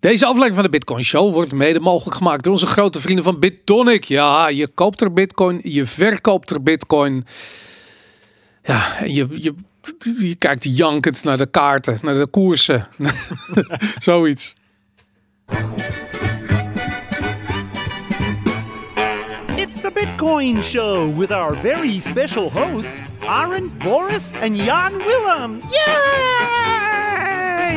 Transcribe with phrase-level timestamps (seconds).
[0.00, 3.38] Deze aflevering van de Bitcoin Show wordt mede mogelijk gemaakt door onze grote vrienden van
[3.38, 4.04] BitTonic.
[4.04, 7.26] Ja, je koopt er Bitcoin, je verkoopt er Bitcoin.
[8.62, 9.54] Ja, en je, je,
[10.18, 12.88] je kijkt jankend naar de kaarten, naar de koersen.
[13.98, 14.54] Zoiets.
[19.56, 25.58] It's the Bitcoin Show with our very special hosts, Aaron, Boris, and Jan Willem.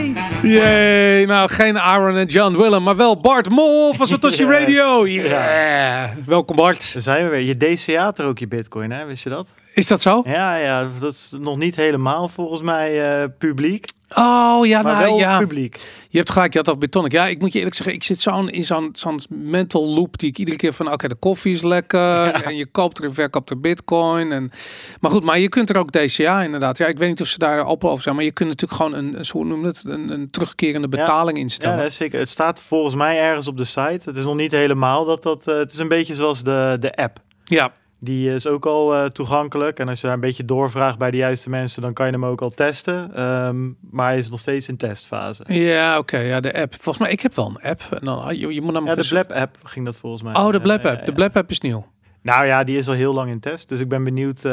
[0.01, 0.51] Yay!
[0.51, 4.45] Yay, nou geen Aaron en John Willem, maar wel Bart Mol van Satoshi.
[4.57, 5.07] Radio.
[5.07, 6.09] Yeah.
[6.25, 6.93] Welkom Bart.
[6.93, 7.41] Daar zijn we weer.
[7.41, 9.05] Je DCA er ook je bitcoin, hè?
[9.05, 9.47] Wist je dat?
[9.73, 10.21] Is dat zo?
[10.25, 13.85] Ja, ja, dat is nog niet helemaal volgens mij eh, publiek.
[14.15, 15.39] Oh ja, Maar nou wel ja.
[15.39, 15.75] publiek.
[16.09, 17.11] Je hebt gelijk, je had over Bitonic.
[17.11, 20.29] Ja, ik moet je eerlijk zeggen, ik zit zo'n in zo'n zo'n mental loop die
[20.29, 23.49] ik iedere keer van, oké, de koffie is lekker en je koopt er en verkoopt
[23.49, 24.31] er Bitcoin.
[24.31, 24.51] En,
[24.99, 26.77] maar goed, maar je kunt er ook DCA inderdaad.
[26.77, 28.97] Ja, ik weet niet of ze daar open over zijn, maar je kunt natuurlijk gewoon
[28.97, 31.85] een, een hoe noem het, een, een terugkerende betaling Ja, instellen.
[31.85, 32.19] is zeker.
[32.19, 34.01] Het staat volgens mij ergens op de site.
[34.05, 35.47] Het is nog niet helemaal dat dat.
[35.47, 37.19] eh, het is een beetje zoals de, de app.
[37.43, 37.71] ja.
[38.03, 39.79] Die is ook al eh, toegankelijk.
[39.79, 42.25] En als je daar een beetje doorvraagt bij de juiste mensen, dan kan je hem
[42.25, 43.15] ook al testen.
[43.15, 45.43] Ehm, maar hij is nog steeds in testfase.
[45.47, 46.17] Ja, oké.
[46.17, 46.73] ja, de app.
[46.73, 47.81] Volgens mij, ik heb wel een app.
[47.99, 50.35] En dan, ah, je, je moet namelijk Ja, de Blab app ging dat volgens mij.
[50.35, 50.99] Oh, de Blab app.
[50.99, 51.05] ja.
[51.05, 51.85] De Blab app is nieuw.
[52.21, 53.69] Nou ja, die is al heel lang in test.
[53.69, 54.51] Dus ik ben benieuwd eh,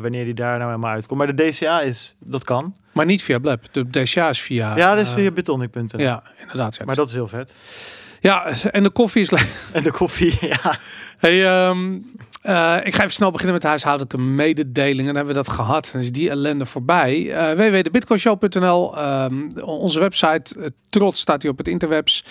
[0.00, 1.18] wanneer die daar nou helemaal uitkomt.
[1.18, 2.76] Maar de DCA is, dat kan.
[2.92, 3.60] Maar niet via Blab.
[3.72, 4.76] De DCA is via...
[4.76, 6.00] Ja, dat is eh, via bitonic.nl.
[6.00, 6.76] Ja, inderdaad.
[6.76, 6.84] Ja.
[6.84, 7.54] Maar dat is heel vet.
[8.20, 9.32] ja, en de koffie is.
[9.72, 10.78] En de koffie, ja.
[11.18, 11.98] Hey, ehm,
[12.44, 15.04] eh, ik ga even snel beginnen met de huishoudelijke mededelingen.
[15.04, 15.88] Dan hebben we dat gehad.
[15.92, 17.20] Dan is die ellende voorbij.
[17.20, 22.24] Uh, www.bitcoinshow.nl Ehm, Onze website, eh, trots staat hier op het interwebs.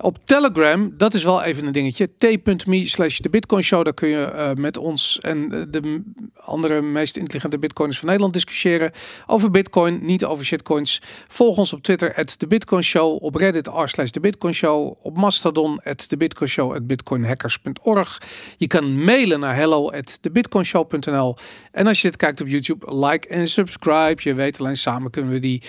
[0.00, 2.08] Op Telegram, dat is wel even een dingetje.
[2.18, 3.84] t.me slash de Bitcoin Show.
[3.84, 6.02] Daar kun je eh, met ons en eh, de
[6.34, 8.90] andere meest intelligente bitcoiners van Nederland discussiëren.
[9.26, 11.02] Over bitcoin, niet over shitcoins.
[11.28, 13.22] Volg ons op Twitter, at de Bitcoin Show.
[13.22, 14.96] Op Reddit, r slash de Bitcoin Show.
[15.02, 18.22] Op Mastodon, at de Bitcoin bitcoinhackers.org.
[18.56, 21.36] Je kan mailen naar hello at thebitcoinshow.nl.
[21.72, 24.16] En als je dit kijkt op YouTube, like en subscribe.
[24.22, 25.62] Je weet alleen samen kunnen we die,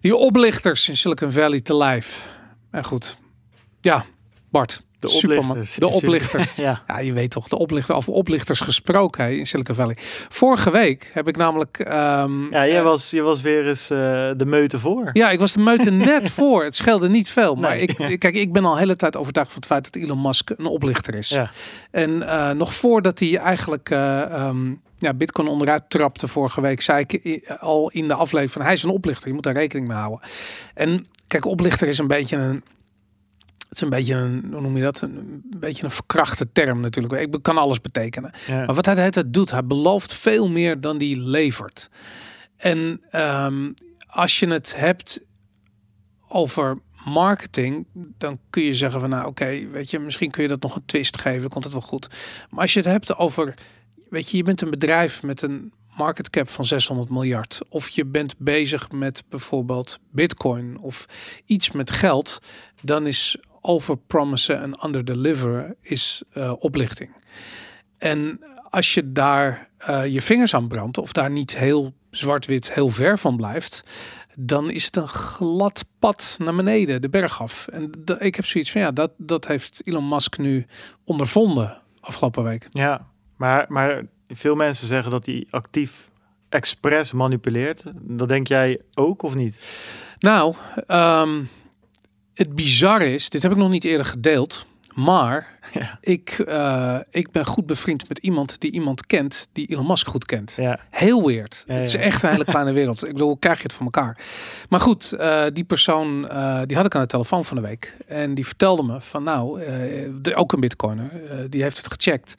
[0.00, 2.28] die oplichters in Silicon Valley te lijf.
[2.70, 3.16] En goed,
[3.80, 4.04] ja,
[4.50, 4.86] Bart.
[5.00, 5.74] De oplichters.
[5.74, 6.52] De oplichters.
[6.66, 6.82] ja.
[6.86, 9.96] Ja, je weet toch, de oplichter, over oplichters gesproken hè, in Silicon Valley.
[10.28, 11.78] Vorige week heb ik namelijk...
[11.78, 13.98] ehm, Ja, jij eh, was, je was weer eens eh,
[14.36, 15.10] de meute voor.
[15.12, 16.64] ja, ik was de meute net voor.
[16.64, 17.54] Het scheelde niet veel.
[17.54, 17.86] Maar Nee.
[17.86, 20.50] ik, kijk, ik ben al de hele tijd overtuigd van het feit dat Elon Musk
[20.56, 21.28] een oplichter is.
[21.28, 21.50] Ja.
[21.90, 27.04] En eh, nog voordat hij eigenlijk eh, ehm, ja, Bitcoin onderuit trapte vorige week, zei
[27.06, 29.28] ik al in de aflevering van hij is een oplichter.
[29.28, 30.20] Je moet daar rekening mee houden.
[30.74, 32.62] En kijk, oplichter is een beetje een.
[33.68, 35.00] Het is een beetje een, hoe noem je dat?
[35.00, 37.34] Een, een beetje een verkrachte term natuurlijk.
[37.34, 38.30] Ik kan alles betekenen.
[38.46, 38.64] Ja.
[38.64, 41.90] Maar wat hij tijd doet, hij belooft veel meer dan die levert.
[42.56, 43.70] En ehm,
[44.06, 45.20] als je het hebt
[46.28, 47.86] over marketing,
[48.18, 50.86] dan kun je zeggen van nou oké, weet je, misschien kun je dat nog een
[50.86, 52.08] twist geven, komt het wel goed.
[52.50, 53.54] Maar als je het hebt over,
[54.10, 58.04] weet je, je bent een bedrijf met een market cap van 600 miljard, of je
[58.04, 61.06] bent bezig met bijvoorbeeld Bitcoin of
[61.46, 62.38] iets met geld,
[62.82, 67.10] dan is overpromissen en underdeliveren is eh, oplichting.
[67.98, 72.90] En als je daar eh, je vingers aan brandt, of daar niet heel zwart-wit heel
[72.90, 73.82] ver van blijft,
[74.36, 77.66] dan is het een glad pad naar beneden, de berg af.
[77.66, 80.66] En ik heb zoiets van, ja, dat, dat heeft Elon Musk nu
[81.04, 82.66] ondervonden afgelopen week.
[82.68, 86.10] Ja, maar, maar veel mensen zeggen dat hij actief
[86.48, 87.84] expres manipuleert.
[87.94, 89.58] Dat denk jij ook of niet?
[90.18, 90.54] Nou,
[90.86, 91.42] ehm,
[92.38, 95.98] het bizarre is, dit heb ik nog niet eerder gedeeld, maar Ja.
[96.00, 100.24] ik, eh, ik ben goed bevriend met iemand die iemand kent die Elon Musk goed
[100.26, 100.54] kent.
[100.56, 101.64] Ja, Heel weird.
[101.66, 103.06] Ja, Het is echt een hele kleine wereld.
[103.06, 104.18] Ik bedoel, krijg je het voor elkaar?
[104.68, 107.96] Maar goed, eh, die persoon, eh, die had ik aan de telefoon van de week.
[108.06, 109.60] En die vertelde me van nou,
[110.22, 111.10] de- ook een bitcoiner,
[111.50, 112.34] die heeft het gecheckt.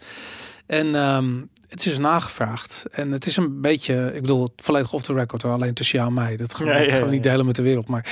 [0.66, 2.86] En ehm, het is nagevraagd.
[2.92, 6.10] En het is een beetje, ik bedoel, volledig off the record, hoor, alleen tussen jou
[6.10, 6.36] en mij.
[6.36, 7.88] Dat gaan we Ja, ja, gewoon niet delen met de wereld.
[7.88, 8.06] Maar,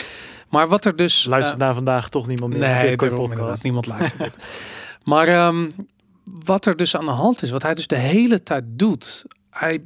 [0.50, 1.26] maar wat er dus...
[1.26, 2.62] luistert eh, naar vandaag toch niemand meer.
[2.62, 3.64] Nee, Bitcoin podcast.
[3.64, 4.38] Niemand luistert dit.
[5.04, 5.70] Maar ehm,
[6.24, 9.26] wat er dus aan de hand is, wat hij dus de hele tijd doet,
[9.58, 9.82] hij,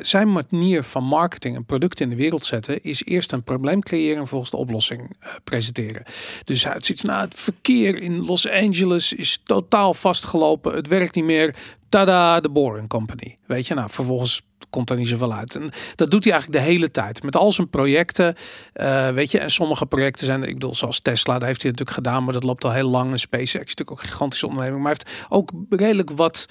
[0.00, 4.20] zijn manier van marketing en producten in de wereld zetten, is eerst een probleem creëren
[4.20, 6.02] en volgens de oplossing eh, presenteren.
[6.44, 11.24] Dus hij ziet, nou, het verkeer in Los Angeles is totaal vastgelopen, het werkt niet
[11.24, 11.54] meer.
[11.88, 13.38] Tada, de Boring Company.
[13.46, 15.54] Weet je, nou, vervolgens komt er niet zoveel uit.
[15.54, 17.22] En dat doet hij eigenlijk de hele tijd.
[17.22, 18.34] Met al zijn projecten,
[18.72, 21.96] eh, weet je, en sommige projecten zijn, ik bedoel, zoals Tesla, daar heeft hij natuurlijk
[21.96, 23.12] gedaan, maar dat loopt al heel lang.
[23.12, 26.46] En SpaceX natuurlijk ook gigantische onderneming, maar heeft ook redelijk wat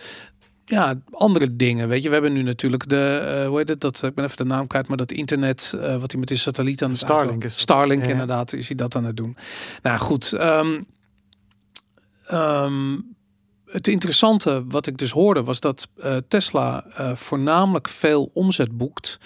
[0.66, 1.88] ja, andere dingen.
[1.88, 4.38] Weet je, we hebben nu natuurlijk de, eh, hoe heet het, dat, ik ben even
[4.38, 7.44] de naam kwijt, maar dat internet, eh, wat hij met die satelliet aan het Starlink
[7.44, 7.58] is.
[7.60, 8.12] Starlink Ja.
[8.12, 9.38] inderdaad, is hij dat aan het doen.
[9.82, 10.82] Nou goed, ehm,
[12.26, 12.98] ehm,
[13.66, 19.20] het interessante wat ik dus hoorde was dat eh, Tesla eh, voornamelijk veel omzet boekt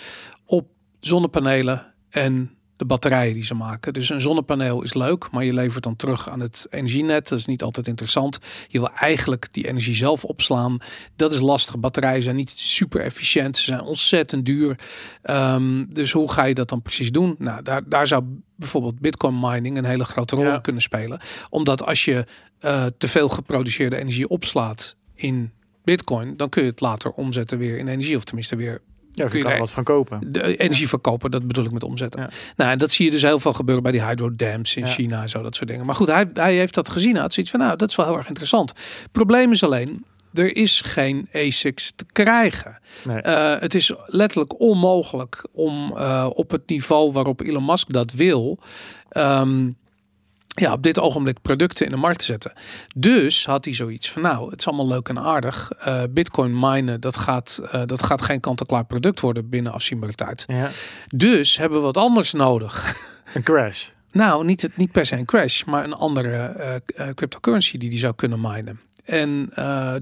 [0.46, 0.68] op
[1.00, 3.94] zonnepanelen en de batterijen die ze maken.
[3.94, 7.30] Dus een zonnepaneel is leuk, maar je levert dan terug aan het energienet.
[7.30, 8.40] Dat is niet altijd interessant.
[8.68, 10.78] Je wil eigenlijk die energie zelf opslaan.
[11.16, 11.80] Dat is lastig.
[11.80, 13.58] Batterijen zijn niet super efficiënt.
[13.58, 14.76] Ze zijn ontzettend duur.
[15.22, 17.36] Ehm, dus hoe ga je dat dan precies doen?
[17.38, 18.24] Nou, daar, daar zou
[18.56, 20.60] bijvoorbeeld bitcoin mining een hele grote rol Ja.
[20.60, 21.20] kunnen spelen.
[21.50, 22.26] Omdat als je
[22.60, 25.52] eh, te veel geproduceerde energie opslaat in
[25.84, 28.16] bitcoin, dan kun je het later omzetten weer in energie.
[28.16, 28.82] Of tenminste weer
[29.12, 30.20] Ja, kun je er er- wat van kopen.
[30.32, 32.22] de energie verkopen, dat bedoel ik met omzetten.
[32.22, 32.30] Ja.
[32.56, 34.90] Nou, en dat zie je dus heel veel gebeuren bij die hydrodams in Ja.
[34.90, 35.86] China en zo, dat soort dingen.
[35.86, 37.12] Maar goed, hij, hij heeft dat gezien.
[37.14, 38.74] Hij had zoiets van, nou, dat is wel heel erg interessant.
[39.12, 42.80] Probleem is alleen, er is geen ASICs te krijgen.
[43.04, 43.22] Nee.
[43.22, 48.60] Eh, het is letterlijk onmogelijk om eh, op het niveau waarop Elon Musk dat wil,
[49.10, 49.70] ehm,
[50.56, 52.54] ja, op dit ogenblik producten in de markt te zetten.
[52.96, 55.72] Dus had hij zoiets van, nou, het is allemaal leuk en aardig.
[55.72, 60.44] Eh, Bitcoin minen, dat gaat, eh, dat gaat geen kant-en-klaar product worden binnen afzienbare tijd.
[60.48, 60.70] Ja.
[61.08, 62.96] Dus hebben we wat anders nodig.
[63.34, 63.88] Een crash.
[64.12, 68.00] Nou, niet, het, niet per se een crash, maar een andere eh, cryptocurrency die die
[68.00, 68.80] zou kunnen minen.
[69.06, 69.50] En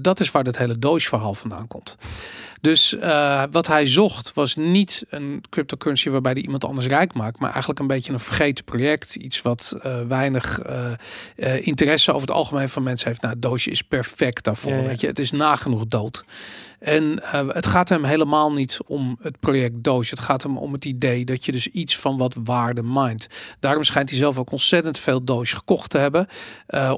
[0.02, 1.96] dat is waar dat hele Doge-verhaal vandaan komt.
[2.60, 7.38] Dus eh, wat hij zocht was niet een cryptocurrency waarbij hij iemand anders rijk maakt,
[7.38, 9.14] maar eigenlijk een beetje een vergeten project.
[9.14, 13.22] Iets wat eh, weinig eh, interesse over het algemeen van mensen heeft.
[13.22, 14.72] Nou, Doge is perfect daarvoor.
[14.72, 14.86] Ja, ja.
[14.86, 16.24] Weet je, het is nagenoeg dood.
[16.78, 20.10] En het gaat hem helemaal niet om het project Doge.
[20.10, 23.26] Het gaat hem om het idee dat je dus iets van wat waarde mindt.
[23.60, 26.26] Daarom schijnt hij zelf ook ontzettend veel Doge gekocht te hebben.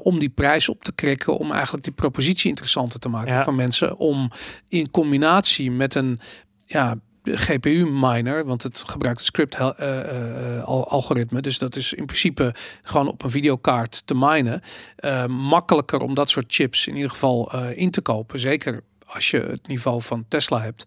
[0.03, 1.37] om die prijs op te krikken.
[1.37, 3.43] Om eigenlijk die propositie interessanter te maken Ja.
[3.43, 3.97] voor mensen.
[3.97, 4.31] Om
[4.67, 6.19] in combinatie met een
[6.65, 11.27] ja, GPU-miner, want het gebruikt een script eh, eh.
[11.41, 12.53] Dus dat is in principe
[12.83, 14.61] gewoon op een videokaart te minen.
[14.95, 18.39] Eh, makkelijker om dat soort chips in ieder geval in te kopen.
[18.39, 20.83] Zeker als je het niveau van Tesla hebt.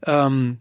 [0.00, 0.52] Ehm,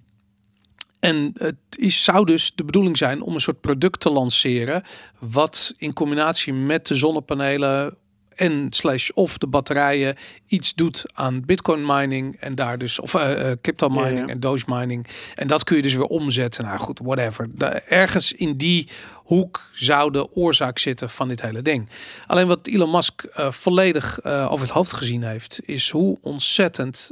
[1.00, 4.84] en het is, zou dus de bedoeling zijn om een soort product te lanceren.
[5.20, 7.96] Wat in combinatie met de zonnepanelen
[8.36, 10.16] en slash of de batterijen
[10.48, 14.34] iets doet aan bitcoin mining en daar dus of eh, crypto mining ja.
[14.34, 15.08] en doge mining.
[15.36, 16.66] En dat kun je dus weer omzetten.
[16.66, 17.48] Nou goed whatever.
[17.56, 21.90] Da- ergens in die hoek zou de oorzaak zitten van dit hele ding.
[22.28, 27.12] Alleen wat Elon Musk eh, volledig over het hoofd gezien heeft is hoe ontzettend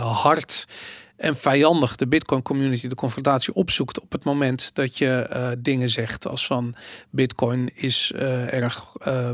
[0.00, 0.66] hard
[1.16, 5.88] en vijandig de Bitcoin community de confrontatie opzoekt op het moment dat je eh, dingen
[5.88, 6.74] zegt als van
[7.10, 9.30] Bitcoin is eh, erg eh,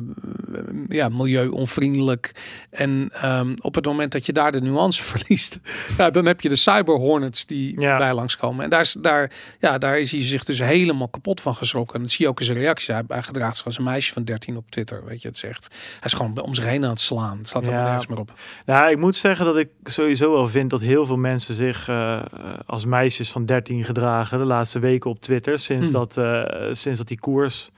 [0.88, 2.32] ja, milieu-onvriendelijk.
[2.70, 5.60] En ehm, op het moment dat je daar de nuance verliest,
[5.96, 7.96] ja, dan heb je de cyber hornets die Ja.
[7.98, 8.64] bij langskomen.
[8.64, 11.94] En daar is, daar, ja, daar is hij zich dus helemaal kapot van geschrokken.
[11.96, 12.94] En dat zie je ook in zijn reactie.
[12.94, 15.04] Hij, hij gedraagt zich als een meisje van 13 op Twitter.
[15.04, 15.68] Weet je, het zegt.
[15.70, 17.38] Hij is gewoon om zich heen aan het slaan.
[17.38, 17.82] Het staat er Ja.
[17.84, 18.32] nergens meer op.
[18.64, 22.16] Nou, ik moet zeggen dat ik sowieso wel vind dat heel veel mensen zich eh,
[22.18, 22.22] eh,
[22.66, 25.58] als meisjes van 13 gedragen de laatste weken op Twitter.
[25.58, 25.94] Sinds, Hmm.
[25.96, 27.70] dat, eh, sinds dat die koers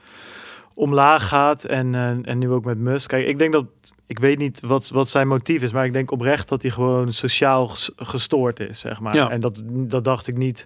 [0.73, 1.95] omlaag gaat en,
[2.25, 3.09] en nu ook met Musk.
[3.09, 3.65] Kijk, ik denk dat,
[4.07, 7.11] ik weet niet wat, wat zijn motief is, maar ik denk oprecht dat hij gewoon
[7.11, 9.15] sociaal ges- gestoord is, zeg maar.
[9.15, 9.29] Ja.
[9.29, 10.65] En dat, dat dacht ik niet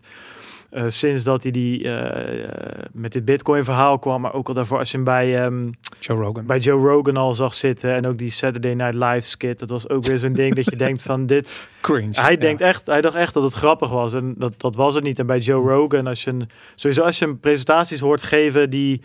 [0.69, 2.49] eh, sinds dat hij die, eh, eh,
[2.93, 5.43] met dit Bitcoin verhaal kwam, maar ook al daarvoor als je hem bij...
[5.43, 5.67] ehm,
[5.99, 6.45] Joe Rogan.
[6.45, 9.59] bij Joe Rogan al zag zitten en ook die Saturday Night Live skit.
[9.59, 11.53] Dat was ook weer zo'n ding dat je denkt van dit.
[11.81, 12.21] Cringe.
[12.21, 12.37] Hij Ja.
[12.39, 15.19] denkt echt, hij dacht echt dat het grappig was en dat, dat was het niet.
[15.19, 19.01] En bij Joe Rogan, als je een, sowieso als je hem presentaties hoort geven, die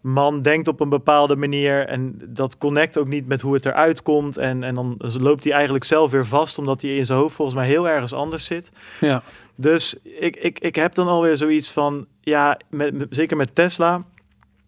[0.00, 4.02] man denkt op een bepaalde manier en dat connect ook niet met hoe het eruit
[4.02, 4.36] komt.
[4.36, 7.56] En, en dan loopt hij eigenlijk zelf weer vast, omdat hij in zijn hoofd volgens
[7.56, 8.70] mij heel ergens anders zit.
[9.00, 9.22] Ja.
[9.54, 14.04] Dus ik, ik, ik heb dan alweer zoiets van, ja, met, met- zeker met Tesla.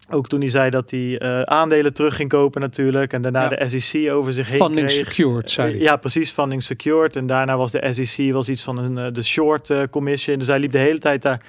[0.09, 3.13] Ook toen hij zei dat hij eh, aandelen terug ging kopen natuurlijk.
[3.13, 3.49] En daarna Ja.
[3.67, 5.07] de SEC over zich heen Funding kreeg.
[5.07, 5.81] secured, zei hij.
[5.81, 7.15] Ja, precies, funding secured.
[7.15, 10.37] En daarna was de SEC was iets van een, eh, de short eh, commission.
[10.37, 11.41] Dus hij liep de hele tijd daar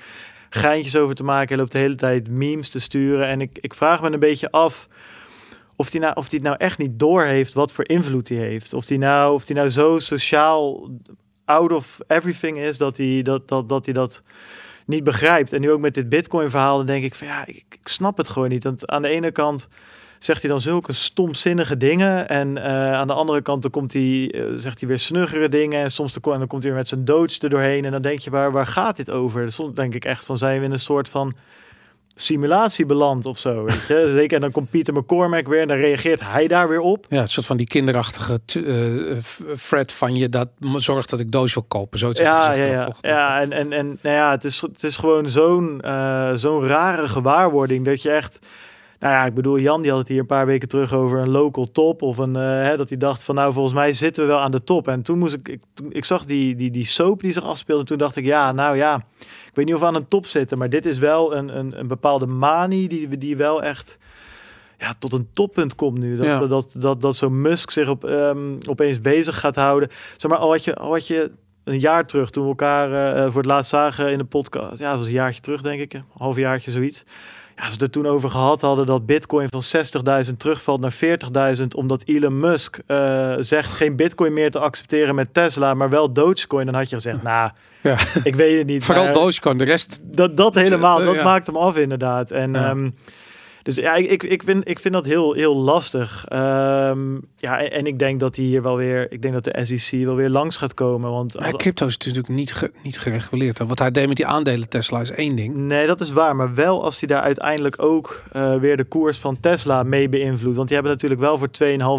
[0.54, 1.48] geintjes over te maken.
[1.48, 3.28] Hij loopt de hele tijd memes te sturen.
[3.28, 4.88] En ik, ik vraag me een beetje af
[5.76, 8.72] of hij, nou, of nou echt niet door heeft wat voor invloed hij heeft.
[8.72, 10.90] Of hij nou, of hij nou zo sociaal
[11.44, 14.22] out of everything is dat hij dat, dat, dat, hij dat
[14.86, 15.52] niet begrijpt.
[15.52, 18.16] En nu ook met dit Bitcoin verhaal, dan denk ik van ja, ik, ik snap
[18.16, 18.64] het gewoon niet.
[18.64, 19.68] Want aan de ene kant
[20.18, 22.28] zegt hij dan zulke stomzinnige dingen.
[22.28, 25.82] En eh, aan de andere kant dan komt hij, eh, zegt hij weer snuggere dingen.
[25.82, 27.84] En soms dan, ko- dan komt hij weer met zijn doodste er doorheen.
[27.84, 29.52] En dan denk je, waar, waar gaat dit over?
[29.52, 31.34] Soms denk ik echt van, zijn we in een soort van
[32.14, 33.64] simulatie belandt of zo.
[33.64, 34.10] Weet je?
[34.16, 37.06] Zeker, en dan komt Pieter McCormack weer en dan reageert hij daar weer op.
[37.08, 38.40] Ja, een soort van die kinderachtige
[39.22, 41.98] f- Fred van je dat zorgt dat ik doos wil kopen.
[41.98, 42.88] Zo Ja, ja, ja.
[43.00, 47.08] ja en, en, en nou ja, het is, het is gewoon zo'n eh, zo'n rare
[47.08, 48.38] gewaarwording dat je echt...
[48.98, 51.28] Nou ja, ik bedoel, Jan die had het hier een paar weken terug over een
[51.30, 52.02] local top.
[52.02, 54.50] Of een, eh, hè, dat hij dacht van nou, volgens mij zitten we wel aan
[54.50, 54.88] de top.
[54.88, 57.84] En toen moest ik, ik, ik zag die, die, die soap die zich afspeelde.
[57.84, 59.04] Toen dacht ik, ja, nou ja,
[59.54, 60.58] ik weet niet of we aan een top zitten.
[60.58, 63.98] Maar dit is wel een, een, een bepaalde manie die, die wel echt
[64.78, 66.16] ja, tot een toppunt komt nu.
[66.16, 66.38] Dat, Ja.
[66.38, 69.88] dat, dat, dat, dat zo'n Musk zich op, ehm, opeens bezig gaat houden.
[70.16, 71.30] Zeg maar, al had je, al had je
[71.64, 74.78] een jaar terug, toen we elkaar eh, voor het laatst zagen in de podcast.
[74.78, 75.92] Ja, dat was een jaartje terug, denk ik.
[75.94, 77.04] Een halfjaartje, zoiets.
[77.56, 79.62] Ja, als we het er toen over gehad hadden dat bitcoin van
[80.26, 80.94] 60.000 terugvalt naar
[81.56, 81.66] 40.000.
[81.76, 86.66] Omdat Elon Musk eh, zegt geen bitcoin meer te accepteren met Tesla, maar wel Dogecoin.
[86.66, 87.50] Dan had je gezegd, nou,
[87.82, 87.96] Ja.
[88.24, 88.84] ik weet het niet.
[88.84, 90.00] Vooral maar- Dogecoin, de rest...
[90.02, 91.22] dat, dat helemaal, dat ja.
[91.22, 92.30] maakt hem af inderdaad.
[92.30, 92.74] En Ja.
[93.64, 96.24] Dus ja, ik, ik, vind, ik vind dat heel, heel lastig.
[96.28, 99.64] Ehm, ja, en, en ik denk dat hij hier wel weer, ik denk dat de
[99.64, 101.10] SEC wel weer langs gaat komen.
[101.10, 103.58] Want als- crypto is natuurlijk niet, ge- niet gereguleerd.
[103.58, 105.54] Wat hij deed met die aandelen Tesla is één ding.
[105.54, 106.36] Nee, dat is waar.
[106.36, 110.56] Maar wel als hij daar uiteindelijk ook eh, weer de koers van Tesla mee beïnvloedt.
[110.56, 111.48] Want die hebben natuurlijk wel voor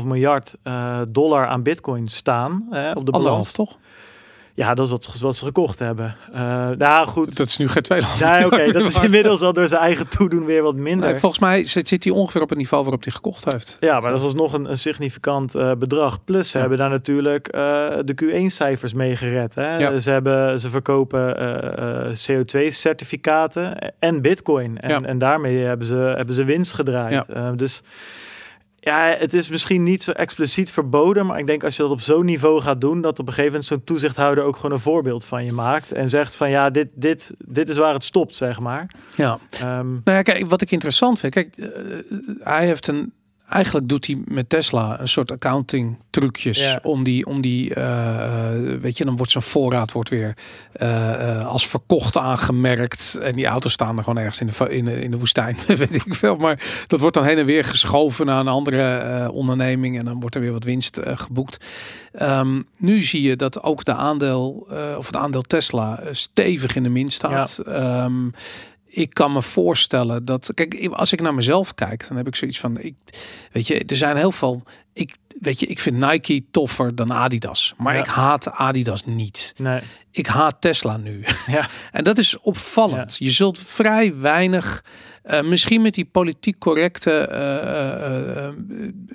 [0.01, 3.51] 2,5 miljard eh, dollar aan bitcoin staan hè, op de Anderhalf, balans.
[3.51, 3.77] toch?
[4.57, 6.15] Ja, dat is wat, wat ze gekocht hebben.
[6.77, 7.37] Nou goed.
[7.37, 8.19] Dat is nu geen tweeënhalf.
[8.19, 11.09] Nee, oké, dat is inmiddels al door zijn eigen toedoen weer wat minder.
[11.09, 13.77] Nee, volgens mij zit, zit hij ongeveer op het niveau waarop hij gekocht heeft.
[13.79, 16.23] Ja, maar dat is alsnog een, een significant eh, bedrag.
[16.23, 16.59] Plus ze Ja.
[16.59, 17.61] hebben daar natuurlijk eh,
[18.05, 19.55] de Q1-cijfers mee gered.
[19.55, 19.77] Hè?
[19.77, 19.99] Ja.
[19.99, 24.77] Ze, hebben, ze verkopen eh, CO2-certificaten en bitcoin.
[24.77, 25.01] En, Ja.
[25.01, 27.25] en daarmee hebben ze, hebben ze winst gedraaid.
[27.55, 27.81] Dus
[28.85, 31.25] ja, het is misschien niet zo expliciet verboden.
[31.25, 33.01] Maar ik denk als je dat op zo'n niveau gaat doen...
[33.01, 35.91] dat op een gegeven moment zo'n toezichthouder ook gewoon een voorbeeld van je maakt.
[35.91, 38.91] En zegt van ja, dit, dit, dit is waar het stopt, zeg maar.
[39.15, 39.39] Ja.
[39.49, 41.33] Ehm, Nou ja, kijk, wat ik interessant vind.
[41.33, 41.69] Kijk, eh,
[42.39, 43.13] hij heeft een.
[43.49, 46.79] Eigenlijk doet hij met Tesla een soort accounting trucjes Ja.
[46.83, 50.37] om die, om die, eh, eh, weet je, dan wordt zijn voorraad wordt weer
[50.71, 55.01] eh, als verkocht aangemerkt en die auto's staan er gewoon ergens in de, in de,
[55.01, 56.35] in de woestijn, weet ik veel.
[56.35, 60.35] Maar dat wordt dan heen en weer geschoven naar een andere onderneming en dan wordt
[60.35, 61.65] er weer wat winst geboekt.
[62.11, 66.89] Ehm, nu zie je dat ook de aandeel of het aandeel Tesla stevig in de
[66.89, 67.57] min staat.
[67.57, 68.27] Ehm,
[68.95, 72.59] ik kan me voorstellen dat, kijk, als ik naar mezelf kijk, dan heb ik zoiets
[72.59, 72.95] van, ik,
[73.51, 77.73] weet je, er zijn heel veel, ik, weet je, ik vind Nike toffer dan Adidas,
[77.77, 77.99] maar Ja.
[77.99, 79.53] ik haat Adidas niet.
[79.57, 81.23] nee, Ik haat Tesla nu.
[81.47, 81.67] ja.
[81.91, 83.15] En dat is opvallend.
[83.19, 84.83] Je zult vrij weinig,
[85.23, 88.53] eh, misschien met die politiek correcte eh, eh,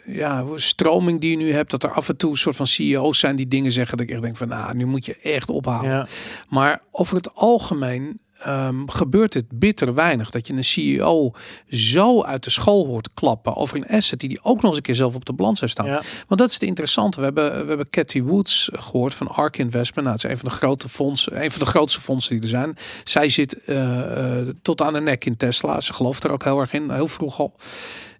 [0.06, 3.18] ja, stroming die je nu hebt, dat er af en toe een soort van CEO's
[3.18, 5.90] zijn die dingen zeggen dat ik echt denk van, nou, nu moet je echt ophouden.
[5.90, 6.06] ja.
[6.48, 11.32] Maar over het algemeen ehm, gebeurt het bitter weinig dat je een CEO
[11.68, 14.82] zo uit de school hoort klappen over een asset die die ook nog eens een
[14.82, 15.86] keer zelf op de balans heeft staan.
[15.86, 16.02] ja.
[16.28, 17.18] Want dat is het interessante.
[17.18, 20.06] We hebben, we hebben Cathy Woods gehoord van ARK Investment.
[20.06, 22.48] Nou, het is een van de grote fondsen, een van de grootste fondsen die er
[22.48, 22.76] zijn.
[23.04, 25.80] Zij zit eh, eh, tot aan de nek in Tesla.
[25.80, 27.56] Ze gelooft er ook heel erg in, heel vroeg al.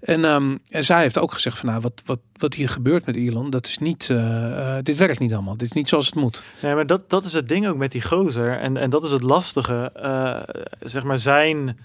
[0.01, 3.17] En, ehm, en zij heeft ook gezegd van nou, wat, wat, wat hier gebeurt met
[3.17, 5.57] Elon, dat is niet, eh, eh, dit werkt niet allemaal.
[5.57, 6.43] Dit is niet zoals het moet.
[6.63, 8.59] Nee, maar dat, dat is het ding ook met die gozer.
[8.59, 9.93] En, en dat is het lastige.
[9.95, 10.41] Eh,
[10.81, 11.79] zeg maar zijn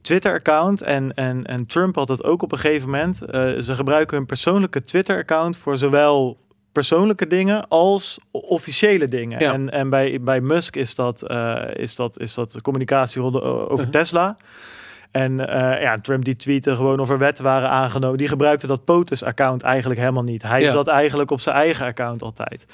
[0.00, 0.82] Twitter-account.
[0.82, 3.16] En, en, en Trump had het ook op een gegeven moment.
[3.64, 6.38] Ze gebruiken hun persoonlijke Twitter-account voor zowel
[6.76, 9.40] persoonlijke dingen als officiële dingen.
[9.40, 9.52] Ja.
[9.52, 13.88] En, en bij, bij Musk is dat, eh, is dat, is dat communicatie over Uh-huh.
[13.88, 14.36] Tesla.
[15.16, 18.18] En eh, ja, Trump die tweette gewoon of er wetten waren aangenomen.
[18.18, 20.42] Die gebruikte dat POTUS-account eigenlijk helemaal niet.
[20.42, 20.70] Hij Ja.
[20.70, 22.66] zat eigenlijk op zijn eigen account altijd.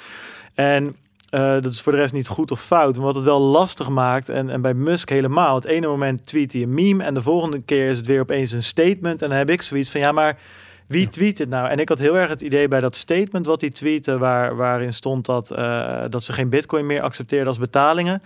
[0.55, 0.97] En
[1.31, 2.97] eh, dat is voor de rest niet goed of fout.
[2.97, 5.55] Maar wat het wel lastig maakt, en, en bij Musk helemaal.
[5.55, 8.53] Het ene moment tweet hij een meme en de volgende keer is het weer opeens
[8.53, 9.23] een statement.
[9.23, 10.39] En dan heb ik zoiets van, ja maar
[10.87, 11.69] wie tweet dit nou?
[11.69, 14.93] En ik had heel erg het idee bij dat statement wat hij tweette, waar, waarin
[14.93, 18.23] stond dat, eh, dat ze geen bitcoin meer accepteerden als betalingen.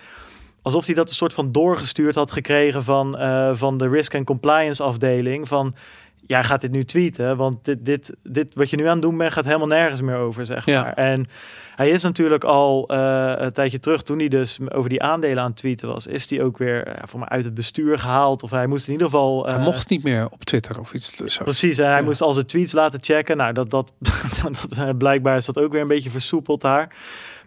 [0.67, 4.25] Alsof hij dat een soort van doorgestuurd had gekregen van, eh, van de risk and
[4.27, 5.49] compliance afdeling.
[5.49, 5.75] Van
[6.27, 9.17] jij gaat dit nu tweeten, want dit, dit, dit wat je nu aan het doen
[9.17, 10.83] bent gaat helemaal nergens meer over, zeg Ja.
[10.83, 10.93] maar.
[10.93, 11.27] En
[11.77, 15.49] hij is natuurlijk al eh, een tijdje terug, toen hij dus over die aandelen aan
[15.49, 18.43] het tweeten was, is hij ook weer voor mij uit het bestuur gehaald.
[18.43, 19.47] Of hij moest in ieder geval.
[19.47, 21.15] Hij eh, mocht niet meer op Twitter of iets.
[21.17, 21.43] Zo.
[21.45, 22.05] Precies, en hij Ja.
[22.05, 23.37] moest al zijn tweets laten checken.
[23.37, 23.93] Nou, dat, dat,
[24.77, 26.95] dat, blijkbaar is dat ook weer een beetje versoepeld daar.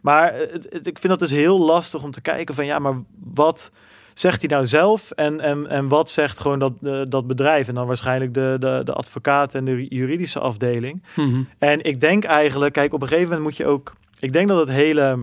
[0.02, 2.96] Maar het- het- ik vind dat dus heel lastig om te kijken van ja, maar
[3.34, 3.72] wat
[4.14, 7.68] zegt hij nou zelf en, en, en wat zegt gewoon dat, eh, dat bedrijf?
[7.68, 11.04] En dan waarschijnlijk de, de, de advocaat en de juridische afdeling.
[11.16, 11.42] Mhm.
[11.58, 13.94] En ik denk eigenlijk, kijk, op een gegeven moment moet je ook.
[14.20, 15.18] Ik denk dat het hele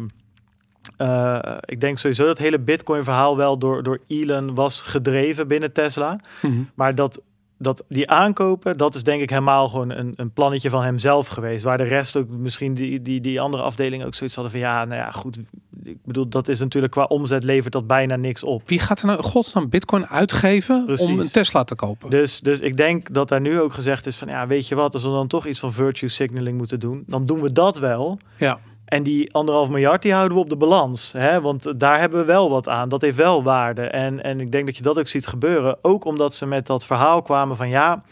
[0.96, 5.72] eh, ik denk sowieso dat het hele Bitcoin-verhaal wel door, door Elon was gedreven binnen
[5.72, 6.20] Tesla.
[6.42, 6.52] Mhm.
[6.74, 7.20] Maar dat,
[7.58, 11.64] dat die aankopen, dat is denk ik helemaal gewoon een, een plannetje van hemzelf geweest.
[11.64, 14.84] Waar de rest ook misschien die, die, die andere afdelingen ook zoiets hadden van ja,
[14.84, 15.38] nou ja, goed.
[15.82, 18.62] Ik bedoel, dat is natuurlijk qua omzet levert dat bijna niks op.
[18.68, 21.06] Wie gaat er nou godsnaam bitcoin uitgeven Precies.
[21.06, 22.10] om een Tesla te kopen?
[22.10, 24.94] Dus, dus ik denk dat daar nu ook gezegd is van ja, weet je wat,
[24.94, 28.18] als we dan toch iets van virtue signaling moeten doen, dan doen we dat wel.
[28.36, 28.58] Ja.
[28.86, 31.12] En die anderhalf miljard, die houden we op de balans.
[31.12, 31.40] Hè?
[31.40, 32.88] Want daar hebben we wel wat aan.
[32.88, 33.82] Dat heeft wel waarde.
[33.82, 35.76] En, en ik denk dat je dat ook ziet gebeuren.
[35.82, 38.02] Ook omdat ze met dat verhaal kwamen van ja,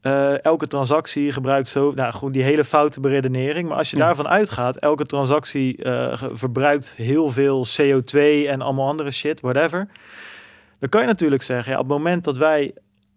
[0.00, 3.68] eh, elke transactie gebruikt zo, nou goed, die hele foute beredenering.
[3.68, 4.04] Maar als je Ja.
[4.06, 9.88] daarvan uitgaat, elke transactie eh, verbruikt heel veel CO2 en allemaal andere shit, whatever.
[10.80, 12.74] Dan kan je natuurlijk zeggen, ja, op het moment dat wij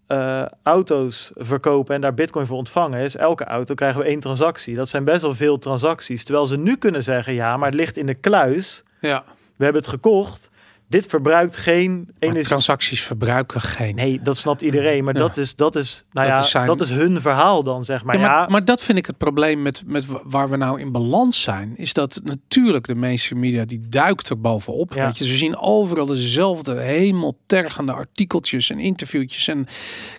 [0.10, 4.76] eh, auto's verkopen en daar bitcoin voor ontvangen, is elke auto krijgen we één transactie.
[4.76, 6.24] Dat zijn best wel veel transacties.
[6.24, 8.84] Terwijl ze nu kunnen zeggen, ja, maar het ligt in de kluis.
[9.00, 9.24] ja.
[9.56, 10.50] We hebben het gekocht.
[10.90, 12.44] Dit verbruikt geen Maar energie.
[12.44, 13.96] transacties verbruiken geen.
[13.96, 15.04] Nee, dat snapt iedereen.
[15.04, 15.20] Maar Ja.
[15.20, 18.04] dat, is, dat, is, nou Dat ja, is zijn- dat is hun verhaal dan, zeg
[18.04, 18.16] maar.
[18.16, 20.80] Ja, maar, ja, maar dat vind ik het probleem met, met wa- waar we nou
[20.80, 21.74] in balans zijn.
[21.78, 24.94] Is dat natuurlijk de mainstream media die duikt er bovenop.
[24.94, 29.68] Weet je, ze zien overal dezelfde hemeltergende artikeltjes en interviewtjes en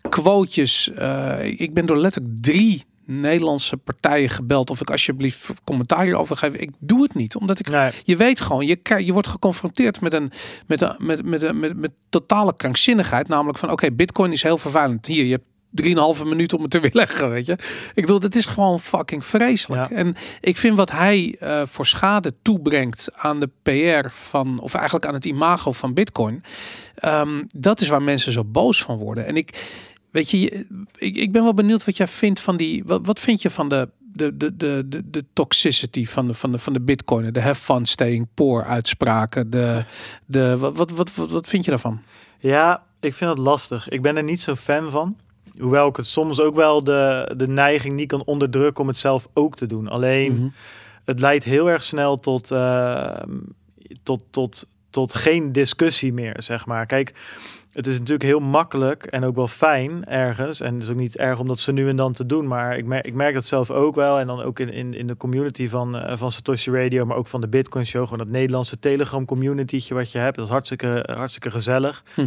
[0.08, 0.90] quotejes.
[0.92, 6.52] Eh, ik ben door letterlijk drie Nederlandse partijen gebeld of ik alsjeblieft commentaar hierover geef.
[6.52, 10.14] Ik doe het niet, omdat ik nee, je weet gewoon, je, je wordt geconfronteerd met
[10.14, 10.32] een
[10.66, 13.28] met een met, met, met, met, met totale krankzinnigheid.
[13.28, 15.06] Namelijk van oké, bitcoin is heel vervuilend.
[15.06, 17.52] Hier, je hebt drieënhalve minuut om het te weerleggen, weet je.
[17.94, 19.90] Ik bedoel, het is gewoon fucking vreselijk.
[19.90, 19.96] Ja.
[19.96, 25.06] En ik vind wat hij eh, voor schade toebrengt aan de PR van, of eigenlijk
[25.06, 26.42] aan het imago van bitcoin,
[26.94, 29.26] ehm, dat is waar mensen zo boos van worden.
[29.26, 29.50] En ik,
[30.10, 30.66] weet je,
[30.98, 33.88] ik ben wel benieuwd wat jij vindt van die, wat, wat vind je van de
[34.12, 37.60] de, de, de, de, de toxicity van de, van de, van de bitcoin, de have
[37.62, 39.84] fun staying poor uitspraken, de,
[40.26, 42.02] de, wat, wat, wat, wat, wat vind je daarvan?
[42.40, 43.88] ja, ik vind het lastig.
[43.88, 45.16] Ik ben er niet zo'n fan van.
[45.58, 49.28] Hoewel ik het soms ook wel de, de neiging niet kan onderdrukken om het zelf
[49.32, 49.88] ook te doen.
[49.88, 50.48] Alleen, Mhm.
[51.04, 53.22] het leidt heel erg snel tot, eh,
[54.02, 56.86] tot, tot, tot geen discussie meer, zeg maar.
[56.86, 57.14] Kijk,
[57.72, 60.60] het is natuurlijk heel makkelijk en ook wel fijn ergens.
[60.60, 62.46] En het is ook niet erg om dat ze nu en dan te doen.
[62.46, 64.18] Maar ik merk, ik merk dat zelf ook wel.
[64.18, 67.26] En dan ook in, in, in de community van, eh, van Satoshi Radio, maar ook
[67.26, 68.02] van de Bitcoin Show.
[68.04, 70.36] Gewoon dat Nederlandse Telegram communitytje wat je hebt.
[70.36, 72.02] Dat is hartstikke, hartstikke gezellig.
[72.16, 72.26] Mhm.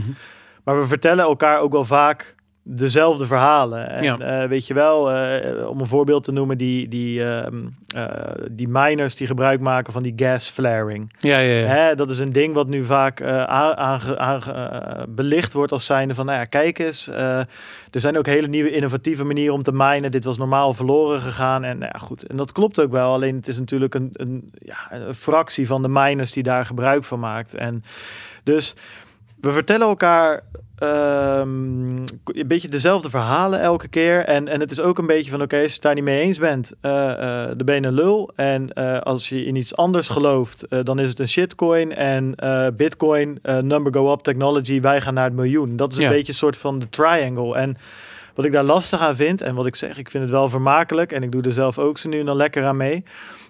[0.64, 3.90] Maar we vertellen elkaar ook wel vaak dezelfde verhalen.
[3.90, 4.18] En Ja.
[4.20, 7.56] eh, weet je wel, eh, om een voorbeeld te noemen, die, die, ehm,
[7.96, 8.08] eh,
[8.52, 11.14] die miners die gebruik maken van die gas flaring.
[11.20, 11.66] Ja, ja, ja.
[11.68, 16.26] Hè, dat is een ding wat nu vaak aange- aange- belicht wordt als zijnde van,
[16.26, 17.48] nou ja, kijk eens, er
[17.92, 20.12] zijn ook hele nieuwe innovatieve manieren om te minen.
[20.12, 22.24] Dit was normaal verloren gegaan en nou ja, goed.
[22.28, 25.82] En dat klopt ook wel, alleen het is natuurlijk een, een, ja, een fractie van
[25.82, 27.54] de miners die daar gebruik van maakt.
[27.54, 27.84] En
[28.44, 28.76] dus
[29.40, 30.44] we vertellen elkaar
[30.84, 34.26] ehm, een beetje dezelfde verhalen elke keer.
[34.26, 36.22] En, en het is ook een beetje van, oké, als je het daar niet mee
[36.22, 38.32] eens bent, eh, eh, dan ben je een lul.
[38.36, 41.96] En eh, als je in iets anders gelooft, dan is het een shitcoin.
[41.96, 42.36] En
[42.78, 45.76] bitcoin, number go up technology, wij gaan naar het miljoen.
[45.76, 46.10] Dat is een Ja.
[46.10, 47.56] beetje een soort van de triangle.
[47.56, 47.78] En
[48.36, 51.12] wat ik daar lastig aan vind, en wat ik zeg, ik vind het wel vermakelijk.
[51.12, 53.04] En ik doe er zelf ook zo nu en dan lekker aan mee.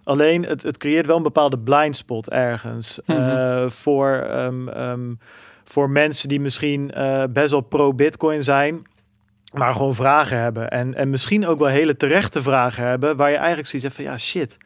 [0.03, 2.99] Alleen, het, het creëert wel een bepaalde blind spot ergens.
[3.05, 3.69] Mhm.
[3.69, 5.11] voor, ehm, ehm,
[5.73, 8.81] voor mensen die misschien eh, best wel pro-bitcoin zijn.
[9.53, 10.69] Maar gewoon vragen hebben.
[10.69, 13.15] En, en misschien ook wel hele terechte vragen hebben.
[13.15, 14.57] Waar je eigenlijk zoiets hebt van, ja shit.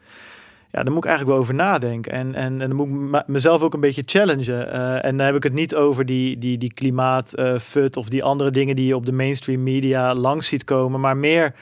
[0.70, 2.12] Ja, daar moet ik eigenlijk wel over nadenken.
[2.12, 4.72] En, en, en dan moet ik me- mezelf ook een beetje challengen.
[4.72, 8.50] Eh, en dan heb ik het niet over die, die, die klimaatfut of die andere
[8.50, 11.00] dingen die je op de mainstream media langs ziet komen.
[11.00, 11.54] Maar meer,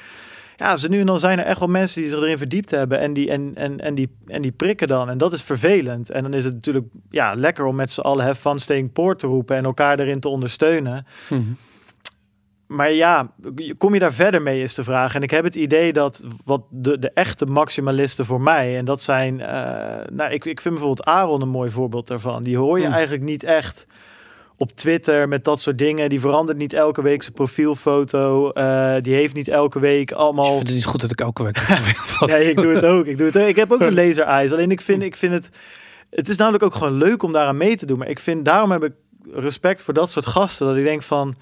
[0.56, 2.98] ja, ze nu en dan zijn er echt wel mensen die zich erin verdiept hebben.
[2.98, 5.08] En die, en, en, en, die, en die prikken dan.
[5.08, 6.10] En dat is vervelend.
[6.10, 9.16] En dan is het natuurlijk ja, lekker om met z'n allen have fun staying poor
[9.16, 9.56] te roepen.
[9.56, 11.06] En elkaar erin te ondersteunen.
[11.28, 11.42] Mhm.
[12.66, 13.32] Maar ja,
[13.78, 15.14] kom je daar verder mee is de vraag.
[15.14, 19.02] En ik heb het idee dat wat de, de echte maximalisten voor mij, en dat
[19.02, 22.42] zijn, eh, nou, ik, ik vind bijvoorbeeld Aaron een mooi voorbeeld daarvan.
[22.42, 22.94] Die hoor je Hmm.
[22.94, 23.86] eigenlijk niet echt
[24.58, 26.08] op Twitter met dat soort dingen.
[26.08, 28.50] Die verandert niet elke week zijn profielfoto.
[28.50, 30.54] Eh, die heeft niet elke week Ik allemaal.
[30.54, 31.58] vind het niet goed dat ik elke week...
[32.26, 33.06] Ja, ik doe het ook.
[33.06, 33.46] Ik doe het ook.
[33.46, 34.52] Ik heb ook een laser eyes.
[34.52, 35.50] Alleen ik vind, ik vind het.
[36.10, 37.98] Het is namelijk ook gewoon leuk om daaraan mee te doen.
[37.98, 38.92] Maar ik vind daarom heb ik
[39.32, 40.66] respect voor dat soort gasten.
[40.66, 41.34] Dat ik denk van.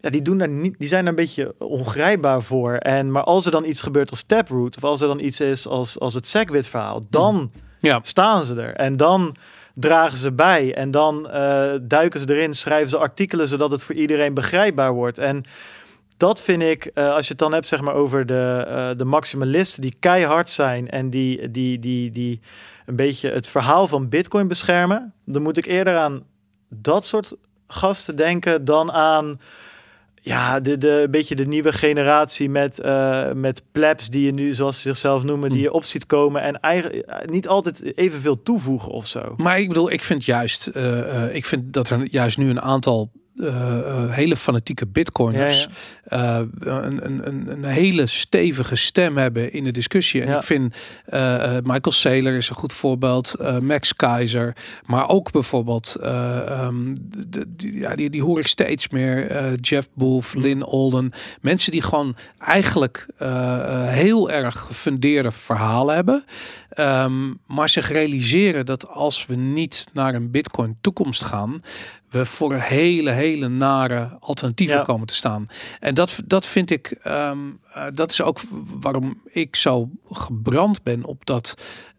[0.00, 2.74] Ja, die, doen daar niet, die zijn er een beetje ongrijpbaar voor.
[2.74, 5.66] En, maar als er dan iets gebeurt als Taproot, of als er dan iets is
[5.66, 8.74] als, als het Segwit verhaal, dan Ja, staan ze er.
[8.74, 9.36] En dan
[9.74, 10.74] dragen ze bij.
[10.74, 15.18] En dan eh, duiken ze erin, schrijven ze artikelen, zodat het voor iedereen begrijpbaar wordt.
[15.18, 15.44] En
[16.16, 19.04] dat vind ik, eh, als je het dan hebt zeg maar, over de, eh, de
[19.04, 22.40] maximalisten die keihard zijn en die, die, die, die
[22.86, 26.22] een beetje het verhaal van Bitcoin beschermen, dan moet ik eerder aan
[26.68, 27.34] dat soort
[27.66, 29.40] gasten denken dan aan
[30.24, 34.54] ja, de, de, een beetje de nieuwe generatie met, uh, met plebs die je nu,
[34.54, 38.92] zoals ze zichzelf noemen, die je op ziet komen en eigenlijk niet altijd evenveel toevoegen
[38.92, 39.34] of zo.
[39.36, 40.66] Maar ik bedoel, ik vind juist,
[41.32, 45.68] ik vind dat er juist nu een aantal uh, hele fanatieke bitcoiners ja,
[46.12, 50.22] Uh, een, een, een, hele stevige stem hebben in de discussie.
[50.22, 50.74] En ik vind
[51.62, 56.94] Michael Saylor is een goed voorbeeld, Max Keizer, maar ook bijvoorbeeld, um,
[57.28, 61.82] de, die, ja, die, die hoor ik steeds meer, Jeff Booth, Lynn Olden, mensen die
[61.82, 63.06] gewoon eigenlijk
[63.88, 66.24] heel erg gefundeerde verhalen hebben,
[66.78, 71.62] um, maar zich realiseren dat als we niet naar een bitcoin toekomst gaan,
[72.14, 75.48] we voor hele, hele nare alternatieven komen te staan.
[75.80, 78.40] En dat, dat vind ik, um, uh, dat is ook
[78.80, 81.54] waarom ik zo gebrand ben op dat,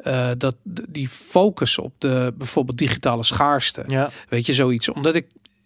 [0.08, 3.84] uh, dat die focus op de bijvoorbeeld digitale schaarste.
[3.88, 4.10] Ja.
[4.30, 4.89] Weet je, zoiets.
[4.89, 5.25] Omdat ik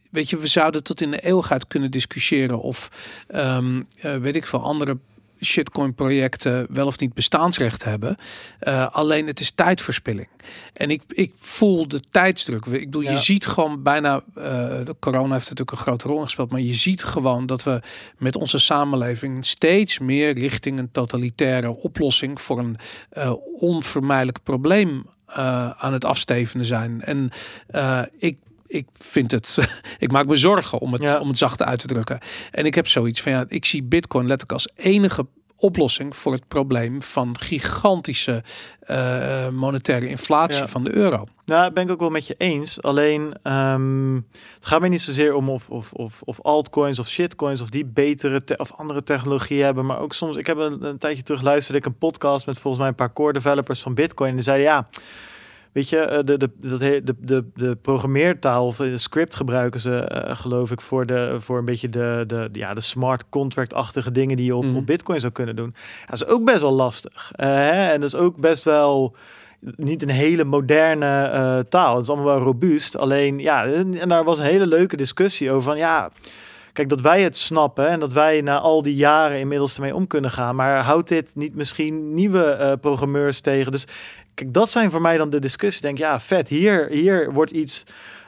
[0.10, 2.92] weet je, we zouden tot in de eeuwigheid kunnen discussiëren of
[3.36, 4.98] um, uh, weet ik veel andere
[5.42, 8.18] shitcoin projecten wel of niet bestaansrecht hebben.
[8.62, 10.28] Uh, alleen het is tijdverspilling.
[10.74, 12.66] En ik, ik voel de tijdsdruk.
[12.66, 14.44] Ik bedoel, je ziet gewoon bijna, uh,
[14.84, 17.82] de corona heeft natuurlijk een grote rol gespeeld, maar je ziet gewoon dat we
[18.18, 22.78] met onze samenleving steeds meer richting een totalitaire oplossing voor een
[23.18, 25.06] uh, onvermijdelijk probleem
[25.78, 27.02] aan het afstevenen zijn.
[27.02, 27.32] En
[28.18, 28.38] ik
[28.70, 29.58] ik vind het,
[29.98, 31.20] ik maak me zorgen om het, ja.
[31.20, 32.20] om het zacht uit te drukken.
[32.52, 36.48] En ik heb zoiets van ja, ik zie Bitcoin letterlijk als enige oplossing voor het
[36.48, 38.44] probleem van gigantische
[38.86, 41.26] uh, monetaire inflatie van de euro.
[41.46, 42.82] Nou, ben ik ook wel met je eens.
[42.82, 47.62] Alleen um, het gaat mij niet zozeer om of, of, of, of altcoins of shitcoins
[47.62, 49.86] of die betere of andere technologie hebben.
[49.86, 52.82] Maar ook soms, ik heb een, een tijdje terug luisterde ik een podcast met volgens
[52.82, 54.30] mij een paar core developers van Bitcoin.
[54.30, 54.88] En die zeiden ja
[55.72, 60.24] Weet je, eh, de, de, de, de, de, de programmeertaal of de script gebruiken ze,
[60.28, 64.38] uh, geloof ik, voor, de, voor een beetje de, de, ja, de smart contract-achtige dingen
[64.38, 64.76] die je op, mm.
[64.76, 65.74] op Bitcoin zou kunnen doen.
[66.08, 67.32] dat is ook best wel lastig.
[67.36, 67.92] Uh, hè?
[67.92, 69.16] En dat is ook best wel
[69.60, 71.94] niet een hele moderne uh, taal.
[71.94, 72.98] Het is allemaal wel robuust.
[72.98, 76.10] Alleen, ja, en daar was een hele leuke discussie over van, ja...
[76.74, 80.08] Kijk, dat wij het snappen en dat wij na al die jaren inmiddels ermee om
[80.08, 80.56] kunnen gaan.
[80.56, 83.72] Maar houdt dit niet misschien nieuwe uh, programmeurs tegen?
[83.72, 83.86] Dus
[84.48, 85.82] Dat zijn voor mij dan de discussies.
[85.82, 87.84] Denk, ja, vet, hier, hier wordt iets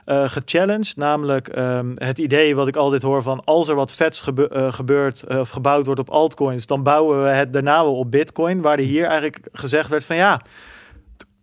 [0.06, 0.96] uh, gechallenged.
[0.96, 5.24] Namelijk um, het idee wat ik altijd hoor van als er wat vets uh, gebeurt
[5.28, 8.62] uh, of gebouwd wordt op altcoins, dan bouwen we het daarna wel op bitcoin.
[8.62, 10.42] Waar er hier eigenlijk gezegd werd van ja,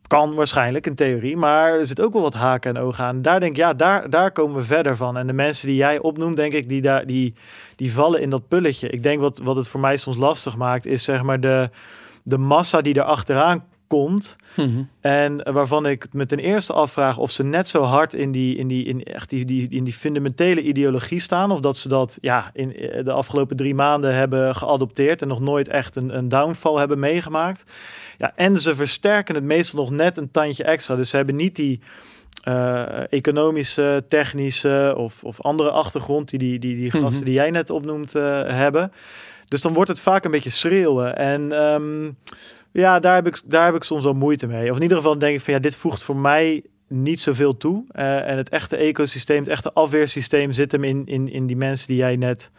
[0.06, 3.22] kan waarschijnlijk in theorie, maar er zit ook wel wat haken en ogen aan.
[3.22, 5.16] Daar denk ik, ja, daar, daar komen we verder van.
[5.16, 7.34] En de mensen die jij opnoemt, denk ik, die, daar, die,
[7.76, 8.88] die vallen in dat pulletje.
[8.88, 11.70] Ik denk wat, wat het voor mij soms lastig maakt, is zeg maar de,
[12.22, 14.36] de massa die er achteraan komt.
[14.56, 14.82] Mhm.
[15.00, 18.68] En waarvan ik me ten eerste afvraag of ze net zo hard in die, in
[18.68, 21.50] die, in echt die, die, in die fundamentele ideologie staan.
[21.50, 25.40] Of dat ze dat ja, in eh, de afgelopen drie maanden hebben geadopteerd en nog
[25.40, 27.64] nooit echt een, een downfall hebben meegemaakt.
[28.18, 30.96] Ja, en ze versterken het meestal nog net een tandje extra.
[30.96, 31.80] Dus ze hebben niet die.
[32.48, 37.24] Uh, economische, technische of, of andere achtergrond die die, die, die gasten mhm.
[37.24, 38.92] die jij net opnoemt uh, hebben.
[39.48, 41.16] Dus dan wordt het vaak een beetje schreeuwen.
[41.16, 42.16] En um,
[42.72, 44.70] ja, daar heb, ik, daar heb ik soms wel moeite mee.
[44.70, 47.84] Of in ieder geval denk ik van ja, dit voegt voor mij niet zoveel toe.
[47.92, 51.88] Uh, en het echte ecosysteem, het echte afweersysteem zit hem in, in, in die mensen
[51.88, 52.50] die jij net,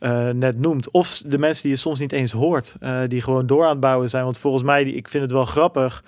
[0.00, 0.90] uh, net noemt.
[0.90, 3.80] Of de mensen die je soms niet eens hoort, uh, die gewoon door aan het
[3.80, 4.24] bouwen zijn.
[4.24, 6.04] Want volgens mij, ik vind het wel grappig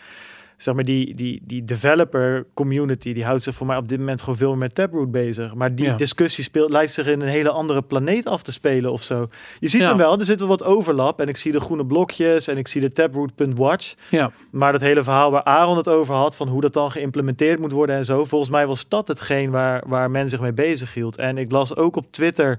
[0.63, 4.21] zeg maar, die, die, die developer community, die houdt zich voor mij op dit moment
[4.21, 5.55] gewoon veel meer met Taproot bezig.
[5.55, 9.03] Maar die discussie speelt, lijkt zich in een hele andere planeet af te spelen of
[9.03, 9.29] zo.
[9.59, 11.21] Je ziet hem wel, er zit wel wat overlap.
[11.21, 13.95] En ik zie de groene blokjes en ik zie de Taproot.watch.
[14.11, 14.31] Ja.
[14.51, 17.73] Maar dat hele verhaal waar Aaron het over had, van hoe dat dan geïmplementeerd moet
[17.73, 18.25] worden en zo.
[18.25, 21.17] Volgens mij was dat hetgeen waar, waar men zich mee bezig hield.
[21.17, 22.59] En ik las ook op Twitter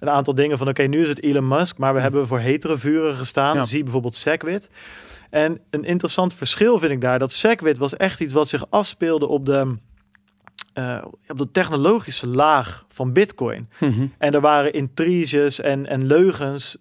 [0.00, 2.02] een aantal dingen van oké, nu is het Elon Musk, maar we hm.
[2.04, 3.66] hebben voor hetere vuren gestaan.
[3.66, 4.68] Zie bijvoorbeeld Segwit.
[5.32, 9.26] En een interessant verschil vind ik daar, dat Segwit was echt iets wat zich afspeelde
[9.26, 9.76] op de,
[10.74, 13.68] uh, op de technologische laag van Bitcoin.
[13.80, 14.06] Mhm.
[14.18, 16.76] En er waren intriges en, en leugens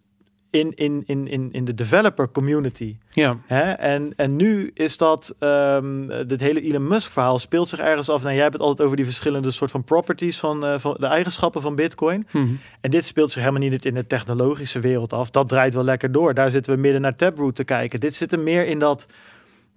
[0.52, 2.96] in, in, in, in, in de developer community.
[3.10, 3.38] Ja.
[3.46, 3.72] Hè?
[3.72, 8.22] En, en nu is dat, um, dit hele Elon Musk verhaal speelt zich ergens af.
[8.22, 11.06] Nou, jij hebt het altijd over die verschillende soort van properties van, uh, van de
[11.06, 12.28] eigenschappen van Bitcoin.
[12.32, 15.30] Mm En dit speelt zich helemaal niet in de technologische wereld af.
[15.30, 16.34] Dat draait wel lekker door.
[16.34, 18.00] Daar zitten we midden naar Taproot te kijken.
[18.00, 19.08] Dit zit er meer in dat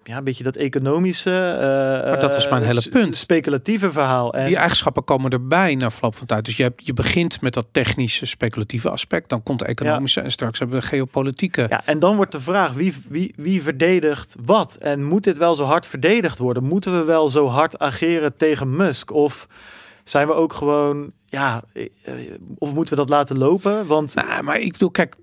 [0.04, 3.16] ja, een beetje dat economische, eh, Maar dat was mijn eh, hele punt.
[3.16, 4.34] speculatieve verhaal.
[4.34, 6.44] En Die eigenschappen komen erbij na verloop van tijd.
[6.44, 9.28] Dus je, hebt, je begint met dat technische, speculatieve aspect.
[9.28, 11.66] Dan komt de economische en straks hebben we geopolitieke.
[11.68, 14.74] Ja, en dan wordt de vraag wie, wie, wie verdedigt wat?
[14.74, 16.64] En moet dit wel zo hard verdedigd worden?
[16.64, 19.12] Moeten we wel zo hard ageren tegen Musk?
[19.12, 19.46] Of
[20.04, 21.88] zijn we ook gewoon, ja, eh,
[22.58, 23.86] of moeten we dat laten lopen?
[23.86, 25.14] Want Nou, maar ik bedoel, kijk,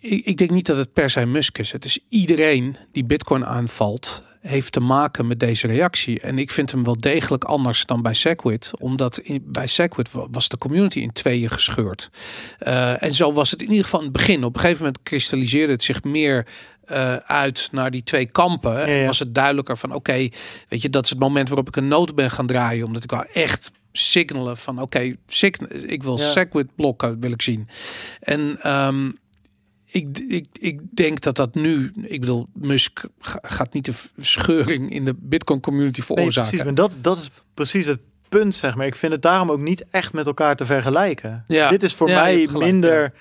[0.00, 1.72] ik denk niet dat het per se Musk is.
[1.72, 6.20] Het is iedereen die Bitcoin aanvalt, heeft te maken met deze reactie.
[6.20, 10.26] En ik vind hem wel degelijk anders dan bij Segwit, omdat in, bij Segwit wa-
[10.30, 12.10] was de community in tweeën gescheurd.
[12.58, 14.44] Eh, en zo was het in ieder geval in het begin.
[14.44, 16.46] Op een gegeven moment kristalliseerde het zich meer
[16.84, 18.72] eh, uit naar die twee kampen.
[18.78, 19.06] Ja, ja.
[19.06, 20.28] Was het duidelijker van, oké,
[20.68, 23.10] weet je, dat is het moment waarop ik een noot ben gaan draaien, omdat ik
[23.10, 26.30] wel echt signalen van, oké, sign- ik wil Ja.
[26.30, 27.68] Segwit blokken, wil ik zien.
[28.20, 29.10] En ehm,
[29.90, 34.90] ik, ik, ik denk dat dat nu, ik bedoel, Musk ga- gaat niet de scheuring
[34.90, 36.48] in de Bitcoin community nee, veroorzaken.
[36.50, 38.86] precies, maar dat, dat is precies het punt, zeg maar.
[38.86, 41.44] Ik vind het daarom ook niet echt met elkaar te vergelijken.
[41.46, 41.68] Ja.
[41.70, 43.12] Dit is voor Ja, mij gelijk, minder,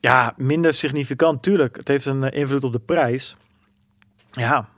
[0.00, 0.34] ja.
[0.36, 1.42] minder significant.
[1.42, 3.36] Tuurlijk, het heeft een eh, invloed op de prijs.
[4.30, 4.68] Ja,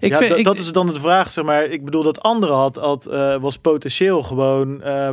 [0.00, 1.64] ik ja, vind, da- ik, dat is dan de vraag, zeg maar.
[1.64, 5.10] Ik bedoel, dat andere had, had eh, was potentieel gewoon eh,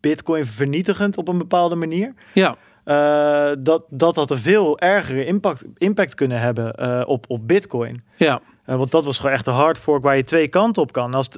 [0.00, 2.14] Bitcoin vernietigend op een bepaalde manier.
[2.34, 7.48] ja, Eh, dat, dat had een veel ergere impact, impact kunnen hebben eh, op, op
[7.48, 8.02] Bitcoin.
[8.16, 10.92] ja, Eh, want dat was gewoon echt een hard fork waar je twee kanten op
[10.92, 11.14] kan.
[11.14, 11.28] Als,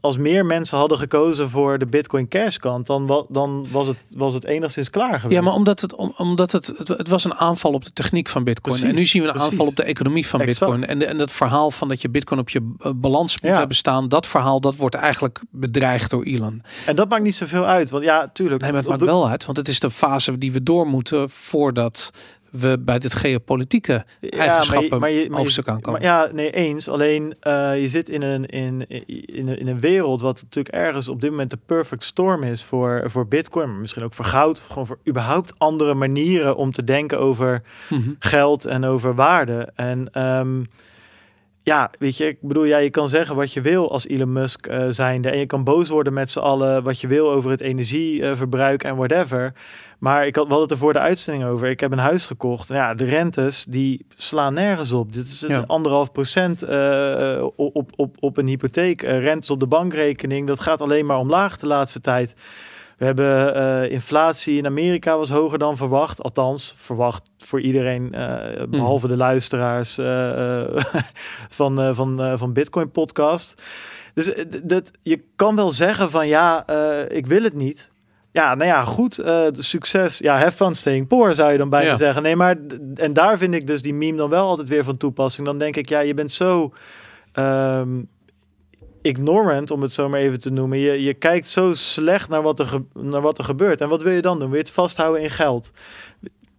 [0.00, 4.34] als meer mensen hadden gekozen voor de Bitcoin Cash kant, dan, dan was, het, was
[4.34, 5.38] het enigszins klaar geweest.
[5.38, 8.28] ja, maar omdat het, om, omdat het, het, het was een aanval op de techniek
[8.28, 8.74] van Bitcoin.
[8.74, 9.50] Precies, en nu zien we een precies.
[9.52, 10.58] aanval op de economie van Exact.
[10.70, 10.86] Bitcoin.
[10.90, 13.58] En, de- en dat verhaal van dat je Bitcoin op je eh, balans moet Ja.
[13.58, 16.62] hebben staan, dat verhaal, dat wordt eigenlijk bedreigd door Elon.
[16.86, 17.90] En dat maakt niet zoveel uit.
[17.90, 18.62] Want ja, tuurlijk.
[18.62, 20.86] Nee, maar het maakt de- wel uit, want het is de fase die we door
[20.86, 22.10] moeten voordat
[22.52, 26.00] we bij dit geopolitieke eigenschappen maar je, maar je- aankomen.
[26.00, 26.88] maar ja, nee, eens.
[26.88, 28.86] Alleen eh, je zit in een, in,
[29.26, 32.64] in, een- in een wereld wat natuurlijk ergens op dit moment de perfect storm is
[32.64, 34.58] voor, voor Bitcoin, maar misschien ook voor goud.
[34.58, 38.10] Gewoon voor überhaupt andere manieren om te denken over Mhm.
[38.18, 39.70] geld en over waarde.
[39.74, 40.62] En ehm,
[41.62, 44.66] ja, weet je, ik bedoel, ja, je kan zeggen wat je wil als Elon Musk
[44.66, 45.30] eh zijnde.
[45.30, 48.96] En je kan boos worden met z'n allen wat je wil over het energieverbruik en
[48.96, 49.52] whatever.
[49.98, 51.68] Maar ik had, we hadden het er voor de uitzending over.
[51.68, 52.68] Ik heb een huis gekocht.
[52.68, 55.12] Nou Ja, de rentes die slaan nergens op.
[55.12, 55.64] Dit is een Ja.
[55.66, 59.02] anderhalf procent eh, op, op, op een hypotheek.
[59.02, 60.46] Eh, rentes op de bankrekening.
[60.46, 62.34] Dat gaat alleen maar omlaag de laatste tijd.
[62.98, 66.22] We hebben eh, inflatie in Amerika was hoger dan verwacht.
[66.22, 70.62] Althans, verwacht voor iedereen, eh, behalve de luisteraars eh,
[71.58, 73.62] van, van, van Bitcoin podcast.
[74.14, 76.66] Dus dat, je kan wel zeggen van ja,
[77.08, 77.90] ik wil het niet.
[78.30, 79.16] Ja, nou ja, goed.
[79.16, 80.18] de succes.
[80.18, 81.96] Ja, have fun staying poor zou je dan bijna Ja.
[81.96, 82.22] zeggen.
[82.22, 82.56] Nee, maar
[82.94, 85.46] en daar vind ik dus die meme dan wel altijd weer van toepassing.
[85.46, 86.72] Dan denk ik, ja, je bent zo
[87.32, 88.00] ehm,
[89.02, 90.78] ignorant, om het zo maar even te noemen.
[90.78, 93.80] Je, je kijkt zo slecht naar wat, er naar wat er gebeurt.
[93.80, 94.48] En wat wil je dan doen?
[94.48, 95.70] Wil je het vasthouden in geld?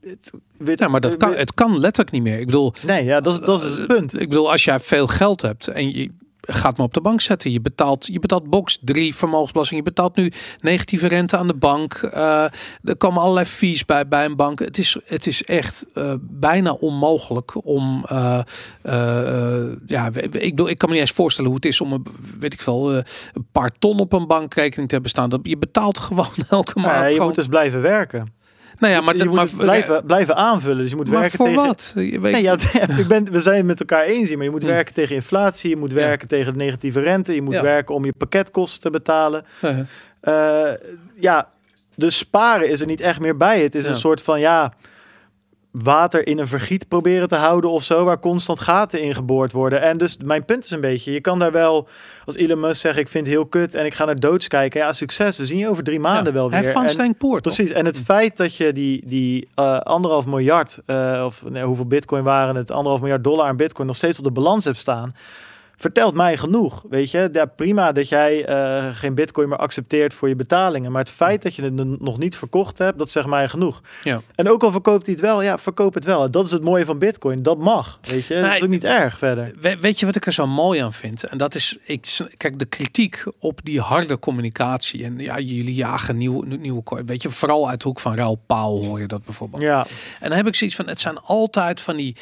[0.06, 0.32] Het-
[0.80, 2.40] Ja, maar dat kan, wil- het kan letterlijk niet meer.
[2.40, 4.20] Ik bedoel, Nee, ja, dat dat is het punt.
[4.20, 6.12] ik bedoel, als jij veel geld hebt en je
[6.48, 10.16] gaat me op de bank zetten, je betaalt, je betaalt box 3 vermogensbelasting, je betaalt
[10.16, 12.44] nu negatieve rente aan de bank, eh,
[12.84, 14.60] er komen allerlei fees bij bij een bank.
[14.60, 18.40] Het is, het is echt eh, bijna onmogelijk om, eh,
[19.86, 22.06] ja, ik ik kan me niet eens voorstellen hoe het is om een,
[22.40, 25.30] weet ik veel, een paar ton op een bankrekening te hebben staan.
[25.30, 26.96] Dat je betaalt gewoon elke maand.
[26.96, 28.42] Ja, je gewoon- moet dus blijven werken.
[28.80, 30.78] Nou ja, maar, je moet maar, blijven, blijven aanvullen.
[30.78, 31.66] Dus je moet maar werken voor tegen...
[31.66, 31.94] wat?
[31.96, 32.54] Je weet, Nee, ja,
[33.02, 35.70] ik ben, we zijn het met elkaar eens hier, maar je moet werken tegen inflatie,
[35.70, 35.96] je moet Ja.
[35.98, 39.44] werken tegen de negatieve rente, je moet werken om je pakketkosten te betalen.
[40.20, 40.72] eh,
[41.16, 41.50] ja,
[41.96, 43.62] dus sparen is er niet echt meer bij.
[43.62, 44.74] Het is een soort van, ja,
[45.82, 49.82] water in een vergiet proberen te houden of zo, waar constant gaten in geboord worden.
[49.82, 51.88] En dus mijn punt is een beetje, je kan daar wel,
[52.26, 54.80] als Elon Musk zegt, ik vind het heel kut en ik ga naar doods kijken.
[54.80, 56.60] Ja, succes, we zien je over drie maanden wel weer.
[56.60, 57.42] Hij van Stijn Poort.
[57.42, 61.88] Precies, en het feit dat je die, die eh, anderhalf miljard, eh, of nee, hoeveel
[61.88, 65.16] bitcoin waren het, anderhalf miljard dollar aan bitcoin nog steeds op de balans hebt staan,
[65.76, 66.84] vertelt mij genoeg.
[66.90, 71.02] Weet je, ja, prima dat jij eh, geen bitcoin meer accepteert voor je betalingen, maar
[71.02, 73.82] het feit dat je het nog niet verkocht hebt, dat zegt mij genoeg.
[74.04, 74.22] Ja.
[74.36, 76.32] En ook al verkoopt hij het wel, ja, verkoop het wel.
[76.32, 78.00] Dat is het mooie van bitcoin, dat mag.
[78.02, 79.54] Weet je, dat is ook niet erg verder.
[79.62, 81.24] We- weet je wat ik er zo mooi aan vind?
[81.24, 85.04] En dat is, ik, kijk, de kritiek op die harde communicatie.
[85.04, 88.42] En ja, jullie jagen nieuw, nieuwe, co- weet je, vooral uit de hoek van Raoul
[88.46, 89.62] Paul hoor je dat bijvoorbeeld.
[89.62, 89.86] Ja,
[90.20, 92.16] En dan heb ik zoiets van, het zijn altijd van die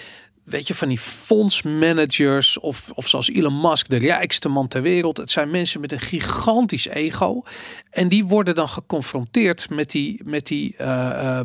[0.52, 5.18] weet je, van die fondsmanagers of, of zoals Elon Musk, de rijkste man ter wereld.
[5.18, 7.44] Het zijn mensen met een gigantisch ego.
[7.90, 11.40] En die worden dan geconfronteerd met die, met die uh,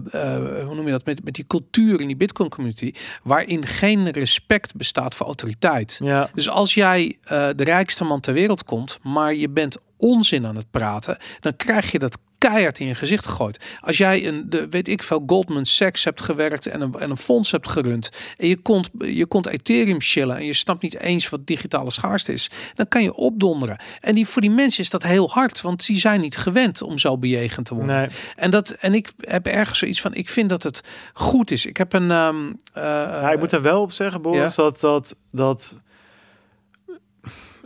[0.64, 2.92] hoe noem je dat, met, met die cultuur in die Bitcoin community,
[3.22, 6.00] waarin geen respect bestaat voor autoriteit.
[6.02, 6.30] Ja.
[6.34, 10.70] Dus als jij de rijkste man ter wereld komt, maar je bent onzin aan het
[10.70, 13.64] praten, dan krijg je dat keihard in je gezicht gegooid.
[13.80, 17.16] Als jij een, de, weet ik veel, Goldman Sachs hebt gewerkt en een, en een
[17.16, 21.28] fonds hebt gerund en je komt, je komt Ethereum chillen en je snapt niet eens
[21.28, 23.80] wat digitale schaarste is, dan kan je opdonderen.
[24.00, 26.98] En die, voor die mensen is dat heel hard, want die zijn niet gewend om
[26.98, 27.96] zo bejegend te worden.
[27.96, 28.08] Nee.
[28.36, 31.66] En, dat, en ik heb ergens zoiets van, ik vind dat het goed is.
[31.66, 32.10] Ik heb een...
[32.10, 34.62] Um, ja, ik moet er wel op zeggen, Boris, ja?
[34.62, 35.74] dat, dat, dat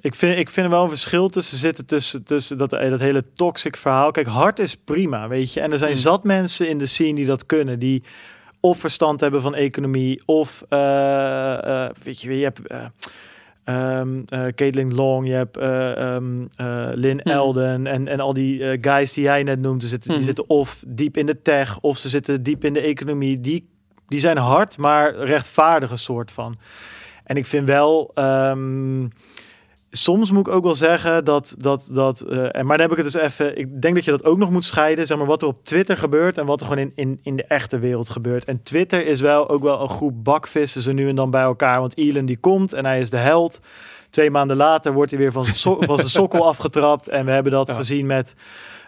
[0.01, 3.01] ik vind, ik vind er wel een verschil tussen zitten tussen, tussen dat, eh, dat
[3.01, 4.11] hele toxic verhaal.
[4.11, 5.61] Kijk, hard is prima, weet je.
[5.61, 5.97] En er zijn mm.
[5.97, 7.79] zat mensen in de scene die dat kunnen.
[7.79, 8.03] Die
[8.61, 10.23] of verstand hebben van economie.
[10.25, 12.61] Of, uh, uh, weet je, je hebt...
[12.73, 12.85] Uh,
[13.65, 16.49] Um, Caitlin Long, je hebt um,
[16.95, 17.33] Lynn mm.
[17.33, 20.17] Elden en, en al die guys die jij net noemde, zitten, mm.
[20.17, 23.41] die zitten of diep in de tech of ze zitten diep in de economie.
[23.41, 23.69] Die,
[24.09, 26.59] die zijn hard, maar rechtvaardige soort van.
[27.25, 29.11] En ik vind wel, um,
[29.91, 33.05] soms moet ik ook wel zeggen dat, dat, dat uh, en maar dan heb ik
[33.05, 35.43] het dus even, ik denk dat je dat ook nog moet scheiden, zeg maar wat
[35.43, 38.45] er op Twitter gebeurt en wat er gewoon in, in, in de echte wereld gebeurt.
[38.45, 41.81] En Twitter is wel ook wel een groep bakvissen ze nu en dan bij elkaar,
[41.81, 43.61] want Elon die komt en hij is de held.
[44.11, 47.53] Twee maanden later wordt hij weer van so van zijn sokkel afgetrapt en we hebben
[47.53, 47.75] dat ja.
[47.75, 48.35] gezien met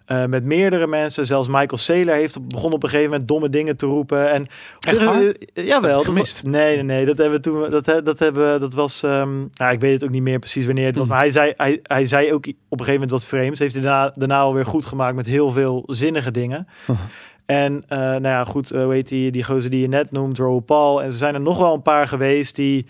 [0.06, 1.26] uh, met meerdere mensen.
[1.26, 4.30] Zelfs Michael Saylor heeft begon op een gegeven moment domme dingen te roepen.
[4.30, 4.46] En
[4.94, 5.30] uh,
[5.66, 7.70] jawel, dat was, nee, nee, nee, dat hebben we toen.
[7.70, 9.02] Dat, dat hebben dat was.
[9.02, 11.04] Um, nou, ik weet het ook niet meer precies wanneer het was.
[11.04, 11.10] Mm.
[11.10, 13.58] Maar hij zei, hij, hij zei ook op een gegeven moment wat frames.
[13.58, 16.66] Heeft hij daarna, daarna alweer goed gemaakt met heel veel zinnige dingen.
[16.90, 16.96] Uh.
[17.46, 20.60] En uh, nou ja, goed, uh, weet die, die gozer die je net noemt, Raoul
[20.60, 21.00] Paul.
[21.00, 22.86] En er zijn er nog wel een paar geweest die.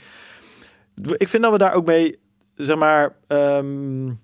[1.16, 2.18] Ik vind dat we daar ook mee,
[2.54, 3.14] zeg maar.
[3.28, 4.20] Um,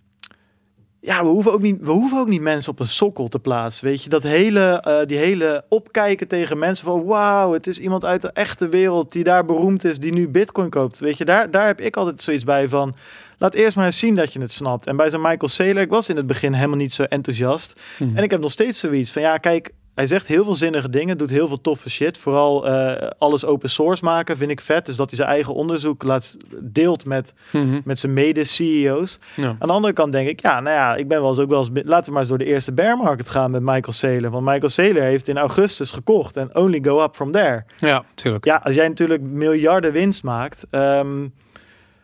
[1.01, 3.87] ja, we hoeven, ook niet, we hoeven ook niet mensen op een sokkel te plaatsen.
[3.87, 8.05] Weet je, dat hele, uh, die hele opkijken tegen mensen van wauw, het is iemand
[8.05, 10.99] uit de echte wereld die daar beroemd is, die nu bitcoin koopt.
[10.99, 12.95] Weet je, daar, daar heb ik altijd zoiets bij van.
[13.39, 14.87] Laat eerst maar eens zien dat je het snapt.
[14.87, 17.81] En bij zo'n Michael Saylor, ik was in het begin helemaal niet zo enthousiast.
[17.99, 18.17] Mm.
[18.17, 21.19] En ik heb nog steeds zoiets van ja, kijk, hij zegt heel veel zinnige dingen,
[21.19, 22.19] doet heel veel toffe shit.
[22.19, 24.87] Vooral uh, alles open source maken vind ik vet.
[24.87, 27.81] Dus dat hij zijn eigen onderzoek laat, deelt met, mm -hmm.
[27.85, 29.19] met zijn mede-CEO's.
[29.37, 29.57] Ja.
[29.59, 31.59] Aan de andere kant denk ik, ja, nou ja, ik ben wel eens ook wel
[31.59, 31.71] eens...
[31.73, 34.31] Laten we maar eens door de eerste bear market gaan met Michael Saylor.
[34.31, 37.65] Want Michael Saylor heeft in augustus gekocht en only go up from there.
[37.79, 38.45] Ja, tuurlijk.
[38.45, 40.67] Ja, als jij natuurlijk miljarden winst maakt...
[40.71, 41.33] Um,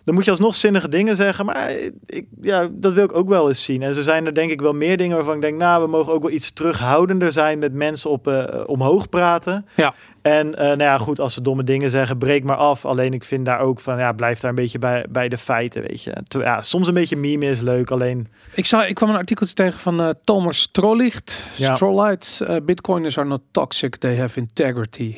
[0.05, 1.47] dan moet je alsnog zinnige dingen zeggen.
[1.47, 1.71] Maar
[2.07, 3.83] ik, ja, dat wil ik ook wel eens zien.
[3.83, 6.13] En ze zijn er denk ik wel meer dingen waarvan ik denk, nou, we mogen
[6.13, 9.67] ook wel iets terughoudender zijn met mensen op uh, omhoog praten.
[9.75, 9.95] Ja.
[10.25, 12.85] En uh, nou ja, goed, als ze domme dingen zeggen, breek maar af.
[12.85, 15.83] Alleen ik vind daar ook van, ja, blijf daar een beetje bij, bij de feiten,
[15.83, 16.23] weet je.
[16.29, 18.29] Ja, soms een beetje meme is leuk, alleen...
[18.55, 21.39] Ik, zou, ik kwam een artikeltje tegen van uh, Thomas Strollicht.
[21.57, 21.75] Ja.
[21.75, 25.17] Strollight, uh, bitcoiners are not toxic, they have integrity.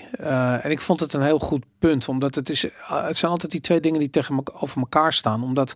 [0.62, 3.60] En ik vond het een heel goed punt, omdat het is, het zijn altijd die
[3.60, 5.42] twee dingen die tegen me, over elkaar staan.
[5.42, 5.74] Omdat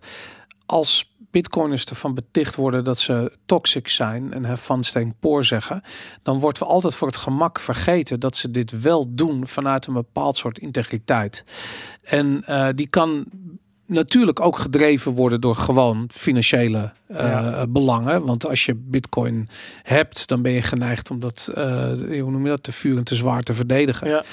[0.65, 5.83] als bitcoiners ervan beticht worden dat ze toxic zijn en fun staying poor zeggen,
[6.23, 9.93] dan wordt we altijd voor het gemak vergeten dat ze dit wel doen vanuit een
[9.93, 11.43] bepaald soort integriteit.
[12.01, 13.25] En uh, die kan
[13.91, 17.67] natuurlijk ook gedreven worden door gewoon financiële uh, ja.
[17.67, 18.25] belangen.
[18.25, 19.49] Want als je bitcoin
[19.83, 21.63] hebt, dan ben je geneigd om dat, uh,
[22.21, 24.09] hoe noem je dat, te vuur en te zwaar te verdedigen.
[24.09, 24.23] Ja.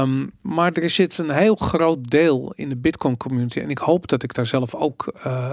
[0.00, 3.58] Um, maar er zit een heel groot deel in de Bitcoin community.
[3.58, 5.50] En ik hoop dat ik daar zelf ook uh,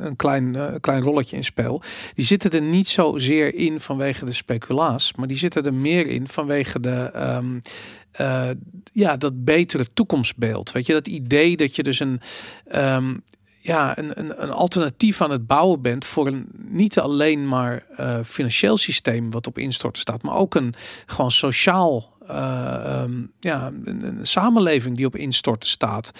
[0.00, 1.82] een klein, klein rolletje in speel.
[2.14, 5.12] Die zitten er niet zozeer in vanwege de speculaas.
[5.16, 7.10] Maar die zitten er meer in vanwege de.
[7.16, 7.60] Um,
[8.20, 8.50] uh,
[8.92, 10.72] ja, dat betere toekomstbeeld.
[10.72, 12.20] Weet je, dat idee dat je dus een.
[12.74, 13.22] Um,
[13.64, 18.76] ja, een, een, alternatief aan het bouwen bent voor een niet alleen maar uh, financieel
[18.76, 20.74] systeem wat op instorten staat, maar ook een
[21.06, 26.12] gewoon sociaal uh, um, ja, een, een, samenleving die op instorten staat.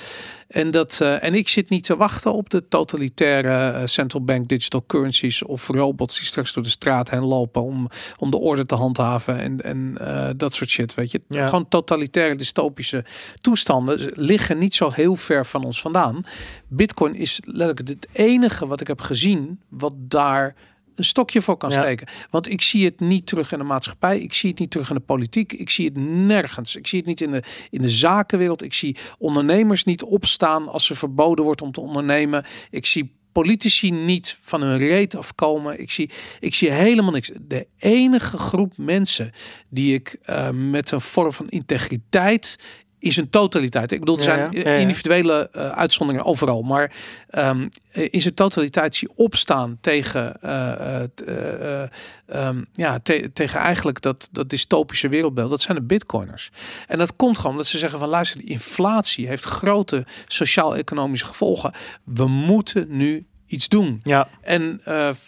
[0.48, 4.48] En, dat, uh, en ik zit niet te wachten op de totalitaire uh, central bank
[4.48, 8.66] digital currencies of robots die straks door de straat heen lopen om, om de orde
[8.66, 9.96] te handhaven en, en
[10.36, 10.94] dat soort shit.
[10.94, 11.46] Weet je, ja.
[11.46, 13.04] gewoon totalitaire dystopische
[13.40, 16.24] toestanden liggen niet zo heel ver van ons vandaan.
[16.68, 20.54] Bitcoin is letterlijk het enige wat ik heb gezien wat daar
[21.02, 21.82] een stokje voor kan ja.
[21.82, 22.08] steken.
[22.30, 24.20] Want ik zie het niet terug in de maatschappij.
[24.20, 25.52] Ik zie het niet terug in de politiek.
[25.52, 26.76] Ik zie het nergens.
[26.76, 28.62] Ik zie het niet in de, in de zakenwereld.
[28.62, 32.44] Ik zie ondernemers niet opstaan als er verboden wordt om te ondernemen.
[32.70, 35.80] Ik zie politici niet van hun reet afkomen.
[35.80, 36.10] Ik zie,
[36.40, 37.30] ik zie helemaal niks.
[37.40, 39.32] De enige groep mensen
[39.68, 42.58] die ik uh, met een vorm van integriteit
[43.02, 43.92] in zijn totaliteit.
[43.92, 44.60] Ik bedoel, er zijn ja.
[44.62, 44.76] Ja, ja.
[44.78, 46.92] individuele eh, uitzonderingen overal, maar
[47.28, 47.50] eh,
[47.90, 51.88] in zijn totaliteit zie opstaan tegen, eh, eh, eh, eh,
[52.26, 55.50] ehm, ja, te- tegen eigenlijk dat, dat dystopische wereldbeeld.
[55.50, 56.50] Dat zijn de bitcoiners.
[56.86, 61.72] En dat komt gewoon omdat ze zeggen van luister, die inflatie heeft grote sociaal-economische gevolgen.
[62.04, 64.00] We moeten nu iets doen.
[64.02, 64.80] Ja, En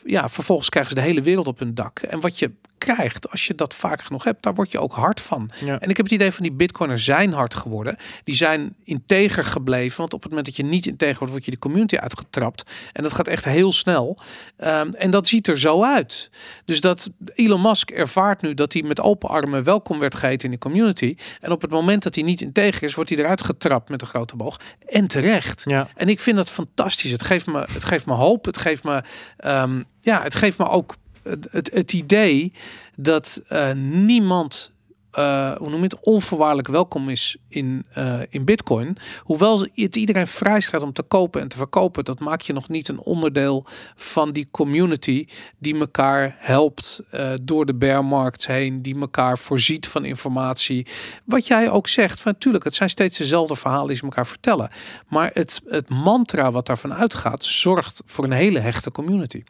[0.04, 1.98] ja, vervolgens krijgen ze de hele wereld op hun dak.
[1.98, 2.50] En wat je
[2.84, 5.50] krijgt, als je dat vaak genoeg hebt, daar word je ook hard van.
[5.60, 5.78] Ja.
[5.80, 7.96] En ik heb het idee van die bitcoiners zijn hard geworden.
[8.24, 9.98] Die zijn integer gebleven.
[9.98, 12.62] Want op het moment dat je niet integer wordt, word je de community uitgetrapt.
[12.92, 14.18] En dat gaat echt heel snel.
[14.56, 16.30] Ehm, en dat ziet er zo uit.
[16.64, 20.50] Dus dat Elon Musk ervaart nu dat hij met open armen welkom werd geheten in
[20.50, 21.16] de community.
[21.40, 24.08] En op het moment dat hij niet integer is, wordt hij eruit getrapt met een
[24.08, 24.60] grote boog.
[24.88, 25.62] En terecht.
[25.64, 25.88] ja.
[25.94, 27.10] En ik vind dat fantastisch.
[27.10, 28.44] Het geeft me, het geeft me hoop.
[28.44, 29.02] Het geeft me,
[29.36, 30.94] ehm, ja, het geeft me ook
[31.24, 32.52] het, het, idee
[32.96, 34.72] dat eh, niemand,
[35.10, 38.96] eh, hoe noem je het, onvoorwaardelijk welkom is in, eh, in Bitcoin.
[39.20, 42.68] Hoewel het iedereen vrij staat om te kopen en te verkopen, dat maakt je nog
[42.68, 43.66] niet een onderdeel
[43.96, 45.26] van die community
[45.58, 47.02] die elkaar helpt
[47.42, 50.86] door de bearmarkt heen, die elkaar voorziet van informatie.
[51.24, 54.70] Wat jij ook zegt, van natuurlijk, het zijn steeds dezelfde verhalen die ze elkaar vertellen.
[55.08, 59.42] Maar het, het mantra wat daarvan uitgaat, zorgt voor een hele hechte community.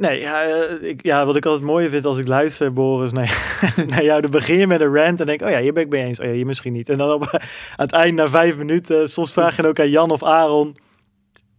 [0.00, 3.54] Nee, ja, eh, ik, ja, wat ik altijd mooi vind als ik luister, Boris, naar,
[3.86, 5.88] naar jou, dan begin je met een rant en denk, oh ja, hier ben ik
[5.88, 6.20] mee eens.
[6.20, 6.88] Oh ja, hier misschien niet.
[6.88, 7.40] En dan op, aan
[7.76, 10.76] het eind, na vijf minuten, soms vraag je dan ook aan Jan of Aaron,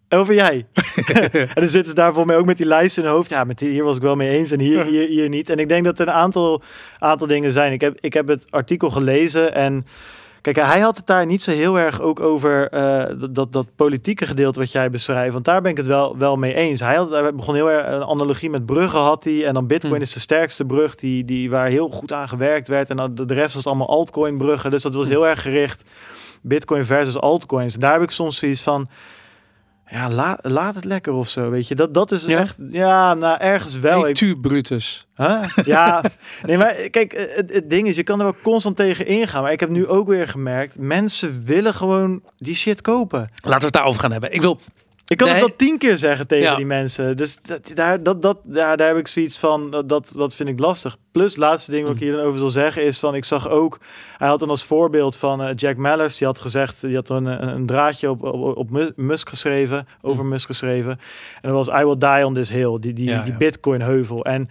[0.10, 0.66] over jij.
[1.32, 3.30] en dan zitten ze daar voor mij ook met die lijst in hun hoofd.
[3.30, 5.50] Ja, met die, hier was ik wel mee eens en hier, hier, hier niet.
[5.50, 6.62] En ik denk dat er een aantal,
[7.00, 7.72] aantal dingen zijn.
[7.72, 9.86] Ik heb, ik heb het artikel gelezen en...
[10.42, 14.26] Kijk, hij had het daar niet zo heel erg ook over eh, dat, dat, politieke
[14.26, 15.34] gedeelte wat jij beschrijft.
[15.34, 16.80] Want daar ben ik het wel, wel mee eens.
[16.80, 19.46] Hij, had, hij begon heel erg een analogie met bruggen had hij.
[19.46, 20.02] En dan Bitcoin Hmm.
[20.02, 22.90] is de sterkste brug die, die, waar heel goed aan gewerkt werd.
[22.90, 24.72] En dan de, de rest was allemaal altcoin bruggen.
[24.72, 25.84] Dus dat was heel erg gericht
[26.42, 27.74] Bitcoin versus altcoins.
[27.74, 28.90] En daar heb ik soms zoiets van...
[29.92, 31.76] Ja, laat, laat het lekker of zo, weet je.
[31.76, 32.40] Dat, dat is Ja?
[32.40, 32.56] echt...
[32.70, 34.02] Ja, nou, ergens wel.
[34.04, 35.08] Hey, tu Brutus.
[35.16, 35.44] Huh?
[35.66, 36.04] Ja,
[36.46, 39.44] nee, maar kijk, het, het ding is, je kan er wel constant tegen ingaan.
[39.44, 43.20] Maar ik heb nu ook weer gemerkt, mensen willen gewoon die shit kopen.
[43.42, 44.34] Laten we het daarover gaan hebben.
[44.34, 44.60] Ik wil
[45.12, 45.36] Ik kan Nee.
[45.38, 46.56] het wel tien keer zeggen tegen Ja.
[46.56, 47.18] die mensen.
[47.18, 50.50] Dus dat, daar, dat, dat, daar, daar heb ik zoiets van, dat, dat, dat vind
[50.50, 50.98] ik lastig.
[51.12, 53.80] Plus, laatste ding wat ik hier dan over wil zeggen is van, ik zag ook,
[54.18, 57.26] hij had dan als voorbeeld van eh, Jack Mallers, die had gezegd, die had een,
[57.26, 60.92] een, een draadje op, op, op Mu- Musk geschreven, over Musk geschreven.
[61.42, 63.38] En dat was I will die on this hill, die, die, Ja, die ja.
[63.38, 64.26] Bitcoin heuvel.
[64.26, 64.50] En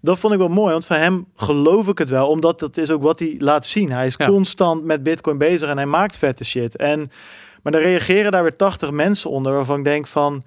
[0.00, 2.90] dat vond ik wel mooi, want van hem geloof ik het wel, omdat dat is
[2.90, 3.92] ook wat hij laat zien.
[3.92, 6.76] Hij is constant met Bitcoin bezig en hij maakt vette shit.
[6.76, 7.10] En,
[7.66, 10.44] maar dan reageren daar weer 80 mensen onder, waarvan ik denk van,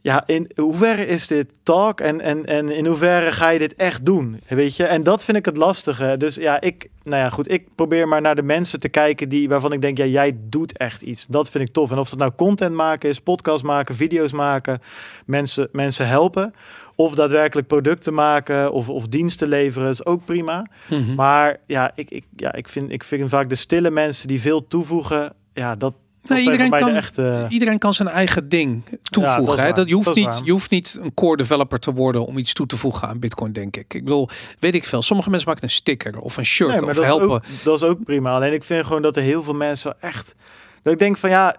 [0.00, 4.04] ja, in hoeverre is dit talk en, en, en in hoeverre ga je dit echt
[4.04, 4.40] doen?
[4.48, 6.14] Weet je, en dat vind ik het lastige.
[6.18, 9.48] Dus ja, ik, nou ja, goed, ik probeer maar naar de mensen te kijken die
[9.48, 11.26] waarvan ik denk, ja, jij doet echt iets.
[11.26, 11.90] Dat vind ik tof.
[11.90, 14.80] En of dat nou content maken is, podcast maken, video's maken,
[15.26, 16.54] mensen, mensen helpen,
[16.94, 20.66] of daadwerkelijk producten maken of, of diensten leveren, is ook prima.
[20.90, 21.14] Mhm.
[21.14, 24.68] Maar ja, ik, ik, ja ik, vind, ik vind vaak de stille mensen die veel
[24.68, 27.46] toevoegen, ja, dat, dat Nee, iedereen kan, echte...
[27.48, 29.44] iedereen kan zijn eigen ding toevoegen.
[29.44, 29.72] Ja, dat hè?
[29.72, 32.52] dat, je, hoeft Dat niet, je hoeft niet een core developer te worden om iets
[32.52, 33.94] toe te voegen aan Bitcoin, denk ik.
[33.94, 35.02] Ik bedoel, weet ik veel.
[35.02, 37.26] Sommige mensen maken een sticker of een shirt Nee, maar of dat helpen.
[37.26, 38.30] Is ook, dat is ook prima.
[38.30, 40.34] Alleen ik vind gewoon dat er heel veel mensen echt...
[40.82, 41.56] Dat ik denk van ja,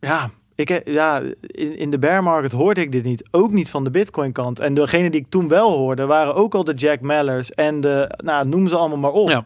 [0.00, 3.28] ja, ik, ja in, in de bear market hoorde ik dit niet.
[3.30, 4.60] Ook niet van de bitcoin kant.
[4.60, 8.14] En degene die ik toen wel hoorde, waren ook al de Jack Mallers en de,
[8.24, 9.28] nou noem ze allemaal maar op.
[9.28, 9.44] Ja.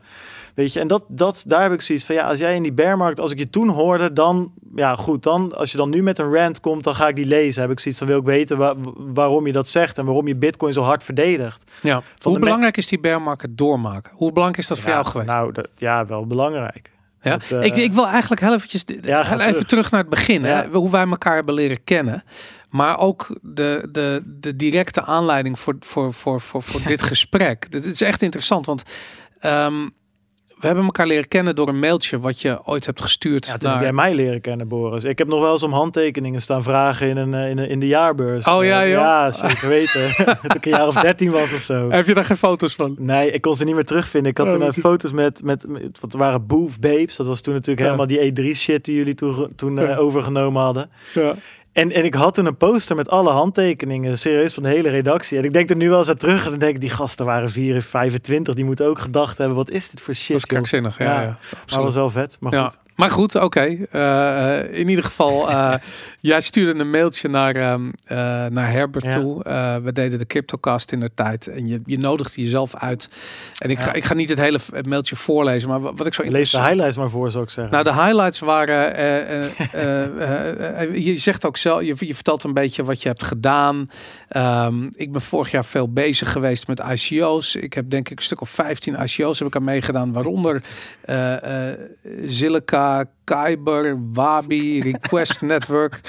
[0.55, 2.72] Weet je, en dat, dat, daar heb ik zoiets van, ja, als jij in die
[2.72, 6.02] bear market, als ik je toen hoorde, dan, ja goed, dan, als je dan nu
[6.02, 7.62] met een rant komt, dan ga ik die lezen.
[7.62, 10.36] Heb ik zoiets van, wil ik weten wa- waarom je dat zegt en waarom je
[10.36, 11.70] bitcoin zo hard verdedigt.
[11.82, 11.94] Ja.
[12.22, 14.12] Hoe de me- belangrijk is die bear market doormaken?
[14.14, 15.28] Hoe belangrijk is dat voor jou geweest?
[15.30, 16.90] Nou, dat, ja, wel belangrijk.
[17.22, 17.30] Ja?
[17.30, 19.66] Dat, eh, ik, ik wil eigenlijk heel eventjes Ja, heel ga even terug.
[19.66, 19.90] terug.
[19.90, 20.44] naar het begin.
[20.44, 20.66] Hè?
[20.68, 22.24] Hoe wij elkaar hebben leren kennen.
[22.70, 27.70] Maar ook de, de, de directe aanleiding voor, voor, voor, voor, voor dit gesprek.
[27.70, 28.82] Dit is echt interessant, want
[29.38, 29.88] ehm,
[30.61, 33.46] we hebben elkaar leren kennen door een mailtje wat je ooit hebt gestuurd.
[33.46, 33.72] Ja, toen naar...
[33.72, 35.05] heb jij mij leren kennen, Boris.
[35.05, 37.80] Ik heb nog wel eens om handtekeningen staan vragen in, een, eh, in, een, in
[37.80, 38.46] de jaarbeurs.
[38.46, 39.00] Oh, ja, Eh, joh?
[39.00, 40.14] Ja, zeker weten.
[40.42, 41.90] Toen ik een jaar of dertien was of zo.
[41.90, 42.94] Heb je daar geen foto's van?
[42.98, 44.30] Nee, ik kon ze niet meer terugvinden.
[44.30, 47.16] Ik had Oh, toen eh, foto's met, met, met, wat waren Booth Babes.
[47.16, 47.84] Dat was toen natuurlijk Ja.
[47.96, 50.90] helemaal die E3 shit die jullie toen, toen overgenomen hadden.
[51.14, 51.34] Ja.
[51.74, 55.38] En, en ik had toen een poster met alle handtekeningen, serieus, van de hele redactie.
[55.38, 57.26] En ik denk er nu wel eens aan terug en dan denk ik, die gasten
[57.26, 58.54] waren 4, 25.
[58.54, 60.98] Die moeten ook gedacht hebben, wat is dit voor shit, Dat is krankzinnig.
[60.98, 61.20] Ja, Ja.
[61.20, 61.26] ja.
[61.26, 61.84] Maar absoluut.
[61.84, 62.78] was wel vet, maar goed.
[62.95, 63.76] Maar goed, oké.
[63.90, 65.74] Eh, eh, in ieder geval, eh,
[66.20, 68.16] jij stuurde een mailtje naar, ehm, eh,
[68.47, 69.14] naar Herbert Ja.
[69.20, 69.42] toe.
[69.82, 71.47] We deden de CryptoCast in de tijd.
[71.47, 73.09] En je, je nodigde jezelf uit.
[73.59, 73.82] En ik, Ja.
[73.84, 75.68] ga, ik ga niet het hele mailtje voorlezen.
[75.68, 77.72] Maar wa- wat ik zo Lees de highlights maar voor, zou ik zeggen.
[77.72, 78.92] Nou, de highlights waren.
[81.05, 83.90] je zegt ook zelf, je, je vertelt een beetje wat je hebt gedaan.
[84.28, 87.55] Ehm, ik ben vorig jaar veel bezig geweest met ICO's.
[87.57, 90.62] Ik heb denk ik een stuk of 15 ICO's heb ik aan meegedaan, waaronder
[91.05, 91.32] eh
[93.24, 96.01] Kyber, Wabi, Request Network.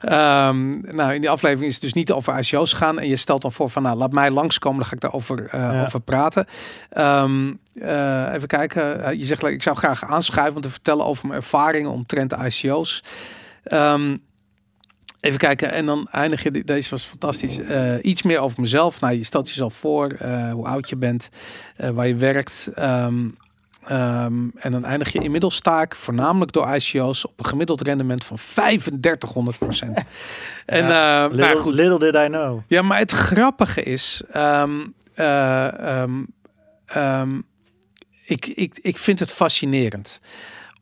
[0.00, 2.98] Ehm, nou, in die aflevering is het dus niet over ICO's gaan.
[2.98, 4.78] En je stelt dan voor van, nou, laat mij langskomen.
[4.78, 5.82] Dan ga ik daarover eh Ja.
[5.84, 6.46] over praten.
[6.90, 9.04] Ehm, eh, even kijken.
[9.04, 13.04] Eh, je zegt, ik zou graag aanschuiven om te vertellen over mijn ervaringen omtrent ICO's.
[13.64, 14.16] Ehm,
[15.20, 15.72] even kijken.
[15.72, 17.58] En dan eindig je, deze was fantastisch.
[18.02, 19.00] Iets meer over mezelf.
[19.00, 20.16] Nou, je stelt jezelf voor,
[20.52, 21.28] hoe oud je bent,
[21.76, 22.70] waar je werkt.
[23.86, 28.24] Ehm, en dan eindig je inmiddels sta ik voornamelijk door ICO's op een gemiddeld rendement
[28.24, 29.98] van 3500 procent.
[30.66, 32.60] en Ja, eh, little, nou goed, little did I know.
[32.66, 34.70] ja, maar het grappige is, ehm,
[35.14, 36.02] eh,
[36.86, 37.40] ehm,
[38.24, 40.20] ik, ik, ik vind het fascinerend.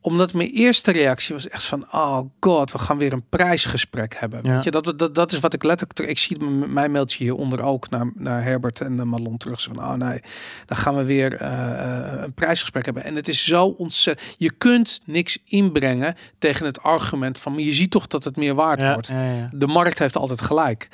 [0.05, 4.41] Omdat mijn eerste reactie was echt van, oh god, we gaan weer een prijsgesprek hebben.
[4.43, 4.55] Ja.
[4.55, 7.63] Weet je, dat, dat, dat is wat ik letterlijk, ter- ik zie mijn mailtje hieronder
[7.63, 9.61] ook naar, naar Herbert en uh, Marlon terug.
[9.61, 10.21] Zo van, oh nee,
[10.67, 13.05] dan gaan we weer eh, eh, een prijsgesprek hebben.
[13.05, 17.91] En het is zo ontzettend, je kunt niks inbrengen tegen het argument van, je ziet
[17.91, 19.11] toch dat het meer waard Ja, wordt
[19.53, 20.89] de markt heeft altijd gelijk.